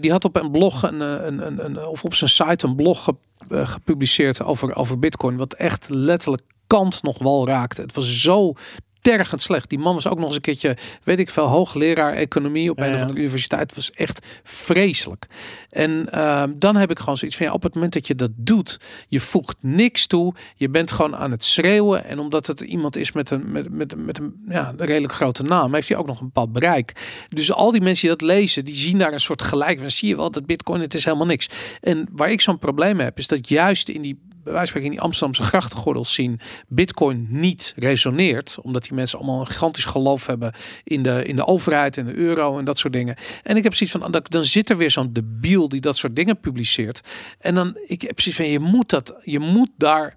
[0.00, 3.08] die had op een blog een, een, een, een, of op zijn site een blog
[3.48, 5.36] gepubliceerd over, over Bitcoin.
[5.36, 7.82] Wat echt letterlijk kant nog wel raakte.
[7.82, 8.52] Het was zo
[9.00, 9.68] tergend slecht.
[9.70, 12.86] Die man was ook nog eens een keertje, weet ik veel, hoogleraar economie op Ja,
[12.86, 13.62] een of andere universiteit.
[13.62, 15.26] Het was echt vreselijk.
[15.70, 18.30] En ehm, dan heb ik gewoon zoiets van, ja, op het moment dat je dat
[18.36, 20.34] doet, je voegt niks toe.
[20.56, 22.04] Je bent gewoon aan het schreeuwen.
[22.04, 25.42] En omdat het iemand is met een, met, met, met een, ja, een redelijk grote
[25.42, 26.92] naam, heeft hij ook nog een bepaald bereik.
[27.28, 30.08] Dus al die mensen die dat lezen, die zien daar een soort gelijk van, zie
[30.08, 31.48] je wel, dat bitcoin, het is helemaal niks.
[31.80, 34.18] En waar ik zo'n probleem heb, is dat juist in die
[34.48, 38.58] bij wijze van in die Amsterdamse grachtengordels zien bitcoin niet resoneert.
[38.62, 40.52] Omdat die mensen allemaal een gigantisch geloof hebben
[40.84, 43.16] in de, in de overheid en de euro en dat soort dingen.
[43.42, 46.16] En ik heb precies van, dan, dan zit er weer zo'n debiel die dat soort
[46.16, 47.00] dingen publiceert.
[47.38, 50.16] En dan, ik heb precies van, je moet dat, je moet daar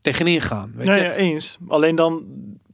[0.00, 0.72] tegenin gaan.
[0.74, 0.92] Weet je?
[0.92, 1.58] ja, eens.
[1.68, 2.24] Alleen dan,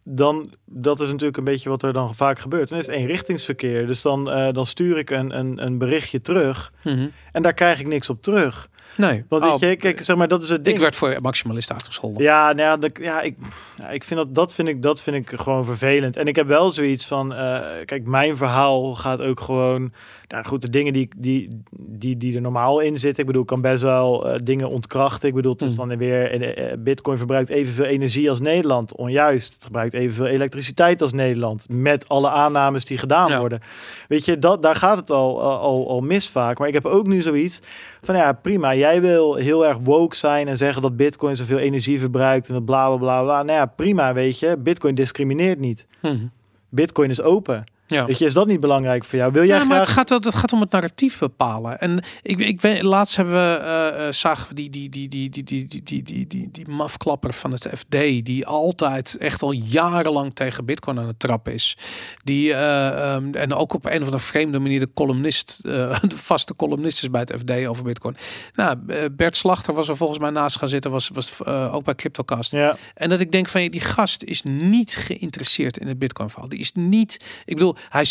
[0.04, 2.68] dan, dat is natuurlijk een beetje wat er dan vaak gebeurt.
[2.68, 3.86] Dan is het eenrichtingsverkeer.
[3.86, 7.08] Dus dan, eh, dan stuur ik een, een, een berichtje terug Mhm.
[7.32, 8.68] en daar krijg ik niks op terug.
[8.98, 10.76] Nee, Want Oh, weet je, kijk, zeg maar, dat is het ding.
[10.76, 12.22] ik werd voor maximalist uitgescholden.
[12.22, 13.36] Ja, nou ja, dat, ja, ik,
[13.76, 16.16] ja, ik vind dat, dat vind ik, dat vind ik gewoon vervelend.
[16.16, 19.92] En ik heb wel zoiets van, eh, kijk, mijn verhaal gaat ook gewoon,
[20.28, 23.20] nou goed, de dingen die, die, die, die er normaal in zitten.
[23.20, 25.28] Ik bedoel, ik kan best wel eh, dingen ontkrachten.
[25.28, 25.88] Ik bedoel, het is Hmm.
[25.88, 28.94] dan weer, eh, Bitcoin verbruikt evenveel energie als Nederland.
[28.96, 31.66] Onjuist, het gebruikt evenveel elektriciteit als Nederland.
[31.68, 33.38] Met alle aannames die gedaan Ja.
[33.38, 33.60] worden.
[34.08, 36.58] Weet je, dat, daar gaat het al, al, al mis vaak.
[36.58, 37.60] Maar ik heb ook nu zoiets
[38.00, 38.74] van, ja, prima.
[38.74, 42.64] Jij wil heel erg woke zijn en zeggen dat Bitcoin zoveel energie verbruikt en dat
[42.64, 43.42] bla bla bla bla.
[43.42, 44.56] Nou ja, prima, weet je.
[44.58, 45.84] Bitcoin discrimineert niet.
[46.02, 46.26] Mhm.
[46.68, 47.64] Bitcoin is open.
[47.88, 48.06] Ja.
[48.06, 49.32] Weet je, is dat niet belangrijk voor jou?
[49.32, 51.80] Wil jij Ja, maar het gaat, het gaat om het narratief bepalen.
[51.80, 55.30] En ik, ik weet, laatst hebben we, eh, eh, zagen we die, die, die, die,
[55.30, 57.90] die, die, die, die, die, die, die mafklapper van het FD,
[58.24, 61.76] die altijd echt al jarenlang tegen Bitcoin aan het trappen is.
[62.24, 66.16] Die, eh, ehm, en ook op een of andere vreemde manier de columnist, eh, de
[66.16, 68.16] vaste columnist is bij het FD over Bitcoin.
[68.54, 71.84] Nou, eh, Bert Slachter was er volgens mij naast gaan zitten, was, was eh, ook
[71.84, 72.52] bij Cryptocast.
[72.52, 76.48] Ja, En dat ik denk van, die gast is niet geïnteresseerd in het Bitcoin verhaal.
[76.48, 78.02] Die is niet, ik bedoel, hij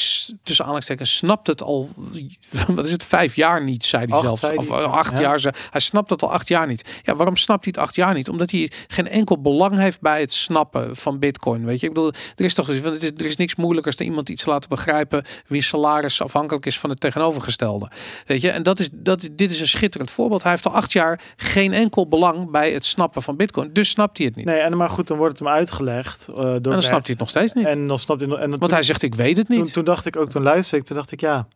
[0.43, 1.89] tussen aanhalingstekens snapt het al,
[2.75, 4.39] wat is het, vijf jaar niet, zei hij Acht, zelf.
[4.39, 4.57] zei.
[4.57, 5.19] Of eh, acht Ja.
[5.19, 6.89] jaar, zei- hij snapt het al acht jaar niet.
[7.03, 8.29] Ja, waarom snapt hij het acht jaar niet?
[8.29, 11.65] Omdat hij geen enkel belang heeft bij het snappen van Bitcoin.
[11.65, 14.07] Weet je, ik bedoel, er is toch, want het is, er is niks moeilijkers dan
[14.07, 17.91] iemand iets laten begrijpen wie salaris afhankelijk is van het tegenovergestelde.
[18.25, 20.43] Weet je, en dat is, dat, dit is een schitterend voorbeeld.
[20.43, 23.69] Hij heeft al acht jaar geen enkel belang bij het snappen van Bitcoin.
[23.73, 24.45] Dus snapt hij het niet.
[24.45, 27.09] nee, en maar goed, dan wordt het hem uitgelegd uh, door en dan snapt hij
[27.11, 27.65] het nog steeds niet.
[27.65, 28.39] En dan snapt hij nog...
[28.39, 29.56] En dan Want hij zegt, ik weet het niet.
[29.63, 31.47] Toen, toen dacht ik ook, toen luisterde ik, toen dacht ik, ja...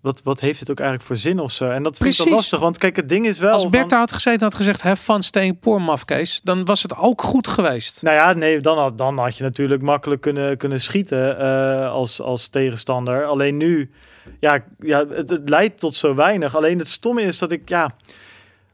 [0.00, 1.70] Wat, wat heeft het ook eigenlijk voor zin of zo?
[1.70, 3.52] En dat vind ik wel lastig, want kijk, het ding is wel...
[3.52, 6.64] Als Bert van- daar had gezeten en had gezegd, have fun staying poor, mafkees, dan
[6.64, 8.02] was het ook goed geweest.
[8.02, 12.20] Nou ja, nee, dan had, dan had je natuurlijk makkelijk kunnen, kunnen schieten eh, als,
[12.20, 13.24] als tegenstander.
[13.24, 13.90] Alleen nu,
[14.40, 16.56] ja, ja het, het leidt tot zo weinig.
[16.56, 17.94] Alleen het stomme is dat ik, ja,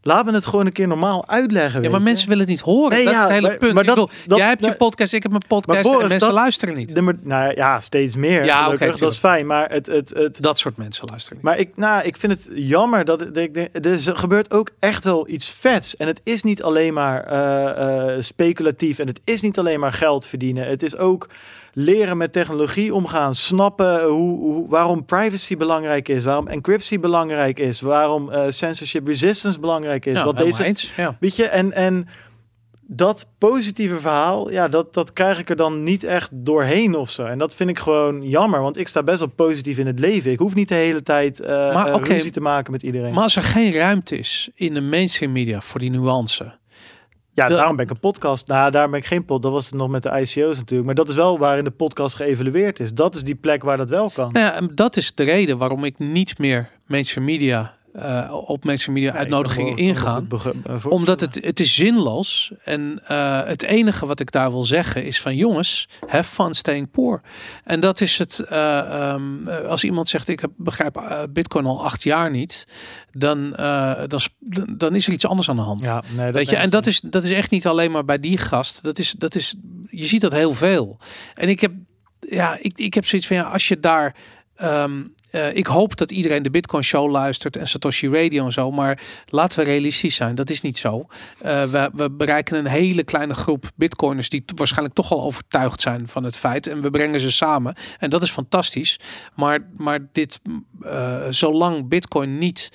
[0.05, 1.83] laat me het gewoon een keer normaal uitleggen.
[1.83, 2.05] Ja, maar je.
[2.05, 2.91] mensen willen het niet horen.
[2.97, 3.73] Nee, dat ja, is het hele maar- punt.
[3.75, 6.09] maar Ik dat- bedoel, dat- jij hebt je podcast, ik heb mijn podcast Boris, en
[6.09, 6.95] mensen dat- luisteren niet.
[6.95, 8.45] De, maar- nou ja, steeds meer.
[8.45, 9.47] Ja, dat is fijn.
[9.47, 11.45] Maar het, het, het, Dat soort mensen luisteren niet.
[11.47, 15.05] maar ik, nou, ik vind het jammer dat ik denk, er er gebeurt ook echt
[15.05, 15.97] wel iets vets.
[15.97, 19.93] En het is niet alleen maar eh, eh, speculatief en het is niet alleen maar
[19.93, 20.67] geld verdienen.
[20.69, 21.29] Het is ook
[21.75, 27.81] leren met technologie omgaan, snappen hoe, hoe, waarom privacy belangrijk is, waarom encryptie belangrijk is,
[27.81, 30.17] waarom eh, censorship resistance belangrijk is.
[30.17, 30.93] ja, wat deze, eens.
[30.97, 31.17] Ja.
[31.21, 32.09] weet je, en, en
[32.87, 37.25] dat positieve verhaal, ja, dat, dat krijg ik er dan niet echt doorheen of zo.
[37.25, 40.31] En dat vind ik gewoon jammer, want ik sta best wel positief in het leven.
[40.31, 43.13] Ik hoef niet de hele tijd eh Maar eh, te maken met iedereen.
[43.13, 46.53] Maar als er geen ruimte is in de mainstream media voor die nuance.
[47.35, 48.49] Ja, de- daarom ben ik een podcast.
[48.49, 49.43] Nou, daar ben ik geen pod.
[49.43, 50.85] Dat was het nog met de ICO's natuurlijk.
[50.85, 52.93] Maar dat is wel waarin de podcast geëvalueerd is.
[52.95, 54.33] Dat is die plek waar dat wel kan.
[54.33, 58.65] Nou ja, en dat is de reden waarom ik niet meer mainstream media, eh, op
[58.65, 60.29] mainstream media uitnodigingen ingaan.
[60.89, 62.53] Omdat het, het is zinloos.
[62.65, 66.91] En eh, het enige wat ik daar wil zeggen is van jongens, have fun staying
[66.91, 67.21] poor.
[67.65, 68.39] En dat is het.
[68.41, 72.67] eh, ehm, eh, als iemand zegt ik heb, begrijp Bitcoin al acht jaar niet,
[73.11, 74.21] dan, dan,
[74.77, 75.85] dan, is er iets anders aan de hand.
[75.85, 78.39] Ja, nee, Weet je, en dat is, dat is echt niet alleen maar bij die
[78.39, 78.83] gast.
[78.83, 79.55] Dat is, dat is,
[79.91, 80.99] je ziet dat heel veel.
[81.35, 81.73] En ik heb,
[82.21, 84.15] ja, ik, ik heb zoiets van ja, als je daar.
[84.55, 85.03] ehm,
[85.35, 88.71] eh, ik hoop dat iedereen de Bitcoin Show luistert en Satoshi Radio en zo.
[88.71, 91.07] Maar laten we realistisch zijn, dat is niet zo.
[91.39, 96.09] Eh, we, we bereiken een hele kleine groep Bitcoiners die waarschijnlijk toch al overtuigd zijn
[96.09, 96.67] van het feit.
[96.67, 97.75] En we brengen ze samen.
[97.99, 99.01] En dat is fantastisch.
[99.35, 100.41] Maar, maar dit,
[100.83, 102.73] eh, zolang Bitcoin niet.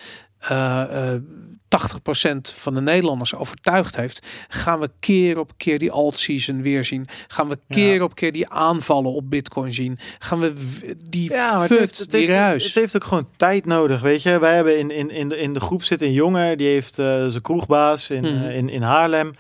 [1.70, 7.08] 80% van de Nederlanders overtuigd heeft, gaan we keer op keer die alt-season weer zien.
[7.28, 8.04] Gaan we keer Ja.
[8.04, 10.00] op keer die aanvallen op Bitcoin zien.
[10.20, 10.54] Gaan we
[11.10, 12.64] die Ja, maar het heeft, het, die heeft, ruis.
[12.66, 14.40] het heeft ook gewoon tijd nodig, weet je.
[14.40, 17.06] Wij hebben in, in, in, de, in de groep zitten een jongen, die heeft eh
[17.28, 18.44] zijn kroegbaas in, Mhm.
[18.46, 19.34] eh, in, in Haarlem.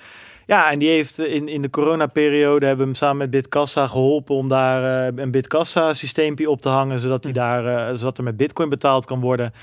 [0.49, 4.35] Ja, en die heeft in, in de coronaperiode hebben we hem samen met Bitkassa geholpen
[4.35, 8.23] om daar eh, een Bitkassa systeempje op te hangen, zodat hij daar, eh, zodat er
[8.23, 9.53] met Bitcoin betaald kan worden.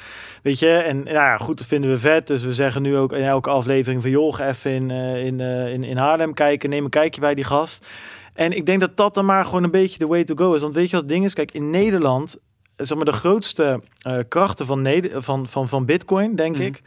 [0.42, 2.26] Weet je, en nou ja, goed, dat vinden we vet.
[2.26, 5.72] Dus we zeggen nu ook in elke aflevering van joh, even in, eh, in, eh,
[5.72, 7.86] in, in Haarlem kijken, neem een kijkje bij die gast.
[8.34, 10.60] En ik denk dat dat dan maar gewoon een beetje de way to go is.
[10.60, 11.34] Want weet je wat het ding is?
[11.34, 12.36] Kijk, in Nederland,
[12.76, 16.64] zeg maar de grootste eh, krachten van, Neder van, van, van Bitcoin, denk Mhm.
[16.66, 16.82] ik,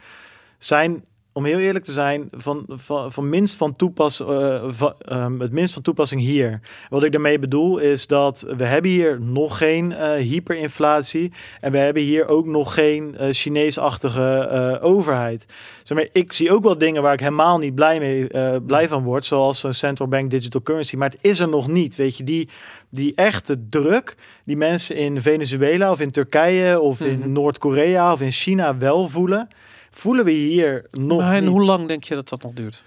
[0.58, 5.40] zijn, om heel eerlijk te zijn, van, van, van minst van toepas, eh, van, ehm,
[5.40, 6.60] het minst van toepassing hier.
[6.88, 11.78] Wat ik daarmee bedoel is dat we hebben hier nog geen eh, hyperinflatie en we
[11.78, 15.46] hebben hier ook nog geen eh, Chineesachtige overheid.
[15.82, 19.02] Zeg maar, ik zie ook wel dingen waar ik helemaal niet blij, mee, blij van
[19.02, 21.96] word, zoals een central bank digital currency, maar het is er nog niet.
[21.96, 22.48] Weet je, die,
[22.88, 27.32] die echte druk die mensen in Venezuela of in Turkije of in Mhm.
[27.32, 29.48] Noord-Korea of in China wel voelen,
[29.90, 31.52] voelen we hier nog Maar en niet.
[31.52, 32.84] hoe lang denk je dat dat nog duurt?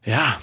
[0.00, 0.38] Ja.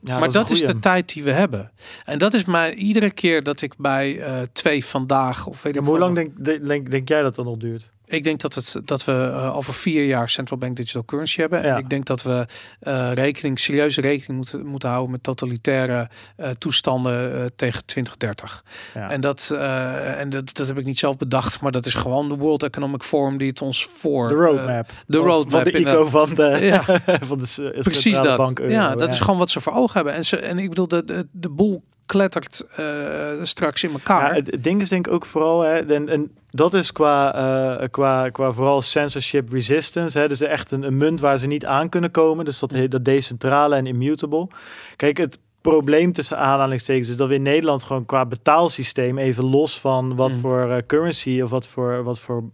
[0.00, 1.70] ja maar dat is, de tijd die we hebben.
[2.04, 5.80] En dat is mij iedere keer dat ik bij eh, twee vandaag of weet ik
[5.80, 7.90] maar hoe lang denk, denk, denk jij dat dat nog duurt?
[8.10, 11.62] Ik denk dat, het, dat we eh, over vier jaar central bank digital currency hebben.
[11.62, 12.46] En ik denk dat we
[12.80, 18.64] eh, rekening, serieuze rekening moeten, moeten houden met totalitaire eh, toestanden tegen 2030.
[18.94, 19.10] Ja.
[19.10, 22.36] En, dat, en dat, dat heb ik niet zelf bedacht, maar dat is gewoon de
[22.36, 24.28] World Economic Forum die het ons voor.
[24.28, 24.90] de roadmap.
[25.06, 26.82] de roadmap, Van de ICO van de, Ja.
[27.30, 28.36] van de s- Precies dat.
[28.36, 30.12] bank euro, ja, dat is gewoon wat ze voor ogen hebben.
[30.12, 34.36] En, ze, en ik bedoel, de, de, de boel klettert eh, straks in elkaar.
[34.36, 37.88] Ja, het, ding is denk ik ook vooral, hè, en, en dat is qua, eh,
[37.90, 40.18] qua, qua vooral censorship resistance.
[40.18, 42.44] Hè, dus echt een, een munt waar ze niet aan kunnen komen.
[42.44, 44.48] Dus dat, dat decentrale en immutable.
[44.96, 49.80] Kijk, het probleem tussen aanhalingstekens is dat we in Nederland gewoon qua betaalsysteem, even los
[49.80, 50.40] van wat Mm.
[50.40, 52.44] voor eh, currency of wat voor, wat voor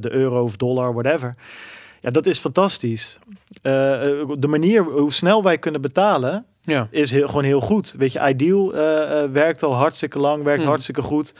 [0.00, 1.34] de euro of dollar, whatever.
[2.00, 3.18] Ja, dat is fantastisch.
[3.62, 6.88] De manier hoe snel wij kunnen betalen, ja.
[6.90, 7.94] is heel, gewoon heel goed.
[7.98, 10.68] Weet je, Ideal eh, eh, werkt al hartstikke lang, werkt Mm.
[10.68, 11.32] hartstikke goed.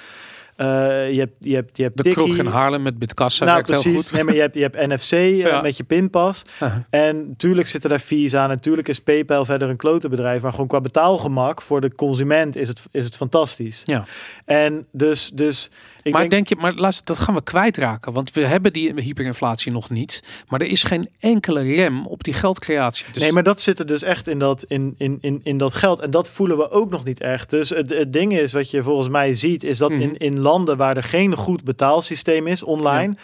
[0.56, 0.66] Eh,
[1.12, 3.80] je hebt, je hebt, je hebt De kroeg in Haarlem met Bitkassa Nou, werkt heel
[3.82, 4.02] precies.
[4.02, 4.12] goed.
[4.12, 5.10] Nee, maar je hebt, je hebt NFC
[5.46, 5.60] Ja.
[5.60, 6.42] met je pinpas.
[6.90, 8.48] En natuurlijk zitten daar fees aan.
[8.48, 10.42] Natuurlijk is PayPal verder een klote bedrijf.
[10.42, 13.82] Maar gewoon qua betaalgemak voor de consument is het, is het fantastisch.
[13.84, 14.04] Ja.
[14.44, 15.70] En dus, dus
[16.06, 18.92] ik maar denk, denk je, maar laat, dat gaan we kwijtraken, want we hebben die
[19.00, 20.22] hyperinflatie nog niet.
[20.48, 23.04] Maar er is geen enkele rem op die geldcreatie.
[23.12, 25.74] Dus nee, maar dat zit er dus echt in dat, in, in, in, in dat
[25.74, 26.00] geld.
[26.00, 27.50] En dat voelen we ook nog niet echt.
[27.50, 30.00] Dus het, het ding is, wat je volgens mij ziet, is dat Mhm.
[30.00, 33.16] in, in landen waar er geen goed betaalsysteem is online.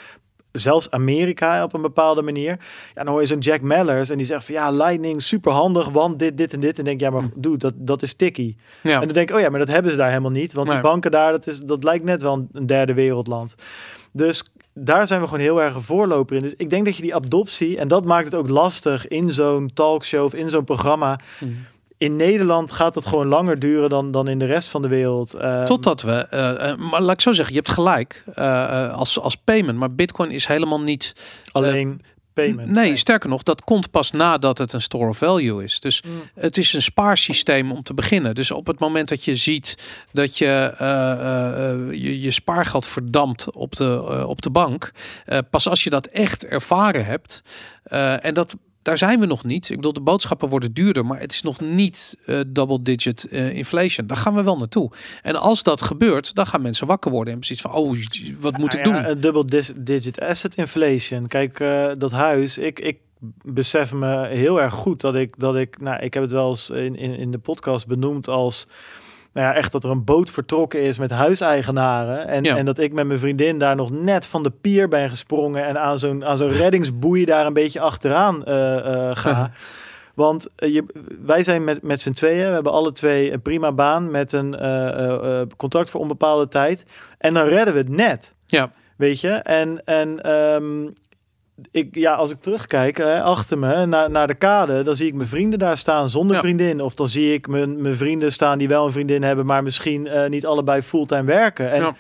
[0.52, 2.58] Zelfs Amerika op een bepaalde manier.
[2.94, 5.88] Ja, dan hoor je zo'n Jack Mellers en die zegt van ja, Lightning super handig,
[5.88, 6.78] want dit, dit en dit.
[6.78, 7.30] En denk ja, maar Mhm.
[7.34, 8.56] doe dat, dat is tikkie.
[8.82, 8.94] ja.
[8.94, 10.52] En dan denk ik, oh ja, maar dat hebben ze daar helemaal niet.
[10.52, 10.76] Want Nee.
[10.80, 13.54] die banken daar, dat, is, dat lijkt net wel een- derde wereldland.
[14.12, 16.42] Dus daar zijn we gewoon heel erg een voorloper in.
[16.42, 19.70] Dus ik denk dat je die adoptie, en dat maakt het ook lastig in zo'n
[19.74, 21.20] talkshow of in zo'n programma.
[21.40, 21.50] Mhm.
[22.02, 25.34] In Nederland gaat het gewoon langer duren dan, dan in de rest van de wereld.
[25.34, 29.18] Ehm, Totdat we, eh, eh, maar laat ik zo zeggen, je hebt gelijk eh, als,
[29.20, 31.12] als payment, maar Bitcoin is helemaal niet.
[31.52, 32.02] alleen
[32.32, 32.68] payment.
[32.70, 35.80] Nee, sterker nog, dat komt pas nadat het een store of value is.
[35.80, 36.10] Dus Mm.
[36.34, 38.34] het is een spaarsysteem om te beginnen.
[38.34, 39.78] Dus op het moment dat je ziet
[40.12, 40.74] dat je
[41.92, 44.90] je, je spaargeld verdampt op de, op de bank,
[45.50, 47.42] pas als je dat echt ervaren hebt,
[48.22, 48.56] en dat.
[48.82, 49.70] Daar zijn we nog niet.
[49.70, 53.50] Ik bedoel, de boodschappen worden duurder, maar het is nog niet eh, double digit eh,
[53.56, 54.06] inflation.
[54.06, 54.90] Daar gaan we wel naartoe.
[55.22, 57.96] En als dat gebeurt, dan gaan mensen wakker worden en precies van, oh,
[58.40, 59.10] wat moet ik Nou ja, doen?
[59.10, 61.26] Een dubbel dis- digit asset inflation.
[61.26, 62.98] Kijk, eh, dat huis, ik, ik
[63.44, 66.70] besef me heel erg goed dat ik, dat ik, nou, ik heb het wel eens
[66.70, 68.66] in, in, in de podcast benoemd als,
[69.32, 72.26] nou ja, echt dat er een boot vertrokken is met huiseigenaren.
[72.26, 72.56] En, Ja.
[72.56, 75.80] en dat ik met mijn vriendin daar nog net van de pier ben gesprongen en
[75.80, 79.50] aan zo'n, aan zo'n reddingsboei daar een beetje achteraan eh, eh, ga.
[80.14, 80.84] Want eh, je,
[81.24, 84.54] wij zijn met, met z'n tweeën, we hebben alle twee een prima baan met een
[84.58, 86.84] eh, contract voor onbepaalde tijd.
[87.18, 88.34] En dan redden we het net.
[88.46, 89.28] Ja, Weet je?
[89.30, 90.88] En, en ehm,
[91.70, 95.14] ik, ja, als ik terugkijk hè, achter me naar, naar de kade, dan zie ik
[95.14, 96.42] mijn vrienden daar staan zonder Ja.
[96.42, 96.80] vriendin.
[96.80, 100.06] Of dan zie ik mijn, mijn vrienden staan die wel een vriendin hebben, maar misschien
[100.06, 101.70] eh, niet allebei fulltime werken.
[101.70, 101.94] En Ja.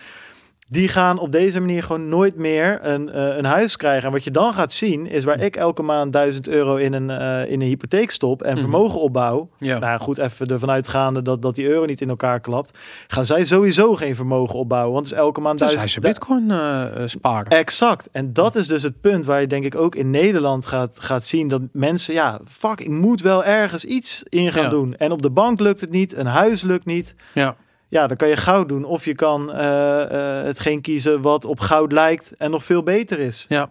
[0.72, 4.06] Die gaan op deze manier gewoon nooit meer een, eh, een huis krijgen.
[4.06, 7.10] En wat je dan gaat zien, is waar ik elke maand 1000 euro in een,
[7.10, 8.60] eh, in een hypotheek stop en Mhm.
[8.60, 9.48] vermogen opbouw.
[9.58, 9.78] ja.
[9.78, 12.78] Nou goed, even ervan uitgaande dat, dat die euro niet in elkaar klapt.
[13.06, 14.92] Gaan zij sowieso geen vermogen opbouwen.
[14.92, 16.04] Want het is elke maand dus hij duizend...
[16.04, 17.50] ze bitcoin eh, sparen.
[17.58, 18.08] Exact.
[18.12, 21.24] En dat is dus het punt waar je denk ik ook in Nederland gaat, gaat
[21.24, 21.48] zien.
[21.48, 24.68] Dat mensen, ja, fuck, ik moet wel ergens iets in gaan Ja.
[24.68, 24.94] doen.
[24.96, 26.16] En op de bank lukt het niet.
[26.16, 27.14] Een huis lukt niet.
[27.34, 27.56] Ja.
[27.92, 28.84] Ja, dan kan je goud doen.
[28.84, 33.18] Of je kan uh, uh, hetgeen kiezen wat op goud lijkt en nog veel beter
[33.18, 33.46] is.
[33.48, 33.70] Ja,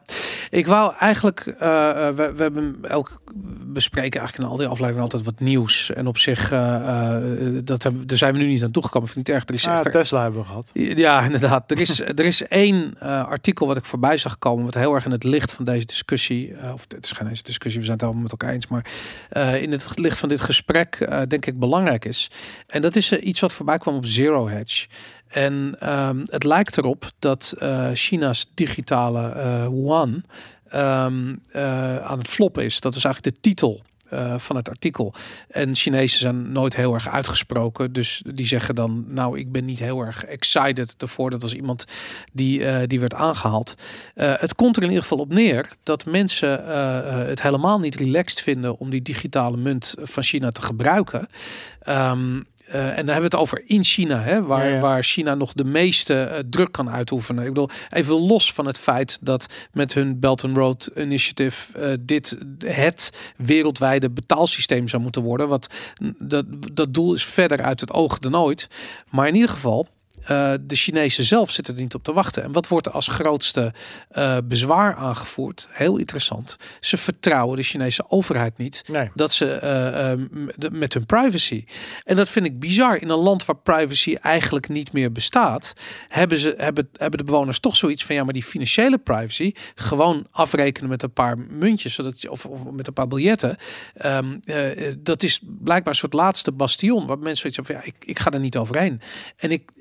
[0.49, 1.53] ik wou eigenlijk, uh,
[2.10, 3.22] we, we hebben elk
[3.65, 5.91] bespreken eigenlijk in al die afleveringen altijd wat nieuws.
[5.91, 6.49] En op zich,
[7.64, 9.07] dat hebben, daar zijn we nu niet aan toegekomen.
[9.07, 9.49] Vind ik niet erg.
[9.49, 10.69] Er is ah, Tesla hebben we gehad.
[10.73, 11.72] Ja, inderdaad.
[11.72, 15.11] Er is, er is één artikel wat ik voorbij zag komen, wat heel erg in
[15.11, 18.23] het licht van deze discussie, of het is geen eens discussie, we zijn het allemaal
[18.23, 18.85] met elkaar eens, maar
[19.61, 22.31] in het licht van dit gesprek denk ik belangrijk is.
[22.68, 24.88] En dat is iets wat voorbij kwam op Zero Hedge.
[25.28, 30.24] En um, het lijkt erop dat uh, China's digitale uh, yuan
[30.74, 32.80] um, uh, aan het floppen is.
[32.80, 33.82] Dat is eigenlijk de titel
[34.38, 35.14] van het artikel.
[35.48, 37.94] En Chinezen zijn nooit heel erg uitgesproken.
[37.94, 41.30] Dus die zeggen dan, nou, ik ben niet heel erg excited ervoor.
[41.30, 41.86] Dat was iemand
[42.32, 43.76] die, die werd aangehaald.
[44.14, 46.66] Het komt er in ieder geval op neer dat mensen
[47.28, 51.28] het helemaal niet relaxed vinden om die digitale munt van China te gebruiken.
[51.88, 52.14] Uh,
[52.73, 54.80] en dan hebben we het over in China, hè, waar, ja, ja.
[54.80, 57.43] waar China nog de meeste uh, druk kan uitoefenen.
[57.43, 61.93] Ik bedoel, even los van het feit dat met hun Belt and Road Initiative uh,
[61.99, 65.48] dit het wereldwijde betaalsysteem zou moeten worden.
[65.48, 65.68] Wat
[66.18, 68.68] dat, dat doel is verder uit het oog dan ooit.
[69.10, 69.88] Maar in ieder geval,
[70.22, 72.43] uh, de Chinezen zelf zitten er niet op te wachten.
[72.43, 73.73] En wat wordt er als grootste
[74.11, 75.68] uh, bezwaar aangevoerd?
[75.72, 76.57] Heel interessant.
[76.80, 79.10] Ze vertrouwen de Chinese overheid niet nee.
[79.15, 79.60] dat ze
[80.60, 81.65] uh, met hun privacy.
[82.03, 83.02] En dat vind ik bizar.
[83.02, 85.73] In een land waar privacy eigenlijk niet meer bestaat,
[86.07, 90.27] hebben, ze, hebben, hebben de bewoners toch zoiets van ja, maar die financiële privacy, gewoon
[90.31, 93.57] afrekenen met een paar muntjes, zodat of, of met een paar biljetten.
[94.06, 94.39] Um,
[94.99, 98.19] dat is blijkbaar een soort laatste bastion waar mensen zoiets hebben van ja, ik, ik
[98.19, 99.02] ga er niet overheen.
[99.35, 99.72] En ik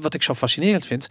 [0.00, 1.06] wat ik zo fascinerend vind,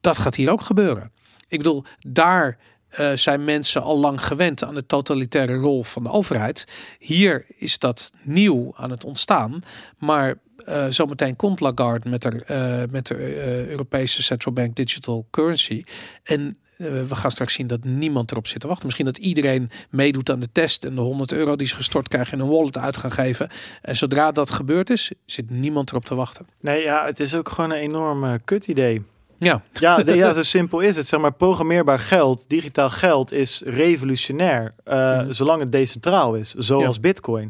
[0.00, 1.12] dat gaat hier ook gebeuren.
[1.48, 2.58] Ik bedoel, daar
[2.98, 6.64] uh, zijn mensen al lang gewend aan de totalitaire rol van de overheid.
[6.98, 9.62] Hier is dat nieuw aan het ontstaan,
[9.98, 10.34] maar
[10.68, 15.84] uh, zometeen komt Lagarde met de, uh, met de Europese Central Bank Digital Currency.
[16.22, 18.84] En we gaan straks zien dat niemand erop zit te wachten.
[18.84, 22.38] Misschien dat iedereen meedoet aan de test en de 100 euro die ze gestort krijgen
[22.38, 23.48] in een wallet uit gaan geven.
[23.82, 26.46] En zodra dat gebeurd is, zit niemand erop te wachten.
[26.60, 29.02] Nee, ja, het is ook gewoon een enorm kut idee.
[29.38, 29.62] Ja.
[29.72, 31.06] Ja, de, ja, zo simpel is het.
[31.06, 35.32] Zeg maar, programmeerbaar geld, digitaal geld is revolutionair, uh, mm.
[35.32, 37.00] zolang het decentraal is, zoals ja.
[37.00, 37.46] Bitcoin.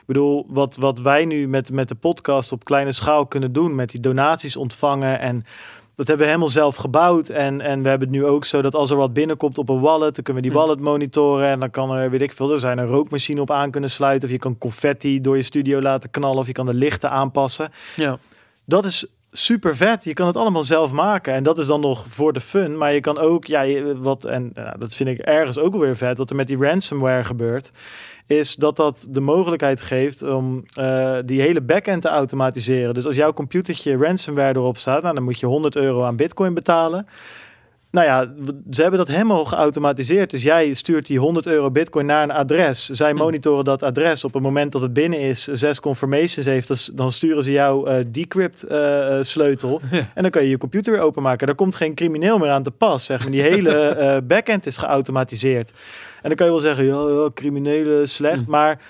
[0.00, 3.74] Ik bedoel, wat, wat wij nu met, met de podcast op kleine schaal kunnen doen,
[3.74, 5.44] met die donaties ontvangen en
[6.02, 7.28] dat hebben we helemaal zelf gebouwd.
[7.28, 9.80] En, en we hebben het nu ook zo dat als er wat binnenkomt op een
[9.80, 11.48] wallet, dan kunnen we die wallet monitoren.
[11.48, 14.28] En dan kan er, weet ik veel, er zijn een rookmachine op aan kunnen sluiten.
[14.28, 16.38] Of je kan confetti door je studio laten knallen.
[16.38, 17.70] Of je kan de lichten aanpassen.
[17.96, 18.18] Ja.
[18.64, 20.04] Dat is super vet.
[20.04, 21.34] Je kan het allemaal zelf maken.
[21.34, 22.78] En dat is dan nog voor de fun.
[22.78, 26.18] Maar je kan ook, ja, wat, en ja, dat vind ik ergens ook weer vet,
[26.18, 27.70] wat er met die ransomware gebeurt
[28.26, 32.94] is dat dat de mogelijkheid geeft om uh, die hele backend te automatiseren.
[32.94, 36.54] Dus als jouw computertje ransomware erop staat, nou, dan moet je 100 euro aan bitcoin
[36.54, 37.06] betalen.
[37.92, 38.32] Nou ja,
[38.70, 40.30] ze hebben dat helemaal geautomatiseerd.
[40.30, 42.88] Dus jij stuurt die 100 euro bitcoin naar een adres.
[42.88, 44.24] Zij monitoren dat adres.
[44.24, 48.04] Op het moment dat het binnen is, zes confirmations heeft, dan sturen ze jou uh,
[48.08, 49.80] decrypt uh, sleutel.
[49.90, 50.10] Ja.
[50.14, 51.46] En dan kan je je computer weer openmaken.
[51.46, 53.04] Daar komt geen crimineel meer aan te pas.
[53.04, 53.30] Zeg maar.
[53.30, 55.70] Die hele uh, backend is geautomatiseerd.
[56.22, 58.44] En dan kan je wel zeggen, ja, ja criminelen slecht.
[58.44, 58.50] Hm.
[58.50, 58.80] Maar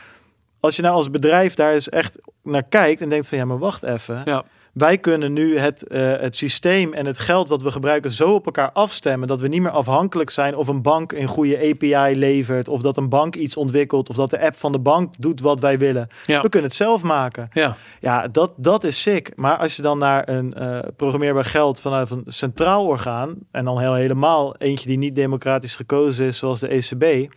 [0.61, 3.59] als je nou als bedrijf daar eens echt naar kijkt en denkt van ja, maar
[3.59, 4.23] wacht even.
[4.25, 8.35] Ja wij kunnen nu het, uh, het systeem en het geld wat we gebruiken zo
[8.35, 12.19] op elkaar afstemmen dat we niet meer afhankelijk zijn of een bank een goede API
[12.19, 15.41] levert, of dat een bank iets ontwikkelt, of dat de app van de bank doet
[15.41, 16.09] wat wij willen.
[16.27, 16.43] Ja.
[16.43, 17.49] We kunnen het zelf maken.
[17.53, 19.33] Ja, ja dat, dat is sick.
[19.37, 23.79] Maar als je dan naar een uh, programmeerbaar geld vanuit een centraal orgaan, en dan
[23.79, 27.31] heel helemaal eentje die niet democratisch gekozen is, zoals de ECB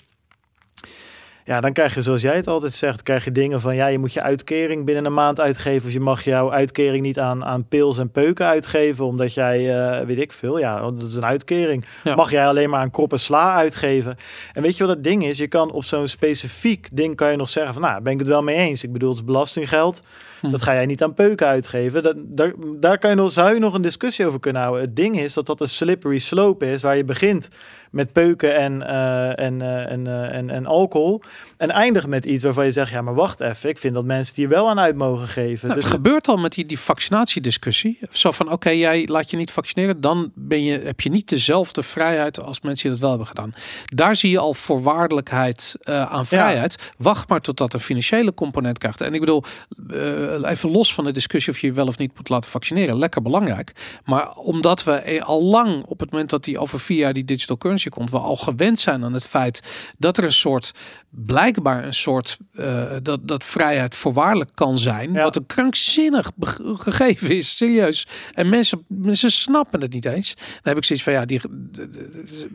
[1.45, 3.99] ja, dan krijg je, zoals jij het altijd zegt, krijg je dingen van ja, je
[3.99, 5.88] moet je uitkering binnen een maand uitgeven.
[5.88, 9.59] Of je mag jouw uitkering niet aan, aan pils en peuken uitgeven, omdat jij,
[9.99, 11.85] uh, weet ik veel, ja, dat is een uitkering.
[12.03, 12.15] Ja.
[12.15, 14.17] Mag jij alleen maar een krop en sla uitgeven.
[14.53, 15.38] En weet je wat dat ding is?
[15.38, 18.27] Je kan op zo'n specifiek ding kan je nog zeggen van, nou, ben ik het
[18.27, 18.84] wel mee eens.
[18.84, 20.01] Ik bedoel, het is belastinggeld.
[20.39, 20.51] Hm.
[20.51, 22.03] Dat ga jij niet aan peuken uitgeven.
[22.03, 24.84] Dat, daar, daar kan je nog, zou je nog een discussie over kunnen houden.
[24.84, 27.49] Het ding is dat dat een slippery slope is, waar je begint
[27.91, 31.22] met peuken en, uh, en, uh, en, uh, en, en alcohol.
[31.57, 33.70] En eindigt met iets waarvan je zegt, ja, maar wacht even.
[33.70, 35.68] Ik vind dat mensen het hier wel aan uit mogen geven.
[35.68, 37.99] Nou, dus het gebeurt al met die, die vaccinatiediscussie.
[38.10, 40.02] Zo van, oké, okay, jij laat je niet vaccineren.
[40.02, 43.53] Dan ben je, heb je niet dezelfde vrijheid als mensen die dat wel hebben gedaan.
[43.86, 46.76] Daar zie je al voorwaardelijkheid aan vrijheid.
[46.80, 46.94] Ja.
[46.98, 49.02] Wacht maar totdat een financiële component krijgt.
[49.02, 49.44] En ik bedoel,
[49.90, 52.98] eh, even los van de discussie of je je wel of niet moet laten vaccineren,
[52.98, 53.99] lekker belangrijk.
[54.06, 57.26] Maar omdat we eh, al lang op het moment dat die over vier jaar die
[57.26, 59.61] digital currency komt, we al gewend zijn aan het feit
[59.97, 60.72] dat er een soort,
[61.10, 65.14] blijkbaar een soort, uh, dat, dat vrijheid voorwaardelijk kan zijn.
[65.14, 65.23] Ja.
[65.23, 68.07] Wat een krankzinnig gegeven is, serieus.
[68.34, 70.34] En mensen, mensen snappen het niet eens.
[70.35, 71.41] Dan heb ik zoiets van, ja, die,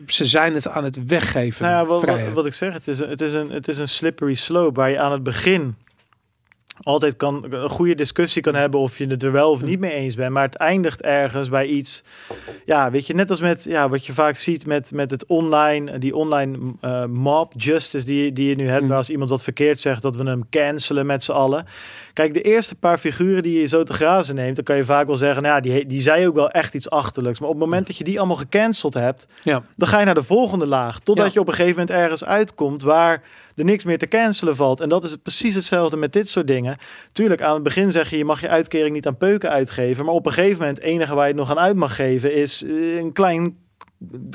[0.07, 1.65] ze zijn het aan het weggeven.
[1.65, 3.87] Nou ja, wat, wat, ik zeg, het is, een, het, is een, het is een
[3.87, 5.75] slippery slope waar je aan het begin
[6.81, 9.91] altijd kan, een goede discussie kan hebben of je het er wel of niet mee
[9.91, 10.31] eens bent.
[10.31, 12.03] Maar het eindigt ergens bij iets,
[12.65, 15.97] ja, weet je, net als met ja, wat je vaak ziet met, met het online,
[15.97, 18.91] die online eh, mob justice die, die je nu hebt, Mm.
[18.91, 21.65] als iemand wat verkeerd zegt, dat we hem cancelen met z'n allen.
[22.13, 25.07] Kijk, de eerste paar figuren die je zo te grazen neemt, dan kan je vaak
[25.07, 27.39] wel zeggen, nou ja, die, die zei ook wel echt iets achterlijks.
[27.39, 29.63] Maar op het moment dat je die allemaal gecanceld hebt, Ja.
[29.75, 30.99] dan ga je naar de volgende laag.
[30.99, 31.31] Totdat Ja.
[31.33, 33.23] je op een gegeven moment ergens uitkomt waar
[33.61, 34.79] er niks meer te cancelen valt.
[34.79, 36.77] En dat is het precies hetzelfde met dit soort dingen.
[37.11, 40.05] Tuurlijk, aan het begin zeg je, je mag je uitkering niet aan peuken uitgeven.
[40.05, 42.33] Maar op een gegeven moment, het enige waar je het nog aan uit mag geven,
[42.33, 43.57] is eh, een klein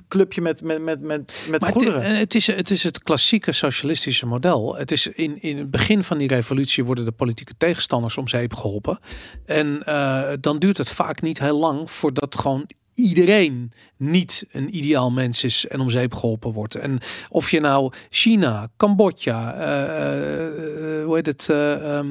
[0.08, 2.16] clubje met, met, met, met, met Maar het, goederen.
[2.16, 4.76] het, is, het is het klassieke socialistische model.
[4.76, 8.54] Het is in, in het begin van die revolutie worden de politieke tegenstanders om zeep
[8.54, 8.98] geholpen.
[9.44, 12.66] En eh, dan duurt het vaak niet heel lang voordat gewoon
[12.96, 16.74] iedereen niet een ideaal mens is en om zeep geholpen wordt.
[16.74, 16.98] En
[17.28, 22.06] of je nou China, Cambodja, eh, eh, eh, hoe heet het, ehm,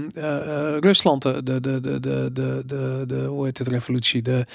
[0.80, 4.45] Rusland, de, de, de, de, de, de, de, hoe heet het, revolutie, de.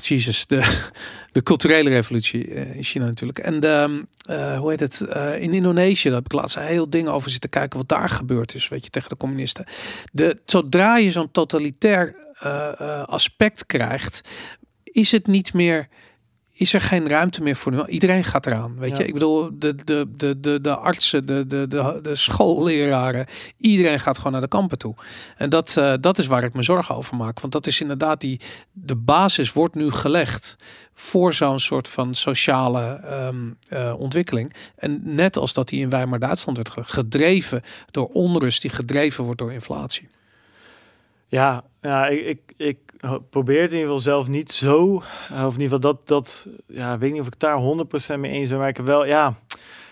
[0.00, 0.88] Jezus, de,
[1.32, 3.38] de culturele revolutie in China natuurlijk.
[3.38, 5.00] En de, ehm, hoe heet het?
[5.40, 8.54] In Indonesië, daar heb ik laatst een heel dingen over zitten kijken wat daar gebeurd
[8.54, 9.64] is, weet je, tegen de communisten.
[10.12, 14.20] De, zodra je zo'n totalitair eh, eh, aspect krijgt,
[14.84, 15.88] is het niet meer
[16.52, 17.86] is er geen ruimte meer voor nu.
[17.86, 18.98] Iedereen gaat eraan, weet Ja.
[18.98, 19.06] je.
[19.06, 23.26] Ik bedoel, de, de, de, de, de artsen, de, de, de, de schoolleraren,
[23.56, 24.94] iedereen gaat gewoon naar de kampen toe.
[25.36, 27.40] En dat, eh, dat is waar ik me zorgen over maak.
[27.40, 28.40] Want dat is inderdaad die,
[28.72, 30.56] de basis wordt nu gelegd
[30.94, 34.54] voor zo'n soort van sociale ehm, eh, ontwikkeling.
[34.76, 39.24] En net als dat die in Weimar Duitsland werd ge- gedreven door onrust, die gedreven
[39.24, 40.08] wordt door inflatie.
[41.30, 42.78] Ja, ja ik, ik, ik
[43.30, 45.02] probeer het in ieder geval zelf niet zo.
[45.32, 47.58] eh, Of in ieder geval dat, dat ja, ik weet niet of ik daar
[48.16, 48.58] 100% mee eens ben.
[48.58, 49.34] Maar ik heb wel, ja,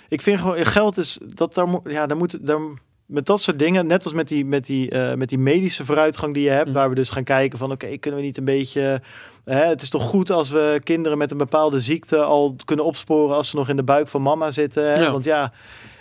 [0.08, 2.58] ik vind gewoon, geld is, dat daar moet, ja, daar moet, daar,
[3.06, 6.34] met dat soort dingen, net als met die, met die, eh, met die medische vooruitgang
[6.34, 6.74] die je hebt, Mm.
[6.74, 9.02] waar we dus gaan kijken van, oké, kunnen we niet een beetje,
[9.44, 13.36] hè, het is toch goed als we kinderen met een bepaalde ziekte al kunnen opsporen
[13.36, 14.84] als ze nog in de buik van mama zitten.
[14.84, 15.00] Hè?
[15.02, 15.12] Ja.
[15.12, 15.52] Want ja,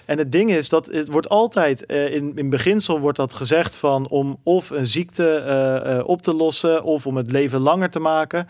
[0.07, 3.75] en het ding is dat het wordt altijd eh, in, in beginsel wordt dat gezegd
[3.75, 7.89] van om of een ziekte eh, eh, op te lossen of om het leven langer
[7.89, 8.47] te maken.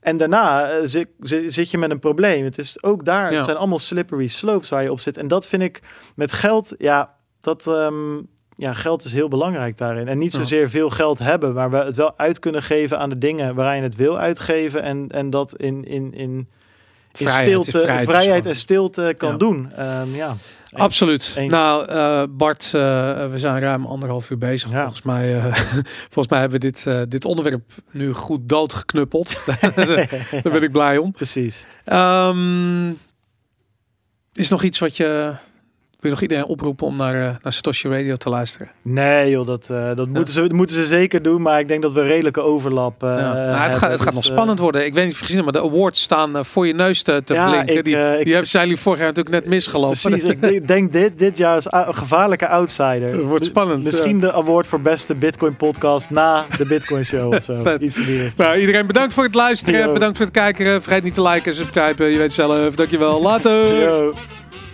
[0.00, 1.08] En daarna zit,
[1.46, 2.44] zit, je met een probleem.
[2.44, 3.42] Het is ook daar Ja.
[3.44, 5.16] zijn allemaal slippery slopes waar je op zit.
[5.16, 5.80] En dat vind ik
[6.14, 8.16] met geld, ja, dat ehm,
[8.56, 10.08] ja, geld is heel belangrijk daarin.
[10.08, 13.18] En niet zozeer veel geld hebben, maar we het wel uit kunnen geven aan de
[13.18, 14.82] dingen waar je het wil uitgeven.
[14.82, 16.48] En, en dat in, in, in,
[17.12, 19.36] in Vrijheid, stilte, vrijheid en stilte kan Ja.
[19.36, 19.72] doen.
[19.76, 20.36] Ehm, ja.
[20.72, 21.34] Absoluut.
[21.36, 21.52] Eens.
[21.52, 22.72] Nou, eh, Bart, eh,
[23.30, 24.70] we zijn ruim anderhalf uur bezig.
[24.70, 24.80] Ja.
[24.80, 25.54] Volgens, mij, eh,
[26.12, 29.40] volgens mij hebben we dit, dit onderwerp nu goed doodgeknuppeld.
[30.42, 31.12] Daar ben ik blij om.
[31.12, 31.66] Precies.
[31.84, 32.90] Ehm,
[34.32, 35.34] is nog iets wat je...
[36.02, 38.68] Wil je nog iedereen oproepen om naar, eh, naar Satoshi Radio te luisteren?
[38.82, 41.42] Nee joh, dat, eh, dat moeten, ze, moeten ze zeker doen.
[41.42, 43.16] Maar ik denk dat we redelijke overlap eh Ja.
[43.16, 43.78] Nou, het, hebben.
[43.78, 44.84] gaat, het gaat Dus, nog spannend worden.
[44.84, 47.76] Ik weet niet gezien maar de awards staan voor je neus te, te Ja, blinken.
[47.76, 49.98] ik, die ik- die hebben, zijn jullie vorig jaar natuurlijk net misgelopen.
[50.00, 53.12] Precies, ik denk- dit, dit jaar is een gevaarlijke outsider.
[53.12, 57.44] Het wordt spannend, Misschien de award voor beste Bitcoin podcast na de Bitcoin show of
[57.44, 57.54] zo.
[57.64, 57.82] Vet.
[57.82, 57.98] Iets.
[58.36, 59.80] Nou, iedereen bedankt voor het luisteren.
[59.86, 59.92] Yo.
[59.92, 60.82] Bedankt voor het kijken.
[60.82, 62.10] Vergeet niet te liken en subscriben.
[62.10, 62.74] Je weet zelf.
[62.74, 63.22] Dankjewel.
[63.22, 63.80] Later.
[63.80, 64.12] Yo.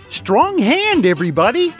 [0.09, 1.71] Strong hand, everybody!